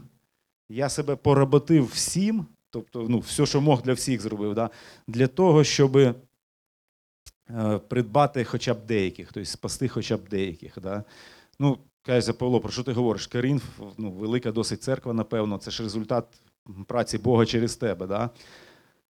я 0.69 0.89
себе 0.89 1.15
поработив 1.15 1.85
всім, 1.85 2.45
тобто 2.69 3.05
ну, 3.09 3.19
все, 3.19 3.45
що 3.45 3.61
мог 3.61 3.81
для 3.81 3.93
всіх 3.93 4.21
зробив, 4.21 4.53
да, 4.53 4.69
для 5.07 5.27
того, 5.27 5.63
щоб 5.63 5.97
е, 5.97 6.13
придбати 7.87 8.43
хоча 8.43 8.73
б 8.73 8.85
деяких, 8.85 9.31
тобто 9.33 9.49
спасти 9.49 9.87
хоча 9.87 10.17
б 10.17 10.29
деяких. 10.29 10.77
Да. 10.81 11.03
Ну, 11.59 11.77
каже 12.05 12.33
Павло, 12.33 12.59
про 12.59 12.71
що 12.71 12.83
ти 12.83 12.91
говориш? 12.91 13.27
Карін, 13.27 13.61
ну, 13.97 14.11
велика 14.11 14.51
досить 14.51 14.83
церква, 14.83 15.13
напевно, 15.13 15.57
це 15.57 15.71
ж 15.71 15.83
результат 15.83 16.25
праці 16.87 17.17
Бога 17.17 17.45
через 17.45 17.75
тебе. 17.75 18.07
Да? 18.07 18.29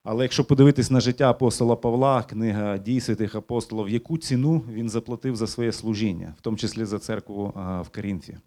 Але 0.03 0.23
якщо 0.23 0.43
подивитись 0.43 0.91
на 0.91 0.99
життя 0.99 1.29
апостола 1.29 1.75
Павла, 1.75 2.23
книга 2.23 2.77
дій 2.77 2.99
святих 2.99 3.35
апостолів, 3.35 3.89
яку 3.89 4.17
ціну 4.17 4.63
він 4.71 4.89
заплатив 4.89 5.35
за 5.35 5.47
своє 5.47 5.71
служіння, 5.71 6.33
в 6.37 6.41
тому 6.41 6.57
числі 6.57 6.85
за 6.85 6.99
церкву 6.99 7.53
в 7.55 7.89
Корінфі. 7.95 8.37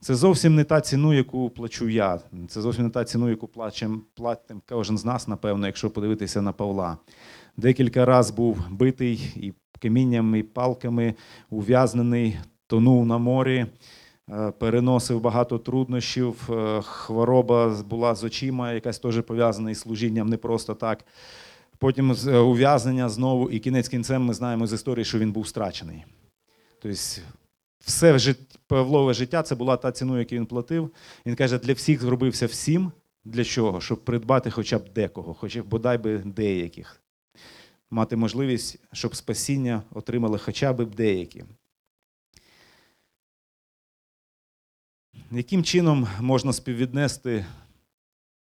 Це 0.00 0.14
зовсім 0.14 0.54
не 0.54 0.64
та 0.64 0.80
ціну, 0.80 1.14
яку 1.14 1.50
плачу 1.50 1.88
я. 1.88 2.20
Це 2.48 2.60
зовсім 2.60 2.84
не 2.84 2.90
та 2.90 3.04
ціну, 3.04 3.30
яку 3.30 3.48
плачем, 3.48 4.02
платим 4.14 4.62
кожен 4.68 4.98
з 4.98 5.04
нас, 5.04 5.28
напевно, 5.28 5.66
якщо 5.66 5.90
подивитися 5.90 6.42
на 6.42 6.52
Павла. 6.52 6.98
Декілька 7.56 8.04
разів 8.04 8.36
був 8.36 8.58
битий 8.70 9.32
і 9.36 9.52
камінням, 9.80 10.36
і 10.36 10.42
палками, 10.42 11.14
ув'язнений, 11.50 12.38
тонув 12.72 13.06
на 13.06 13.18
морі, 13.18 13.66
е, 14.30 14.50
переносив 14.58 15.20
багато 15.20 15.58
труднощів. 15.58 16.50
е, 16.52 16.80
Хвороба 16.82 17.82
була 17.90 18.14
з 18.14 18.24
очима, 18.24 18.72
якась 18.72 18.98
теж 18.98 19.22
пов'язана 19.22 19.70
із 19.70 19.80
служінням 19.80 20.28
не 20.28 20.36
просто 20.36 20.74
так. 20.74 21.04
Потім 21.78 22.16
е, 22.28 22.38
ув'язнення 22.38 23.08
знову, 23.08 23.50
і 23.50 23.58
кінець 23.58 23.88
кінцем 23.88 24.22
ми 24.24 24.34
знаємо 24.34 24.66
з 24.66 24.72
історії, 24.72 25.04
що 25.04 25.18
він 25.18 25.32
був 25.32 25.48
страчений. 25.48 26.04
Тобто 26.82 26.98
все 27.80 28.12
жит- 28.12 28.56
Павлове 28.66 29.14
життя 29.14 29.42
це 29.42 29.54
була 29.54 29.76
та 29.76 29.92
ціну, 29.92 30.18
яку 30.18 30.34
він 30.34 30.46
платив. 30.46 30.90
Він 31.26 31.34
каже, 31.34 31.58
для 31.58 31.72
всіх 31.72 32.00
зробився 32.02 32.46
всім. 32.46 32.92
Для 33.24 33.44
чого? 33.44 33.80
Щоб 33.80 34.04
придбати 34.04 34.50
хоча 34.50 34.78
б 34.78 34.82
декого, 34.94 35.34
хоча 35.34 35.62
б 35.62 35.66
бодай 35.66 35.98
би 35.98 36.18
деяких. 36.18 37.02
Мати 37.90 38.16
можливість, 38.16 38.78
щоб 38.92 39.16
спасіння 39.16 39.82
отримали 39.94 40.38
хоча 40.38 40.72
б 40.72 40.84
деякі. 40.84 41.44
Яким 45.30 45.64
чином 45.64 46.08
можна 46.20 46.52
співвіднести, 46.52 47.44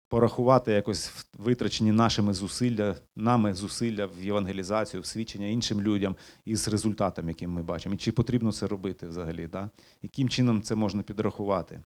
порахувати 0.08 0.72
якось 0.72 1.26
витрачені 1.38 1.92
нашими 1.92 2.34
зусилля, 2.34 2.96
нами 3.16 3.54
зусилля 3.54 4.06
в 4.06 4.24
євангелізацію, 4.24 5.00
в 5.00 5.06
свідчення 5.06 5.46
іншим 5.46 5.82
людям 5.82 6.16
із 6.44 6.68
результатом, 6.68 7.28
яким 7.28 7.50
ми 7.50 7.62
бачимо? 7.62 7.94
І 7.94 7.98
чи 7.98 8.12
потрібно 8.12 8.52
це 8.52 8.66
робити 8.66 9.06
взагалі? 9.06 9.46
Да? 9.46 9.70
Яким 10.02 10.28
чином 10.28 10.62
це 10.62 10.74
можна 10.74 11.02
підрахувати? 11.02 11.80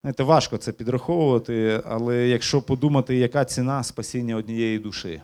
Знаєте, 0.00 0.22
важко 0.22 0.56
це 0.56 0.72
підраховувати, 0.72 1.82
але 1.86 2.28
якщо 2.28 2.62
подумати, 2.62 3.16
яка 3.16 3.44
ціна 3.44 3.82
спасіння 3.82 4.36
однієї 4.36 4.78
душі? 4.78 5.22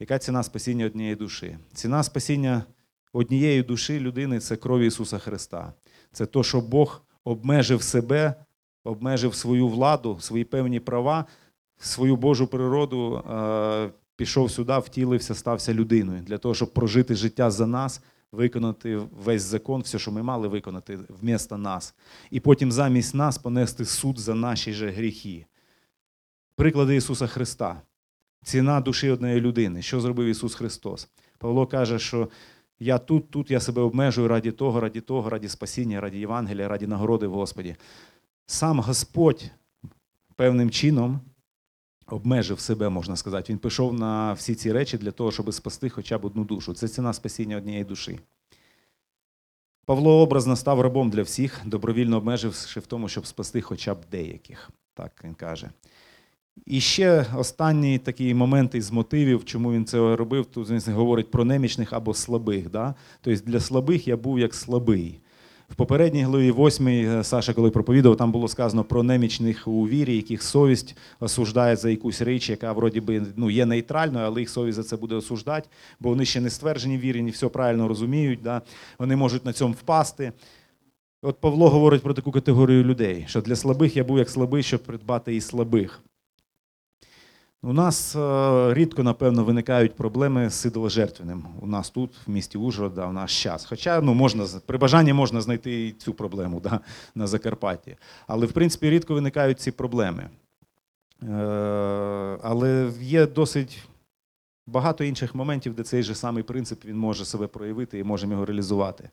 Яка 0.00 0.18
ціна 0.18 0.42
спасіння 0.42 0.86
однієї 0.86 1.14
душі? 1.14 1.58
Ціна 1.72 2.02
спасіння 2.02 2.64
однієї 3.12 3.62
душі 3.62 4.00
людини 4.00 4.40
це 4.40 4.56
кров 4.56 4.80
Ісуса 4.80 5.18
Христа. 5.18 5.72
Це 6.12 6.26
то, 6.26 6.42
що 6.42 6.60
Бог 6.60 7.05
обмежив 7.26 7.82
себе, 7.82 8.34
обмежив 8.84 9.34
свою 9.34 9.68
владу, 9.68 10.16
свої 10.20 10.44
певні 10.44 10.80
права, 10.80 11.24
свою 11.78 12.16
Божу 12.16 12.46
природу, 12.46 13.16
е, 13.16 13.90
пішов 14.16 14.50
сюди, 14.50 14.78
втілився, 14.78 15.34
стався 15.34 15.74
людиною 15.74 16.22
для 16.22 16.38
того, 16.38 16.54
щоб 16.54 16.72
прожити 16.72 17.14
життя 17.14 17.50
за 17.50 17.66
нас, 17.66 18.02
виконати 18.32 18.96
весь 18.96 19.42
закон, 19.42 19.80
все, 19.80 19.98
що 19.98 20.12
ми 20.12 20.22
мали 20.22 20.48
виконати 20.48 20.98
вмісто 21.08 21.58
нас, 21.58 21.94
і 22.30 22.40
потім 22.40 22.72
замість 22.72 23.14
нас 23.14 23.38
понести 23.38 23.84
суд 23.84 24.18
за 24.18 24.34
наші 24.34 24.72
же 24.72 24.90
гріхи. 24.90 25.46
Приклади 26.56 26.96
Ісуса 26.96 27.26
Христа. 27.26 27.82
Ціна 28.44 28.80
душі 28.80 29.10
однієї 29.10 29.40
людини. 29.40 29.82
Що 29.82 30.00
зробив 30.00 30.26
Ісус 30.26 30.54
Христос? 30.54 31.08
Павло 31.38 31.66
каже, 31.66 31.98
що 31.98 32.28
я 32.78 32.98
тут, 32.98 33.30
тут 33.30 33.50
я 33.50 33.60
себе 33.60 33.82
обмежую 33.82 34.28
раді 34.28 34.52
того, 34.52 34.80
раді 34.80 35.00
того, 35.00 35.30
раді 35.30 35.48
спасіння, 35.48 36.00
раді 36.00 36.18
Євангелія, 36.18 36.68
раді 36.68 36.86
нагороди 36.86 37.26
в 37.26 37.32
Господі. 37.32 37.76
Сам 38.46 38.80
Господь 38.80 39.50
певним 40.36 40.70
чином 40.70 41.20
обмежив 42.06 42.60
себе, 42.60 42.88
можна 42.88 43.16
сказати. 43.16 43.52
Він 43.52 43.58
пішов 43.58 43.94
на 43.94 44.32
всі 44.32 44.54
ці 44.54 44.72
речі 44.72 44.98
для 44.98 45.10
того, 45.10 45.32
щоб 45.32 45.54
спасти 45.54 45.88
хоча 45.88 46.18
б 46.18 46.24
одну 46.24 46.44
душу. 46.44 46.74
Це 46.74 46.88
ціна 46.88 47.12
спасіння 47.12 47.56
однієї 47.56 47.84
душі. 47.84 48.20
Павло 49.86 50.22
образно 50.22 50.56
став 50.56 50.80
рабом 50.80 51.10
для 51.10 51.22
всіх, 51.22 51.60
добровільно 51.64 52.16
обмеживши 52.16 52.80
в 52.80 52.86
тому, 52.86 53.08
щоб 53.08 53.26
спасти 53.26 53.60
хоча 53.60 53.94
б 53.94 53.98
деяких. 54.10 54.70
Так 54.94 55.24
він 55.24 55.34
каже. 55.34 55.70
І 56.66 56.80
ще 56.80 57.26
останній 57.36 57.98
такий 57.98 58.34
момент 58.34 58.74
із 58.74 58.90
мотивів, 58.90 59.44
чому 59.44 59.72
він 59.72 59.84
це 59.84 60.16
робив. 60.16 60.46
Тут 60.46 60.70
він 60.70 60.94
говорить 60.94 61.30
про 61.30 61.44
немічних 61.44 61.92
або 61.92 62.14
слабих. 62.14 62.70
Да? 62.70 62.94
Тобто 63.20 63.44
для 63.44 63.60
слабих 63.60 64.08
я 64.08 64.16
був 64.16 64.38
як 64.38 64.54
слабий. 64.54 65.20
В 65.68 65.74
попередній 65.74 66.22
главі 66.22 66.52
8 66.52 67.24
Саша, 67.24 67.52
коли 67.52 67.70
проповідав, 67.70 68.16
там 68.16 68.32
було 68.32 68.48
сказано 68.48 68.84
про 68.84 69.02
немічних 69.02 69.68
у 69.68 69.88
вірі, 69.88 70.16
яких 70.16 70.42
совість 70.42 70.96
осуждає 71.20 71.76
за 71.76 71.90
якусь 71.90 72.22
річ, 72.22 72.50
яка 72.50 72.72
вроді 72.72 73.00
би 73.00 73.22
ну, 73.36 73.50
є 73.50 73.66
нейтральною, 73.66 74.26
але 74.26 74.40
їх 74.40 74.50
совість 74.50 74.76
за 74.76 74.82
це 74.82 74.96
буде 74.96 75.14
осуждати, 75.14 75.68
бо 76.00 76.08
вони 76.08 76.24
ще 76.24 76.40
не 76.40 76.50
стверджені 76.50 76.96
в 76.96 77.00
вірі, 77.00 77.22
не 77.22 77.30
все 77.30 77.48
правильно 77.48 77.88
розуміють. 77.88 78.42
Да? 78.42 78.62
Вони 78.98 79.16
можуть 79.16 79.44
на 79.44 79.52
цьому 79.52 79.74
впасти. 79.74 80.32
От 81.22 81.40
Павло 81.40 81.68
говорить 81.68 82.02
про 82.02 82.14
таку 82.14 82.32
категорію 82.32 82.84
людей, 82.84 83.24
що 83.28 83.40
для 83.40 83.56
слабих 83.56 83.96
я 83.96 84.04
був 84.04 84.18
як 84.18 84.30
слабий, 84.30 84.62
щоб 84.62 84.82
придбати 84.82 85.36
і 85.36 85.40
слабих. 85.40 86.02
У 87.62 87.72
нас 87.72 88.16
е, 88.16 88.74
рідко, 88.74 89.02
напевно, 89.02 89.44
виникають 89.44 89.96
проблеми 89.96 90.50
з 90.50 90.64
ідоложертвенним. 90.64 91.46
У 91.60 91.66
нас 91.66 91.90
тут, 91.90 92.10
в 92.26 92.30
місті 92.30 92.58
Ужгорода, 92.58 93.06
в 93.06 93.12
наш 93.12 93.42
час. 93.42 93.64
Хоча 93.64 94.00
ну, 94.00 94.14
можна, 94.14 94.46
при 94.66 94.78
бажанні 94.78 95.12
можна 95.12 95.40
знайти 95.40 95.86
і 95.86 95.92
цю 95.92 96.14
проблему 96.14 96.60
да, 96.60 96.80
на 97.14 97.26
Закарпатті. 97.26 97.96
Але, 98.26 98.46
в 98.46 98.52
принципі, 98.52 98.90
рідко 98.90 99.14
виникають 99.14 99.60
ці 99.60 99.70
проблеми. 99.70 100.30
Е, 101.22 101.28
але 102.42 102.90
є 103.00 103.26
досить 103.26 103.88
багато 104.66 105.04
інших 105.04 105.34
моментів, 105.34 105.74
де 105.74 105.82
цей 105.82 106.02
же 106.02 106.14
самий 106.14 106.42
принцип 106.42 106.84
він 106.84 106.98
може 106.98 107.24
себе 107.24 107.46
проявити 107.46 107.98
і 107.98 108.04
можемо 108.04 108.32
його 108.32 108.46
реалізувати. 108.46 109.10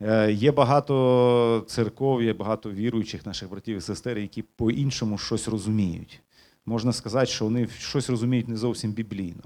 Е, 0.00 0.32
Є 0.32 0.52
багато 0.52 1.64
церков, 1.66 2.22
є 2.22 2.32
багато 2.32 2.70
віруючих 2.70 3.26
наших 3.26 3.50
братів 3.50 3.76
і 3.76 3.80
сестер, 3.80 4.18
які 4.18 4.42
по-іншому 4.42 5.18
щось 5.18 5.48
розуміють 5.48 6.22
можна 6.68 6.92
сказати, 6.92 7.26
що 7.26 7.44
вони 7.44 7.66
щось 7.66 8.10
розуміють 8.10 8.48
не 8.48 8.56
зовсім 8.56 8.92
біблійно. 8.92 9.42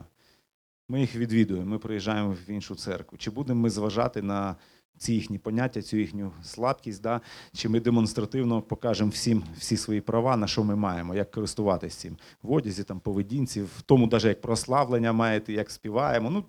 Ми 0.89 1.01
їх 1.01 1.17
відвідуємо, 1.17 1.67
ми 1.67 1.79
приїжджаємо 1.79 2.37
в 2.47 2.51
іншу 2.51 2.75
церкву. 2.75 3.19
Чи 3.19 3.31
будемо 3.31 3.61
ми 3.61 3.71
зважати 3.71 4.23
на 4.23 4.57
ці 4.99 5.15
їхні 5.15 5.39
поняття, 5.39 5.83
цю 5.83 5.97
їхню 5.97 6.33
слабкість, 6.43 7.03
да? 7.03 7.21
чи 7.53 7.69
ми 7.69 7.81
демонстративно 7.81 8.63
покажемо 8.63 9.11
всім 9.11 9.45
всі 9.59 9.77
свої 9.77 10.01
права, 10.01 10.37
на 10.37 10.47
що 10.47 10.65
ми 10.65 10.77
маємо, 10.77 11.15
як 11.15 11.31
користуватися 11.31 11.99
цим 11.99 12.17
в 12.43 12.53
одязі, 12.53 12.85
там, 12.85 13.01
поведінці, 13.01 13.63
в 13.63 13.83
тому, 13.87 14.07
навіть 14.07 14.25
як 14.25 14.41
прославлення 14.41 15.13
маєте, 15.13 15.53
як 15.53 15.71
співаємо. 15.71 16.31
Ну, 16.31 16.45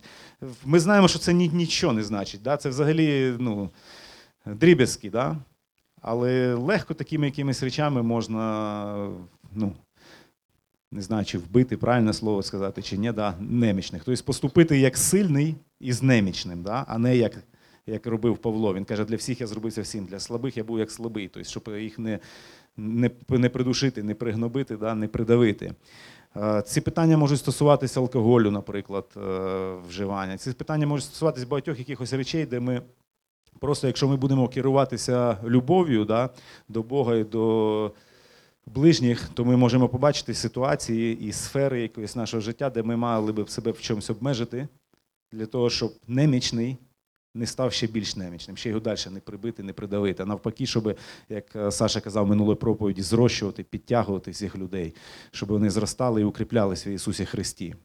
ми 0.66 0.80
знаємо, 0.80 1.08
що 1.08 1.20
це 1.20 1.34
ні, 1.34 1.50
нічого 1.50 1.94
не 1.94 2.04
значить. 2.04 2.42
Да? 2.42 2.58
Це 2.58 2.70
взагалі 2.70 3.36
ну, 3.40 3.70
дріб'язки, 4.46 5.10
да? 5.10 5.38
але 6.02 6.54
легко 6.54 6.94
такими 6.94 7.26
якимись 7.26 7.64
речами 7.64 8.04
можна. 8.04 9.10
Ну, 9.52 9.74
не 10.94 11.02
знаю, 11.02 11.26
чи 11.26 11.38
вбити, 11.38 11.78
правильне 11.78 12.14
слово 12.14 12.44
сказати, 12.44 12.82
чи 12.82 12.98
ні, 12.98 13.12
да, 13.12 13.36
немічних. 13.40 14.04
Тобто 14.06 14.24
поступити 14.24 14.80
як 14.80 14.98
сильний 14.98 15.56
із 15.80 16.04
немічним, 16.04 16.64
да, 16.64 16.86
а 16.88 16.98
не 16.98 17.18
як, 17.18 17.44
як 17.88 18.08
робив 18.08 18.38
Павло. 18.38 18.74
Він 18.74 18.86
каже, 18.86 19.06
для 19.06 19.16
всіх 19.16 19.42
я 19.42 19.48
зробився 19.48 19.82
всім, 19.82 20.06
для 20.06 20.20
слабих 20.20 20.58
я 20.58 20.64
був 20.64 20.80
як 20.80 20.92
слабий, 20.92 21.28
тобто, 21.28 21.50
щоб 21.50 21.70
їх 21.80 22.00
не, 22.00 22.20
не, 22.78 23.12
не 23.30 23.50
придушити, 23.50 24.04
не 24.04 24.16
пригнобити, 24.16 24.78
да, 24.78 24.96
не 24.96 25.08
придавити. 25.08 25.74
Е, 26.36 26.62
Ці 26.66 26.82
питання 26.82 27.18
можуть 27.18 27.40
стосуватися 27.40 28.00
алкоголю, 28.00 28.52
наприклад, 28.52 29.06
е, 29.18 29.76
вживання. 29.90 30.38
Ці 30.38 30.52
питання 30.52 30.88
можуть 30.88 31.06
стосуватися 31.06 31.48
багатьох 31.48 31.80
якихось 31.80 32.14
речей, 32.14 32.46
де 32.46 32.60
ми 32.60 32.82
просто, 33.60 33.88
якщо 33.88 34.08
ми 34.08 34.16
будемо 34.16 34.48
керуватися 34.48 35.38
любов'ю 35.44 36.06
да, 36.06 36.30
до 36.70 36.84
Бога 36.84 37.16
і 37.16 37.24
до 37.24 37.92
ближніх, 38.66 39.30
то 39.34 39.46
ми 39.46 39.58
можемо 39.58 39.90
побачити 39.90 40.34
ситуації 40.34 41.20
і 41.20 41.32
сфери 41.32 41.82
якоїсь 41.82 42.16
нашого 42.16 42.42
життя, 42.42 42.70
де 42.70 42.84
ми 42.84 42.96
мали 42.96 43.32
би 43.32 43.48
себе 43.48 43.72
в 43.72 43.82
чомусь 43.82 44.10
обмежити, 44.10 44.68
для 45.32 45.46
того, 45.46 45.70
щоб 45.70 45.94
немічний 46.08 46.78
не 47.36 47.46
став 47.46 47.74
ще 47.74 47.88
більш 47.88 48.16
немічним, 48.16 48.58
ще 48.58 48.70
його 48.70 48.82
далі 48.82 49.00
не 49.12 49.20
прибити, 49.20 49.64
не 49.64 49.74
придавити. 49.74 50.24
А 50.24 50.26
навпаки, 50.26 50.66
щоб, 50.66 50.98
як 51.30 51.56
е, 51.56 51.72
Саша 51.72 52.02
казав 52.02 52.28
минулої 52.28 52.56
проповіді, 52.56 53.02
зрощувати, 53.02 53.64
підтягувати 53.64 54.32
всіх 54.32 54.58
людей, 54.58 54.96
щоб 55.32 55.50
вони 55.50 55.70
зростали 55.70 56.22
і 56.22 56.24
укріплялися 56.24 56.90
в 56.90 56.94
Ісусі 56.94 57.26
Христі. 57.26 57.76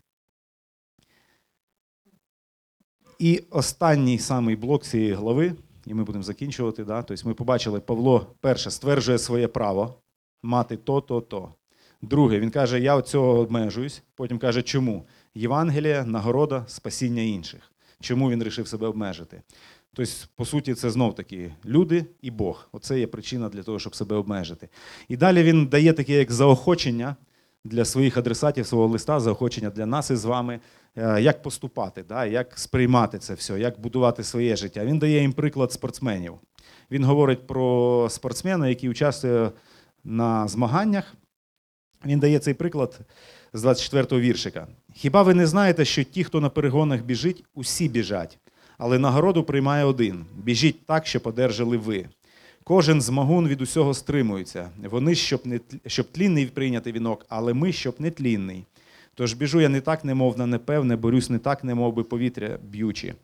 І 3.19 3.43
останній 3.51 4.19
самий 4.19 4.57
блок 4.57 4.85
цієї 4.85 5.13
глави, 5.13 5.55
і 5.87 5.95
ми 5.95 6.05
будемо 6.05 6.25
закінчувати. 6.25 6.85
Да? 6.85 7.03
Тобто 7.03 7.29
ми 7.29 7.35
побачили, 7.35 7.81
Павло 7.81 8.35
перше 8.41 8.71
стверджує 8.71 9.19
своє 9.19 9.49
право 9.49 9.95
мати 10.43 10.77
то, 10.77 11.01
то, 11.01 11.21
то. 11.21 11.55
Друге, 12.03 12.41
він 12.41 12.51
каже, 12.51 12.81
я 12.81 13.03
цього 13.03 13.39
обмежуюсь. 13.39 14.03
Потім 14.15 14.39
каже, 14.39 14.63
чому? 14.63 15.07
Євангелія, 15.35 16.05
нагорода, 16.05 16.65
спасіння 16.67 17.23
інших. 17.23 17.73
Чому 18.01 18.31
він 18.31 18.39
вирішив 18.39 18.69
себе 18.69 18.87
обмежити? 18.87 19.43
Тобто, 19.95 20.13
по 20.37 20.45
суті, 20.45 20.75
це 20.75 20.91
знов 20.91 21.15
таки 21.15 21.55
люди 21.65 22.05
і 22.23 22.31
Бог. 22.31 22.69
Оце 22.73 23.01
є 23.01 23.07
причина 23.07 23.49
для 23.49 23.63
того, 23.63 23.79
щоб 23.79 23.95
себе 23.95 24.17
обмежити. 24.17 24.69
І 25.09 25.17
далі 25.17 25.43
він 25.43 25.67
дає 25.67 25.93
таке 25.93 26.13
як 26.13 26.33
заохочення 26.33 27.17
для 27.65 27.85
своїх 27.85 28.17
адресатів 28.17 28.67
свого 28.67 28.87
листа, 28.87 29.21
заохочення 29.21 29.71
для 29.71 29.87
нас 29.87 30.11
із 30.11 30.25
вами, 30.25 30.61
е, 30.97 31.23
як 31.23 31.43
поступати, 31.43 32.05
да, 32.09 32.27
як 32.27 32.59
сприймати 32.59 33.19
це 33.19 33.35
все, 33.35 33.61
як 33.61 33.81
будувати 33.81 34.25
своє 34.25 34.57
життя. 34.57 34.85
Він 34.85 34.99
дає 34.99 35.21
їм 35.21 35.33
приклад 35.33 35.73
спортсменів. 35.73 36.35
Він 36.91 37.05
говорить 37.05 37.47
про 37.47 38.07
спортсмена, 38.11 38.69
який 38.69 38.91
участвує 38.91 39.51
на 40.05 40.49
змаганнях. 40.49 41.15
Він 42.07 42.19
дає 42.19 42.39
цей 42.39 42.55
приклад 42.55 43.01
з 43.53 43.65
24-го 43.65 44.21
віршика. 44.21 44.67
Хіба 44.95 45.23
ви 45.23 45.35
не 45.35 45.47
знаєте, 45.47 45.85
що 45.85 46.05
ті, 46.05 46.25
хто 46.25 46.41
на 46.41 46.49
перегонах 46.49 47.03
біжить, 47.03 47.45
усі 47.55 47.89
біжать, 47.89 48.39
але 48.79 48.99
нагороду 48.99 49.45
приймає 49.45 49.85
один. 49.85 50.27
Біжіть 50.37 50.87
так, 50.87 51.07
щоб 51.07 51.23
одержали 51.25 51.77
ви. 51.77 52.07
Кожен 52.65 53.03
змагун 53.03 53.49
від 53.49 53.61
усього 53.61 53.95
стримується. 53.95 54.71
Вони, 54.91 55.15
щоб, 55.15 55.47
не, 55.47 55.61
щоб 55.87 56.13
тлінний 56.13 56.47
прийняти 56.47 56.93
вінок, 56.93 57.27
але 57.29 57.55
ми, 57.55 57.73
щоб 57.73 57.95
не 57.99 58.11
тлінний. 58.11 58.65
Тож 59.15 59.33
біжу 59.33 59.61
я 59.61 59.69
не 59.69 59.81
так, 59.81 60.05
немов 60.05 60.39
на 60.39 60.47
непевне, 60.47 60.97
борюсь 60.97 61.31
не 61.31 61.39
так, 61.39 61.65
немов 61.65 61.95
би 61.95 62.05
повітря 62.05 62.59
б'ючи. 62.63 63.15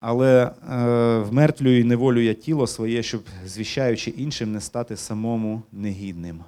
Але 0.00 0.44
е, 0.44 1.18
вмертвлюю 1.18 1.80
і 1.80 1.84
неволю 1.84 2.20
я 2.20 2.34
тіло 2.34 2.66
своє, 2.66 3.02
щоб, 3.02 3.22
звіщаючи 3.46 4.10
іншим, 4.10 4.52
не 4.52 4.60
стати 4.60 4.96
самому 4.96 5.62
негідним. 5.72 6.44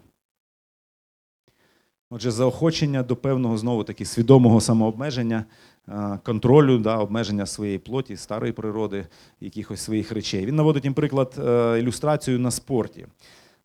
Отже, 2.11 2.31
заохочення 2.31 3.03
до 3.03 3.17
певного 3.17 3.59
знову 3.59 3.85
таки 3.85 4.05
свідомого 4.05 4.61
самообмеження, 4.61 5.45
е, 5.89 6.19
контролю, 6.25 6.79
да, 6.79 6.97
обмеження 6.97 7.47
своєї 7.47 7.79
плоті, 7.79 8.17
старої 8.17 8.53
природи, 8.53 9.07
якихось 9.41 9.81
своїх 9.81 10.13
речей. 10.13 10.47
Він 10.47 10.57
наводить 10.57 10.85
їм 10.85 10.95
приклад 10.95 11.35
е, 11.39 11.79
ілюстрацію 11.79 12.39
на 12.39 12.51
спорті. 12.51 13.07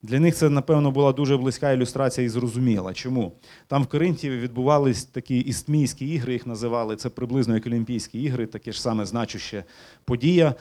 Для 0.03 0.19
них 0.19 0.35
це, 0.35 0.49
напевно, 0.49 0.91
була 0.91 1.11
дуже 1.13 1.37
близька 1.37 1.71
ілюстрація 1.71 2.27
і 2.27 2.29
зрозуміла. 2.29 2.93
Чому? 2.93 3.31
Там 3.67 3.83
в 3.83 3.87
Коринті 3.87 4.29
відбувались 4.29 5.05
такі 5.05 5.39
істмійські 5.39 6.07
ігри, 6.07 6.33
їх 6.33 6.47
називали. 6.47 6.95
Це 6.95 7.09
приблизно 7.09 7.53
як 7.53 7.67
Олімпійські 7.67 8.21
ігри, 8.21 8.45
таке 8.45 8.71
ж 8.71 8.81
саме 8.81 9.05
значуще 9.05 9.63
подія. 10.05 10.55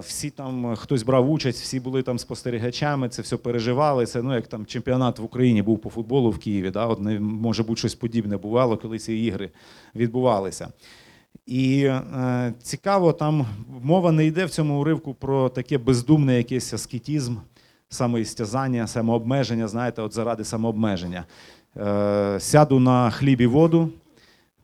Всі 0.00 0.30
там 0.30 0.76
хтось 0.76 1.02
брав 1.02 1.30
участь, 1.30 1.62
всі 1.62 1.80
були 1.80 2.02
там 2.02 2.18
спостерігачами, 2.18 3.08
це 3.08 3.22
все 3.22 3.36
переживали. 3.36 4.06
Це 4.06 4.22
ну 4.22 4.34
як 4.34 4.46
там 4.46 4.66
чемпіонат 4.66 5.18
в 5.18 5.24
Україні 5.24 5.62
був 5.62 5.78
по 5.78 5.90
футболу 5.90 6.30
в 6.30 6.38
Києві. 6.38 6.70
Да? 6.70 6.86
От, 6.86 6.98
може 7.20 7.62
бути 7.62 7.78
щось 7.78 7.94
подібне 7.94 8.36
бувало, 8.36 8.76
коли 8.76 8.98
ці 8.98 9.12
ігри 9.14 9.50
відбувалися. 9.94 10.68
І 11.46 11.84
е, 11.84 12.54
цікаво, 12.62 13.12
там 13.12 13.46
мова 13.82 14.12
не 14.12 14.26
йде 14.26 14.44
в 14.44 14.50
цьому 14.50 14.80
уривку 14.80 15.14
про 15.14 15.48
таке 15.48 15.78
бездумне 15.78 16.36
якийсь 16.36 16.72
аскетізм, 16.72 17.36
самоістязання, 17.92 18.86
самообмеження, 18.86 19.68
знаєте, 19.68 20.02
от 20.02 20.14
заради 20.14 20.44
самообмеження. 20.44 21.24
Е, 21.76 22.40
сяду 22.40 22.80
на 22.80 23.10
хліб 23.10 23.40
і 23.40 23.46
воду, 23.46 23.90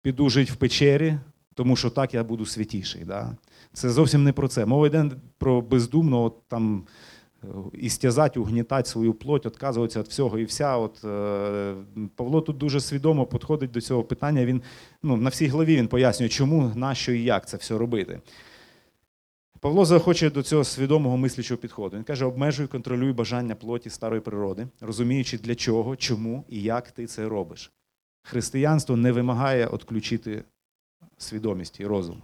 піду 0.03 0.29
жити 0.29 0.53
в 0.53 0.57
печері, 0.57 1.15
тому 1.55 1.77
що 1.77 1.91
так 1.91 2.15
я 2.15 2.25
буду 2.25 2.47
святіший. 2.47 3.05
Да? 3.05 3.37
Це 3.73 3.91
зовсім 3.91 4.25
не 4.25 4.33
про 4.33 4.49
це. 4.49 4.67
Мова 4.67 4.87
йде 4.87 5.11
про 5.39 5.61
бездумно 5.61 6.23
от, 6.23 6.35
там, 6.49 6.85
е, 7.45 7.47
істязати, 7.73 8.41
угнітати 8.41 8.89
свою 8.89 9.15
плоть, 9.15 9.47
відказуватися 9.47 10.01
від 10.01 10.07
всього 10.07 10.39
і 10.39 10.45
вся. 10.45 10.77
От, 10.77 11.05
е, 11.05 11.75
Павло 12.17 12.41
тут 12.41 12.59
дуже 12.59 12.81
свідомо 12.81 13.27
підходить 13.27 13.71
до 13.71 13.81
цього 13.81 14.05
питання. 14.05 14.45
Він 14.45 14.63
ну, 15.03 15.17
на 15.17 15.31
всій 15.31 15.47
главі 15.47 15.77
він 15.77 15.89
пояснює, 15.89 16.29
чому, 16.29 16.73
нащо 16.75 17.13
і 17.13 17.23
як 17.23 17.49
це 17.49 17.57
все 17.57 17.79
робити. 17.79 18.21
Павло 19.61 19.85
захоче 19.85 20.31
до 20.31 20.43
цього 20.43 20.65
свідомого 20.65 21.17
мислячого 21.17 21.59
підходу. 21.59 21.97
Він 21.97 22.05
каже: 22.05 22.25
обмежуй, 22.25 22.67
контролюй 22.67 23.13
бажання 23.13 23.55
плоті 23.55 23.91
старої 23.91 24.21
природи, 24.21 24.69
розуміючи, 24.81 25.39
для 25.39 25.55
чого, 25.55 25.97
чому 25.97 26.45
і 26.49 26.63
як 26.63 26.91
ти 26.91 27.07
це 27.07 27.29
робиш. 27.29 27.73
Християнство 28.23 28.97
не 28.97 29.13
вимагає 29.13 29.69
відключити 29.73 30.45
свідомість 31.17 31.81
і 31.81 31.87
розум. 31.87 32.23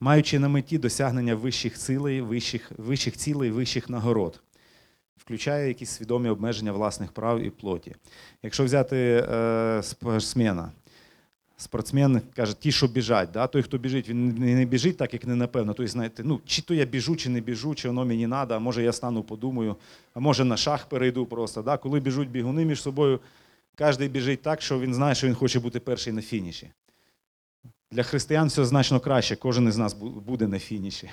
Маючи 0.00 0.38
на 0.38 0.48
меті 0.48 0.78
досягнення 0.78 1.34
вищих 1.34 1.78
цілей, 1.78 2.20
вищих, 2.20 2.72
вищих 2.78 3.16
цілей, 3.16 3.50
вищих 3.50 3.90
нагород, 3.90 4.42
включає 5.16 5.68
якісь 5.68 5.90
свідомі 5.90 6.28
обмеження 6.28 6.72
власних 6.72 7.12
прав 7.12 7.40
і 7.40 7.50
плоті. 7.50 7.94
Якщо 8.42 8.64
взяти 8.64 9.26
е, 9.30 9.80
спортсмена, 9.82 10.72
спортсмен 11.56 12.20
каже, 12.36 12.60
ті, 12.60 12.72
що 12.72 12.86
біжать, 12.86 13.30
да? 13.30 13.46
той, 13.46 13.62
хто 13.62 13.78
біжить, 13.78 14.08
він 14.08 14.34
не 14.38 14.64
біжить 14.64 14.96
так, 14.96 15.12
як 15.12 15.26
не 15.26 15.34
напевно. 15.34 15.74
Тобто, 15.74 15.92
знаєте, 15.92 16.22
ну, 16.24 16.40
чи 16.46 16.62
то 16.62 16.74
я 16.74 16.84
біжу, 16.84 17.16
чи 17.16 17.28
не 17.28 17.40
біжу, 17.40 17.74
чи 17.74 17.88
воно 17.88 18.04
мені 18.04 18.28
треба, 18.28 18.56
а 18.56 18.58
може 18.58 18.82
я 18.82 18.92
стану, 18.92 19.22
подумаю, 19.22 19.76
а 20.14 20.20
може 20.20 20.44
на 20.44 20.56
шах 20.56 20.86
перейду 20.86 21.26
просто. 21.26 21.62
Да? 21.62 21.76
Коли 21.76 22.00
біжуть 22.00 22.30
бігуни 22.30 22.64
між 22.64 22.82
собою, 22.82 23.20
кожен 23.78 24.08
біжить 24.08 24.42
так, 24.42 24.62
що 24.62 24.80
він 24.80 24.94
знає, 24.94 25.14
що 25.14 25.26
він 25.26 25.34
хоче 25.34 25.60
бути 25.60 25.80
перший 25.80 26.12
на 26.12 26.22
фініші. 26.22 26.70
Для 27.90 28.02
християн 28.02 28.48
все 28.48 28.64
значно 28.64 29.00
краще. 29.00 29.36
Кожен 29.36 29.68
із 29.68 29.76
нас 29.76 29.94
буде 30.26 30.46
на 30.48 30.58
фініші. 30.58 31.10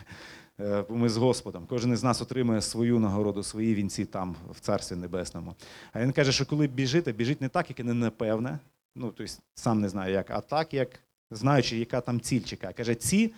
Е, 0.59 0.85
Ми 0.89 1.09
з 1.09 1.17
Господом. 1.17 1.65
Кожен 1.69 1.93
із 1.93 2.03
нас 2.03 2.21
отримує 2.21 2.61
свою 2.61 2.99
нагороду, 2.99 3.43
свої 3.43 3.75
вінці 3.75 4.05
там, 4.05 4.35
в 4.51 4.59
Царстві 4.59 4.95
Небесному. 4.95 5.55
А 5.93 6.01
він 6.01 6.11
каже, 6.11 6.31
що 6.31 6.45
коли 6.45 6.67
біжите, 6.67 7.11
біжить 7.11 7.41
не 7.41 7.49
так, 7.49 7.69
як 7.69 7.79
і 7.79 7.83
не 7.83 7.93
напевне. 7.93 8.59
Ну, 8.95 9.13
тобто 9.17 9.33
сам 9.55 9.81
не 9.81 9.89
знаю 9.89 10.13
як, 10.13 10.31
а 10.31 10.41
так, 10.41 10.73
як 10.73 10.99
знаючи, 11.31 11.77
яка 11.77 12.01
там 12.01 12.21
ціль 12.21 12.41
чекає. 12.41 12.73
Каже, 12.73 12.95
ці 12.95 13.33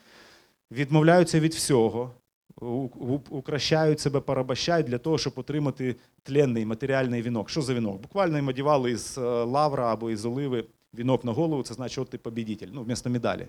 відмовляються 0.72 1.40
від 1.40 1.54
всього, 1.54 2.12
укращають 3.30 4.00
себе, 4.00 4.20
порабощають 4.20 4.88
для 4.88 4.98
того, 4.98 5.18
щоб 5.18 5.34
отримати 5.36 5.96
тленний 6.24 6.66
матеріальний 6.66 7.22
вінок. 7.22 7.50
Що 7.50 7.62
за 7.62 7.74
вінок? 7.74 8.02
Буквально 8.02 8.38
їм 8.38 8.48
одягали 8.48 8.92
із 8.92 9.18
е, 9.18 9.22
лавра 9.22 9.94
або 9.94 10.12
із 10.12 10.26
оливи 10.26 10.66
вінок 10.94 11.26
на 11.26 11.32
голову, 11.32 11.64
це 11.64 11.74
значить, 11.74 11.98
от 11.98 12.10
ти 12.10 12.18
побідітель, 12.18 12.68
ну, 12.74 12.84
вмісто 12.84 13.10
медалі. 13.10 13.48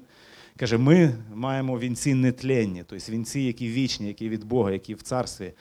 Каже, 0.56 0.78
ми 0.78 1.14
маємо 1.34 1.78
вінці 1.78 2.14
нетленні, 2.14 2.84
тобто 2.86 3.12
вінці, 3.12 3.40
які 3.40 3.68
вічні, 3.68 4.06
які 4.06 4.28
від 4.28 4.44
Бога, 4.44 4.72
які 4.72 4.94
в 4.94 5.02
царстві, 5.02 5.52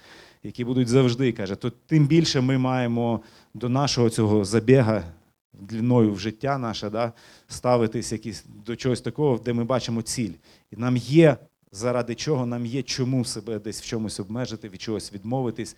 які 0.43 0.65
будуть 0.65 0.87
завжди. 0.87 1.31
Каже, 1.31 1.55
то 1.55 1.69
тим 1.69 2.07
більше 2.07 2.41
ми 2.41 2.57
маємо 2.57 3.21
до 3.53 3.69
нашого 3.69 4.09
цього 4.09 4.45
забіга 4.45 5.03
длиною 5.69 6.13
в 6.13 6.19
життя 6.19 6.57
наше, 6.57 6.89
да, 6.89 7.13
ставитись 7.47 8.11
якісь 8.11 8.45
до 8.65 8.75
чогось 8.75 9.01
такого, 9.01 9.37
де 9.37 9.53
ми 9.53 9.63
бачимо 9.63 10.01
ціль. 10.01 10.33
І 10.71 10.75
нам 10.75 10.97
є 10.97 11.37
заради 11.71 12.15
чого, 12.15 12.45
нам 12.45 12.65
є 12.65 12.83
чому 12.83 13.25
себе 13.25 13.59
десь 13.59 13.81
в 13.81 13.85
чомусь 13.85 14.19
обмежити, 14.19 14.69
від 14.69 14.81
чогось 14.81 15.13
відмовитись. 15.13 15.75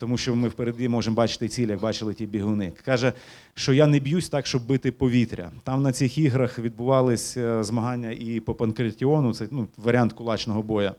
Тому 0.00 0.18
що 0.18 0.36
ми 0.36 0.48
впереді 0.48 0.88
можемо 0.88 1.16
бачити 1.16 1.48
ціль, 1.48 1.68
як 1.68 1.80
бачили 1.80 2.14
ті 2.14 2.26
бігуни. 2.26 2.72
Каже, 2.84 3.12
що 3.54 3.72
я 3.72 3.86
не 3.86 4.00
б'юсь 4.00 4.28
так, 4.28 4.46
щоб 4.46 4.66
бити 4.66 4.92
повітря. 4.92 5.52
Там 5.64 5.82
на 5.82 5.92
цих 5.92 6.18
іграх 6.18 6.58
відбувались 6.58 7.36
е, 7.36 7.64
змагання 7.64 8.10
і 8.10 8.40
по 8.40 8.54
панкратіону, 8.54 9.34
це 9.34 9.48
ну, 9.50 9.68
варіант 9.76 10.12
кулачного 10.12 10.62
боя, 10.62 10.94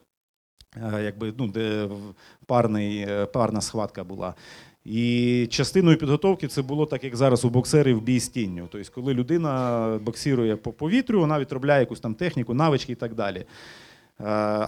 е, 0.75 1.03
якби, 1.03 1.33
ну, 1.37 1.47
де 1.47 1.89
парний, 2.45 2.97
е, 2.97 3.25
парна 3.25 3.61
схватка 3.61 4.03
була. 4.03 4.35
І 4.85 5.47
частиною 5.49 5.97
підготовки 5.97 6.47
це 6.47 6.61
було 6.61 6.85
так, 6.85 7.03
як 7.03 7.15
зараз 7.15 7.45
у 7.45 7.49
боксерів 7.49 8.01
бій 8.01 8.19
з 8.19 8.29
тінню. 8.29 8.67
Тобто, 8.71 8.91
коли 8.95 9.13
людина 9.13 9.99
боксирує 10.03 10.55
по 10.55 10.71
повітрю, 10.71 11.19
вона 11.19 11.39
відробляє 11.39 11.79
якусь 11.79 11.99
там 11.99 12.15
техніку, 12.15 12.53
навички 12.53 12.91
і 12.91 12.95
так 12.95 13.15
далі. 13.15 13.37
Е, 13.37 13.45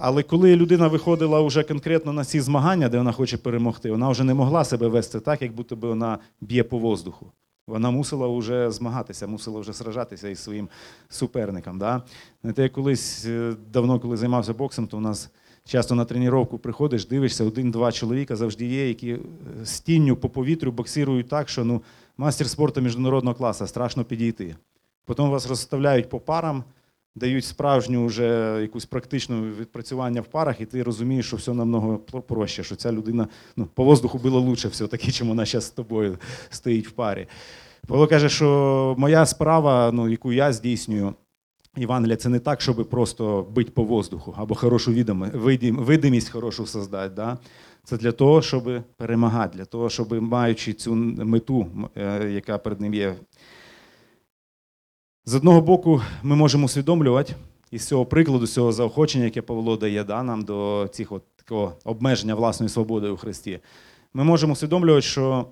Але 0.00 0.22
коли 0.22 0.56
людина 0.56 0.88
виходила 0.88 1.40
вже 1.40 1.62
конкретно 1.62 2.12
на 2.12 2.24
ці 2.24 2.40
змагання, 2.40 2.88
де 2.88 2.98
вона 2.98 3.12
хоче 3.12 3.36
перемогти, 3.36 3.90
вона 3.90 4.08
вже 4.08 4.24
не 4.24 4.34
могла 4.34 4.64
себе 4.64 4.88
вести 4.88 5.20
так, 5.20 5.42
як 5.42 5.52
будто 5.52 5.76
би 5.76 5.88
вона 5.88 6.18
б'є 6.40 6.64
по 6.64 6.78
воздуху. 6.78 7.26
Вона 7.66 7.90
мусила 7.90 8.28
вже 8.28 8.70
змагатися, 8.70 9.26
мусила 9.26 9.60
вже 9.60 9.72
сражатися 9.72 10.28
із 10.28 10.38
своїм 10.38 10.68
суперником. 11.08 11.78
Да? 11.78 12.02
Знаєте, 12.42 12.62
я 12.62 12.68
колись 12.68 13.24
е, 13.26 13.54
давно, 13.72 14.00
коли 14.00 14.16
займався 14.16 14.52
боксом, 14.52 14.86
то 14.86 14.96
у 14.96 15.00
нас 15.00 15.30
часто 15.64 15.94
на 15.94 16.04
тренування 16.04 16.58
приходиш, 16.58 17.06
дивишся, 17.06 17.44
один-два 17.44 17.92
чоловіка 17.92 18.36
завжди 18.36 18.66
є, 18.66 18.88
які 18.88 19.10
е, 19.10 19.18
з 19.64 19.80
тінню 19.80 20.16
по 20.16 20.28
повітрю 20.28 20.72
боксирують 20.72 21.28
так, 21.28 21.48
що 21.48 21.64
ну, 21.64 21.82
мастер 22.16 22.48
спорту 22.48 22.80
міжнародного 22.80 23.36
класу 23.36 23.66
страшно 23.66 24.04
підійти. 24.04 24.56
Потім 25.04 25.30
вас 25.30 25.48
розставляють 25.48 26.08
по 26.08 26.20
парам, 26.20 26.64
дають 27.14 27.44
справжню 27.44 28.06
вже 28.06 28.58
якусь 28.60 28.86
практичну 28.86 29.42
відпрацювання 29.42 30.20
в 30.20 30.26
парах, 30.26 30.60
і 30.60 30.66
ти 30.66 30.82
розумієш, 30.82 31.26
що 31.26 31.36
все 31.36 31.52
намного 31.52 31.98
проще, 31.98 32.64
що 32.64 32.76
ця 32.76 32.92
людина 32.92 33.28
ну, 33.56 33.66
по 33.74 33.84
воздуху 33.84 34.18
було 34.18 34.40
лучше 34.40 34.68
все-таки, 34.68 35.12
чим 35.12 35.28
вона 35.28 35.44
зараз 35.44 35.64
з 35.64 35.70
тобою 35.70 36.18
стоїть 36.50 36.88
в 36.88 36.90
парі. 36.90 37.26
Павло 37.86 38.06
каже, 38.06 38.28
що 38.28 38.94
моя 38.98 39.26
справа, 39.26 39.90
ну, 39.92 40.08
яку 40.08 40.32
я 40.32 40.52
здійснюю, 40.52 41.14
Євангелія, 41.76 42.16
це 42.16 42.28
не 42.28 42.38
так, 42.38 42.60
щоб 42.60 42.90
просто 42.90 43.46
бити 43.54 43.70
по 43.70 43.84
воздуху 43.84 44.34
або 44.36 44.54
хорошу 44.54 44.92
видимість 45.70 46.30
хорошу 46.30 46.66
создати. 46.66 47.14
Да? 47.14 47.38
Це 47.84 47.96
для 47.96 48.12
того, 48.12 48.42
щоб 48.42 48.82
перемагати, 48.96 49.58
для 49.58 49.64
того, 49.64 49.90
щоб 49.90 50.22
маючи 50.22 50.72
цю 50.72 50.94
мету, 50.94 51.66
е, 51.96 52.30
яка 52.30 52.58
перед 52.58 52.80
ним 52.80 52.94
є, 52.94 53.14
з 55.26 55.34
одного 55.34 55.60
боку, 55.60 56.02
ми 56.22 56.36
можемо 56.36 56.64
усвідомлювати 56.64 57.34
із 57.70 57.86
цього 57.86 58.06
прикладу, 58.06 58.46
цього 58.46 58.72
заохочення, 58.72 59.24
яке 59.24 59.42
Павло 59.42 59.76
дає 59.76 60.04
да, 60.04 60.22
нам 60.22 60.42
до 60.42 60.88
цих 60.92 61.12
от, 61.12 61.22
такого 61.36 61.72
обмеження 61.84 62.34
власної 62.34 62.70
свободи 62.70 63.08
у 63.08 63.16
Христі. 63.16 63.60
Ми 64.14 64.24
можемо 64.24 64.52
усвідомлювати, 64.52 65.02
що 65.02 65.46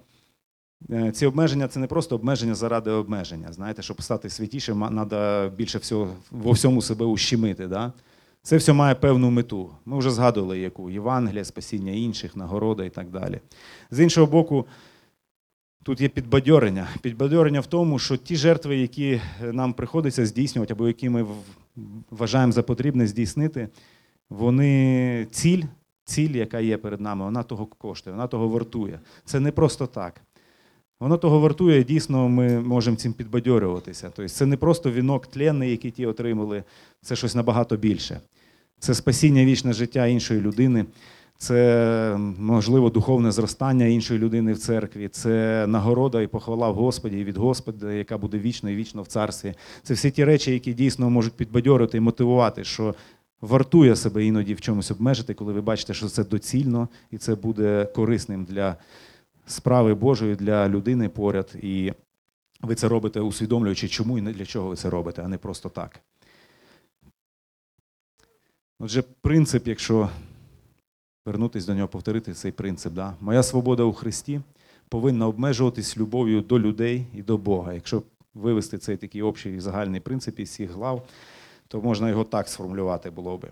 ці 1.12 1.26
обмеження 1.26 1.68
це 1.68 1.80
не 1.80 1.86
просто 1.86 2.14
обмеження 2.14 2.54
заради 2.54 2.90
обмеження. 2.90 3.52
Знаєте, 3.52 3.82
щоб 3.82 4.02
стати 4.02 4.30
святішим, 4.30 5.06
треба 5.08 5.48
більше 5.48 5.78
всього 5.78 6.08
во 6.30 6.52
всьому 6.52 6.82
себе 6.82 7.06
ущемити. 7.06 7.66
Да? 7.66 7.92
Це 8.42 8.56
все 8.56 8.72
має 8.72 8.94
певну 8.94 9.30
мету. 9.30 9.70
Ми 9.84 9.98
вже 9.98 10.10
згадували, 10.10 10.58
яку 10.58 10.90
Євангелія, 10.90 11.44
спасіння 11.44 11.92
інших, 11.92 12.36
нагорода 12.36 12.84
і 12.84 12.90
так 12.90 13.10
далі. 13.10 13.40
З 13.90 14.00
іншого 14.00 14.26
боку, 14.26 14.66
тут 15.82 16.00
є 16.00 16.08
підбадьорення. 16.08 16.88
Підбадьорення 17.00 17.60
в 17.60 17.66
тому, 17.66 17.98
що 17.98 18.16
ті 18.16 18.36
жертви, 18.36 18.76
які 18.76 19.20
нам 19.42 19.72
приходиться 19.72 20.26
здійснювати, 20.26 20.72
або 20.72 20.86
які 20.86 21.08
ми 21.08 21.26
вважаємо 22.10 22.52
за 22.52 22.62
потрібне 22.62 23.06
здійснити, 23.06 23.68
вони 24.30 25.26
ціль, 25.30 25.62
ціль, 26.04 26.30
яка 26.30 26.60
є 26.60 26.76
перед 26.76 27.00
нами, 27.00 27.24
вона 27.24 27.42
того 27.42 27.66
коштує, 27.66 28.16
вона 28.16 28.26
того 28.26 28.48
вартує. 28.48 29.00
Це 29.24 29.40
не 29.40 29.52
просто 29.52 29.86
так. 29.86 30.20
Воно 31.02 31.16
того 31.16 31.40
вартує, 31.40 31.84
дійсно 31.84 32.28
ми 32.28 32.60
можемо 32.60 32.96
цим 32.96 33.12
підбадьорюватися. 33.12 34.10
Тобто 34.16 34.28
це 34.28 34.46
не 34.46 34.56
просто 34.56 34.90
вінок 34.90 35.26
тленний, 35.26 35.70
який 35.70 35.90
ті 35.90 36.06
отримали, 36.06 36.64
це 37.00 37.16
щось 37.16 37.34
набагато 37.34 37.76
більше. 37.76 38.20
Це 38.78 38.94
спасіння 38.94 39.44
вічне 39.44 39.72
життя 39.72 40.06
іншої 40.06 40.40
людини, 40.40 40.84
це 41.38 42.16
можливо 42.38 42.90
духовне 42.90 43.32
зростання 43.32 43.86
іншої 43.86 44.20
людини 44.20 44.52
в 44.52 44.58
церкві, 44.58 45.08
це 45.08 45.64
нагорода 45.68 46.22
і 46.22 46.26
похвала 46.26 46.70
в 46.70 46.74
Господі 46.74 47.18
і 47.18 47.24
від 47.24 47.36
Господа, 47.36 47.92
яка 47.92 48.18
буде 48.18 48.38
вічно 48.38 48.70
і 48.70 48.76
вічно 48.76 49.02
в 49.02 49.06
царстві. 49.06 49.54
Це 49.82 49.94
всі 49.94 50.10
ті 50.10 50.24
речі, 50.24 50.52
які 50.52 50.72
дійсно 50.72 51.10
можуть 51.10 51.32
підбадьорити 51.32 51.98
і 51.98 52.00
мотивувати, 52.00 52.64
що 52.64 52.94
вартує 53.40 53.96
себе 53.96 54.24
іноді 54.24 54.54
в 54.54 54.60
чомусь 54.60 54.90
обмежити, 54.90 55.34
коли 55.34 55.52
ви 55.52 55.60
бачите, 55.60 55.94
що 55.94 56.06
це 56.06 56.24
доцільно 56.24 56.88
і 57.10 57.18
це 57.18 57.34
буде 57.34 57.88
корисним 57.94 58.44
для 58.44 58.76
справи 59.46 59.94
Божої, 59.94 60.36
для 60.36 60.68
людини 60.68 61.08
поряд. 61.08 61.54
І 61.62 61.92
ви 62.60 62.74
це 62.74 62.88
робите, 62.88 63.20
усвідомлюючи, 63.20 63.88
чому 63.88 64.18
і 64.18 64.20
для 64.20 64.46
чого 64.46 64.68
ви 64.68 64.76
це 64.76 64.90
робите, 64.90 65.22
а 65.24 65.28
не 65.28 65.38
просто 65.38 65.68
так. 65.68 66.00
Отже, 68.78 69.02
принцип, 69.02 69.68
якщо 69.68 70.10
вернутися 71.26 71.66
до 71.66 71.74
нього, 71.74 71.88
повторити 71.88 72.34
цей 72.34 72.52
принцип, 72.52 72.92
да? 72.92 73.14
моя 73.20 73.42
свобода 73.42 73.82
у 73.82 73.92
Христі 73.92 74.40
повинна 74.88 75.26
обмежуватись 75.28 75.98
любов'ю 75.98 76.40
до 76.40 76.60
людей 76.60 77.06
і 77.14 77.22
до 77.22 77.38
Бога. 77.38 77.72
Якщо 77.72 78.02
вивести 78.34 78.78
цей 78.78 78.96
такий 78.96 79.22
общий 79.22 79.60
загальний 79.60 80.00
принцип 80.00 80.40
із 80.40 80.48
всіх 80.48 80.70
глав, 80.70 81.06
то 81.68 81.80
можна 81.80 82.08
його 82.08 82.24
так 82.24 82.48
сформулювати 82.48 83.10
було 83.10 83.38
би. 83.38 83.48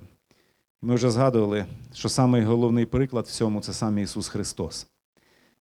Ми 0.83 0.95
вже 0.95 1.11
згадували, 1.11 1.67
що 1.95 2.09
самий 2.09 2.43
головний 2.43 2.87
приклад 2.87 3.27
в 3.27 3.31
цьому 3.31 3.61
це 3.61 3.73
саме 3.73 4.03
Ісус 4.03 4.29
Христос. 4.29 4.87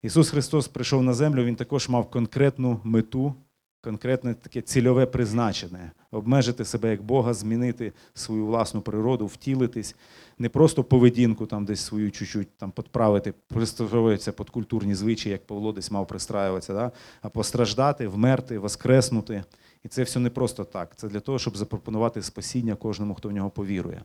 Ісус 0.03 0.29
Христос 0.29 0.67
прийшов 0.67 1.03
на 1.03 1.13
землю, 1.13 1.43
Він 1.43 1.55
також 1.55 1.89
мав 1.89 2.09
конкретну 2.09 2.79
мету, 2.83 3.33
конкретне 3.81 4.33
таке 4.33 4.61
цільове 4.61 5.05
призначення 5.05 5.91
обмежити 6.11 6.65
себе 6.65 6.91
як 6.91 7.03
Бога, 7.03 7.33
змінити 7.33 7.93
свою 8.13 8.45
власну 8.45 8.81
природу, 8.81 9.25
втілитись, 9.25 9.95
не 10.37 10.49
просто 10.49 10.83
поведінку 10.83 11.45
там 11.45 11.65
десь 11.65 11.79
свою 11.79 12.11
чуть-чуть 12.11 12.57
там 12.57 12.71
підправити, 12.71 13.33
пристроюватися 13.47 14.31
під 14.31 14.49
культурні 14.49 14.95
звичаї, 14.95 15.31
як 15.31 15.47
Павло 15.47 15.71
десь 15.71 15.91
мав 15.91 16.07
пристраюватися, 16.07 16.73
да? 16.73 16.91
а 17.21 17.29
постраждати, 17.29 18.07
вмерти, 18.07 18.59
воскреснути. 18.59 19.43
І 19.83 19.87
це 19.87 20.03
все 20.03 20.19
не 20.19 20.29
просто 20.29 20.63
так. 20.63 20.95
Це 20.95 21.07
для 21.07 21.19
того, 21.19 21.39
щоб 21.39 21.57
запропонувати 21.57 22.21
спасіння 22.21 22.75
кожному, 22.75 23.13
хто 23.13 23.29
в 23.29 23.31
нього 23.31 23.49
повірує. 23.49 24.01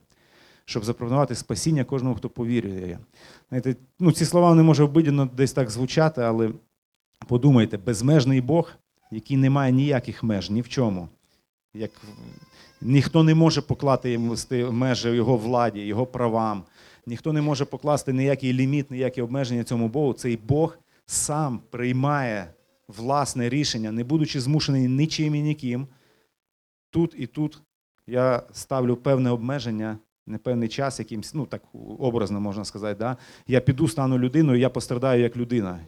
Щоб 0.65 0.85
запропонувати 0.85 1.35
спасіння 1.35 1.85
кожному, 1.85 2.15
хто 2.15 2.29
повірює. 2.29 2.99
Знаєте, 3.49 3.77
ну, 3.99 4.13
ці 4.13 4.25
слова 4.25 4.55
не 4.55 4.63
може 4.63 4.85
обидно 4.85 5.31
десь 5.37 5.53
так 5.53 5.71
звучати, 5.71 6.23
але 6.23 6.51
подумайте, 7.29 7.79
безмежний 7.79 8.41
Бог, 8.41 8.73
який 9.11 9.37
не 9.37 9.51
має 9.51 9.73
ніяких 9.73 10.23
меж, 10.23 10.51
ні 10.51 10.61
в 10.61 10.69
чому. 10.69 11.09
Як 11.75 11.91
ніхто 12.81 13.23
не 13.23 13.35
може 13.35 13.63
поклати 13.63 14.11
йому 14.11 14.35
межі 14.51 15.09
його 15.09 15.37
владі, 15.37 15.81
його 15.81 16.07
правам. 16.07 16.63
Ніхто 17.07 17.33
не 17.33 17.43
може 17.43 17.65
покласти 17.65 18.13
ніякий 18.13 18.53
ліміт, 18.53 18.91
ніякі 18.91 19.23
обмеження 19.23 19.65
цьому 19.65 19.89
Богу. 19.89 20.13
Цей 20.13 20.37
Бог 20.37 20.79
сам 21.07 21.61
приймає 21.71 22.55
власне 22.89 23.49
рішення, 23.49 23.93
не 23.93 24.05
будучи 24.05 24.41
змушений 24.41 24.89
нічим 24.89 25.35
і 25.35 25.43
ніким. 25.43 25.87
Тут 26.91 27.15
і 27.19 27.27
тут 27.27 27.63
я 28.07 28.43
ставлю 28.53 28.97
певне 28.97 29.31
обмеження, 29.31 29.99
не 30.27 30.39
певний 30.39 30.69
час, 30.69 30.99
якимсь, 30.99 31.35
ну 31.35 31.47
так 31.47 31.63
образно 31.99 32.41
можна 32.41 32.65
сказати, 32.65 32.97
да? 32.99 33.17
я 33.47 33.61
піду, 33.61 33.89
стану 33.89 34.19
людиною, 34.19 34.61
я 34.61 34.71
пострадаю 34.71 35.23
як 35.23 35.37
людина. 35.37 35.81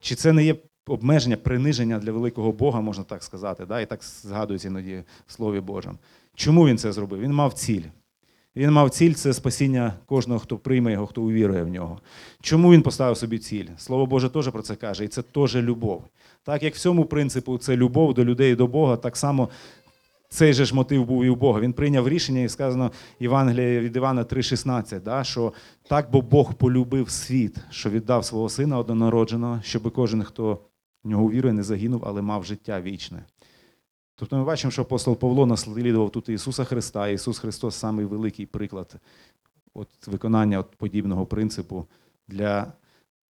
Чи 0.00 0.14
це 0.14 0.32
не 0.32 0.44
є 0.44 0.56
обмеження, 0.86 1.36
приниження 1.36 1.98
для 1.98 2.12
великого 2.12 2.52
Бога, 2.52 2.80
можна 2.80 3.04
так 3.04 3.22
сказати, 3.22 3.66
да? 3.66 3.80
і 3.80 3.86
так 3.86 4.04
згадується 4.04 4.68
іноді 4.68 5.04
в 5.26 5.32
Слові 5.32 5.60
Божому. 5.60 5.98
Чому 6.34 6.68
він 6.68 6.78
це 6.78 6.92
зробив? 6.92 7.20
Він 7.20 7.32
мав 7.32 7.52
ціль. 7.52 7.82
Він 8.56 8.70
мав 8.70 8.90
ціль 8.90 9.12
це 9.12 9.32
спасіння 9.32 9.94
кожного, 10.06 10.40
хто 10.40 10.58
прийме 10.58 10.92
його, 10.92 11.06
хто 11.06 11.22
увірує 11.22 11.62
в 11.62 11.68
нього. 11.68 12.00
Чому 12.40 12.72
він 12.72 12.82
поставив 12.82 13.16
собі 13.16 13.38
ціль? 13.38 13.66
Слово 13.76 14.06
Боже 14.06 14.28
теж 14.28 14.48
про 14.48 14.62
це 14.62 14.76
каже, 14.76 15.04
і 15.04 15.08
це 15.08 15.22
теж 15.22 15.56
любов. 15.56 16.04
Так 16.42 16.62
як 16.62 16.74
в 16.74 16.78
цьому 16.78 17.04
принципу 17.04 17.58
це 17.58 17.76
любов 17.76 18.14
до 18.14 18.24
людей 18.24 18.52
і 18.52 18.56
до 18.56 18.66
Бога, 18.66 18.96
так 18.96 19.16
само 19.16 19.48
цей 20.30 20.52
же 20.52 20.64
ж 20.64 20.74
мотив 20.74 21.04
був 21.04 21.24
і 21.24 21.28
у 21.28 21.36
Бога. 21.36 21.60
Він 21.60 21.72
прийняв 21.72 22.08
рішення, 22.08 22.40
і 22.40 22.48
сказано 22.48 22.92
Євангелія 23.20 23.80
від 23.80 23.96
Івана 23.96 24.24
3,16, 24.24 25.00
да, 25.00 25.24
що 25.24 25.52
так, 25.88 26.10
бо 26.10 26.22
Бог 26.22 26.54
полюбив 26.54 27.10
світ, 27.10 27.56
що 27.70 27.90
віддав 27.90 28.24
свого 28.24 28.48
сина 28.48 28.78
однонародженого, 28.78 29.60
щоб 29.62 29.92
кожен, 29.92 30.22
хто 30.22 30.58
в 31.04 31.08
нього 31.08 31.30
вірує, 31.30 31.54
не 31.54 31.62
загинув, 31.62 32.02
але 32.06 32.22
мав 32.22 32.44
життя 32.44 32.80
вічне. 32.80 33.24
Тобто 34.14 34.36
ми 34.36 34.44
бачимо, 34.44 34.70
що 34.70 34.82
апостол 34.82 35.16
Павло 35.16 35.46
наслідував 35.46 36.10
тут 36.10 36.28
Ісуса 36.28 36.64
Христа, 36.64 37.08
і 37.08 37.14
Ісус 37.14 37.38
Христос 37.38 37.74
самий 37.74 38.04
великий 38.04 38.46
приклад 38.46 38.94
от, 39.74 39.88
виконання 40.06 40.58
от, 40.58 40.76
подібного 40.76 41.26
принципу 41.26 41.86
для 42.28 42.72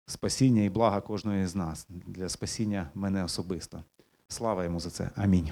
спасіння 0.06 0.64
і 0.64 0.70
блага 0.70 1.02
кожного 1.02 1.48
з 1.48 1.56
нас, 1.56 1.88
для 1.90 2.30
спасіння 2.30 2.90
мене 2.96 3.24
особисто. 3.24 3.84
Слава 4.28 4.64
йому 4.64 4.80
за 4.80 4.90
це. 4.90 5.10
Амінь. 5.16 5.50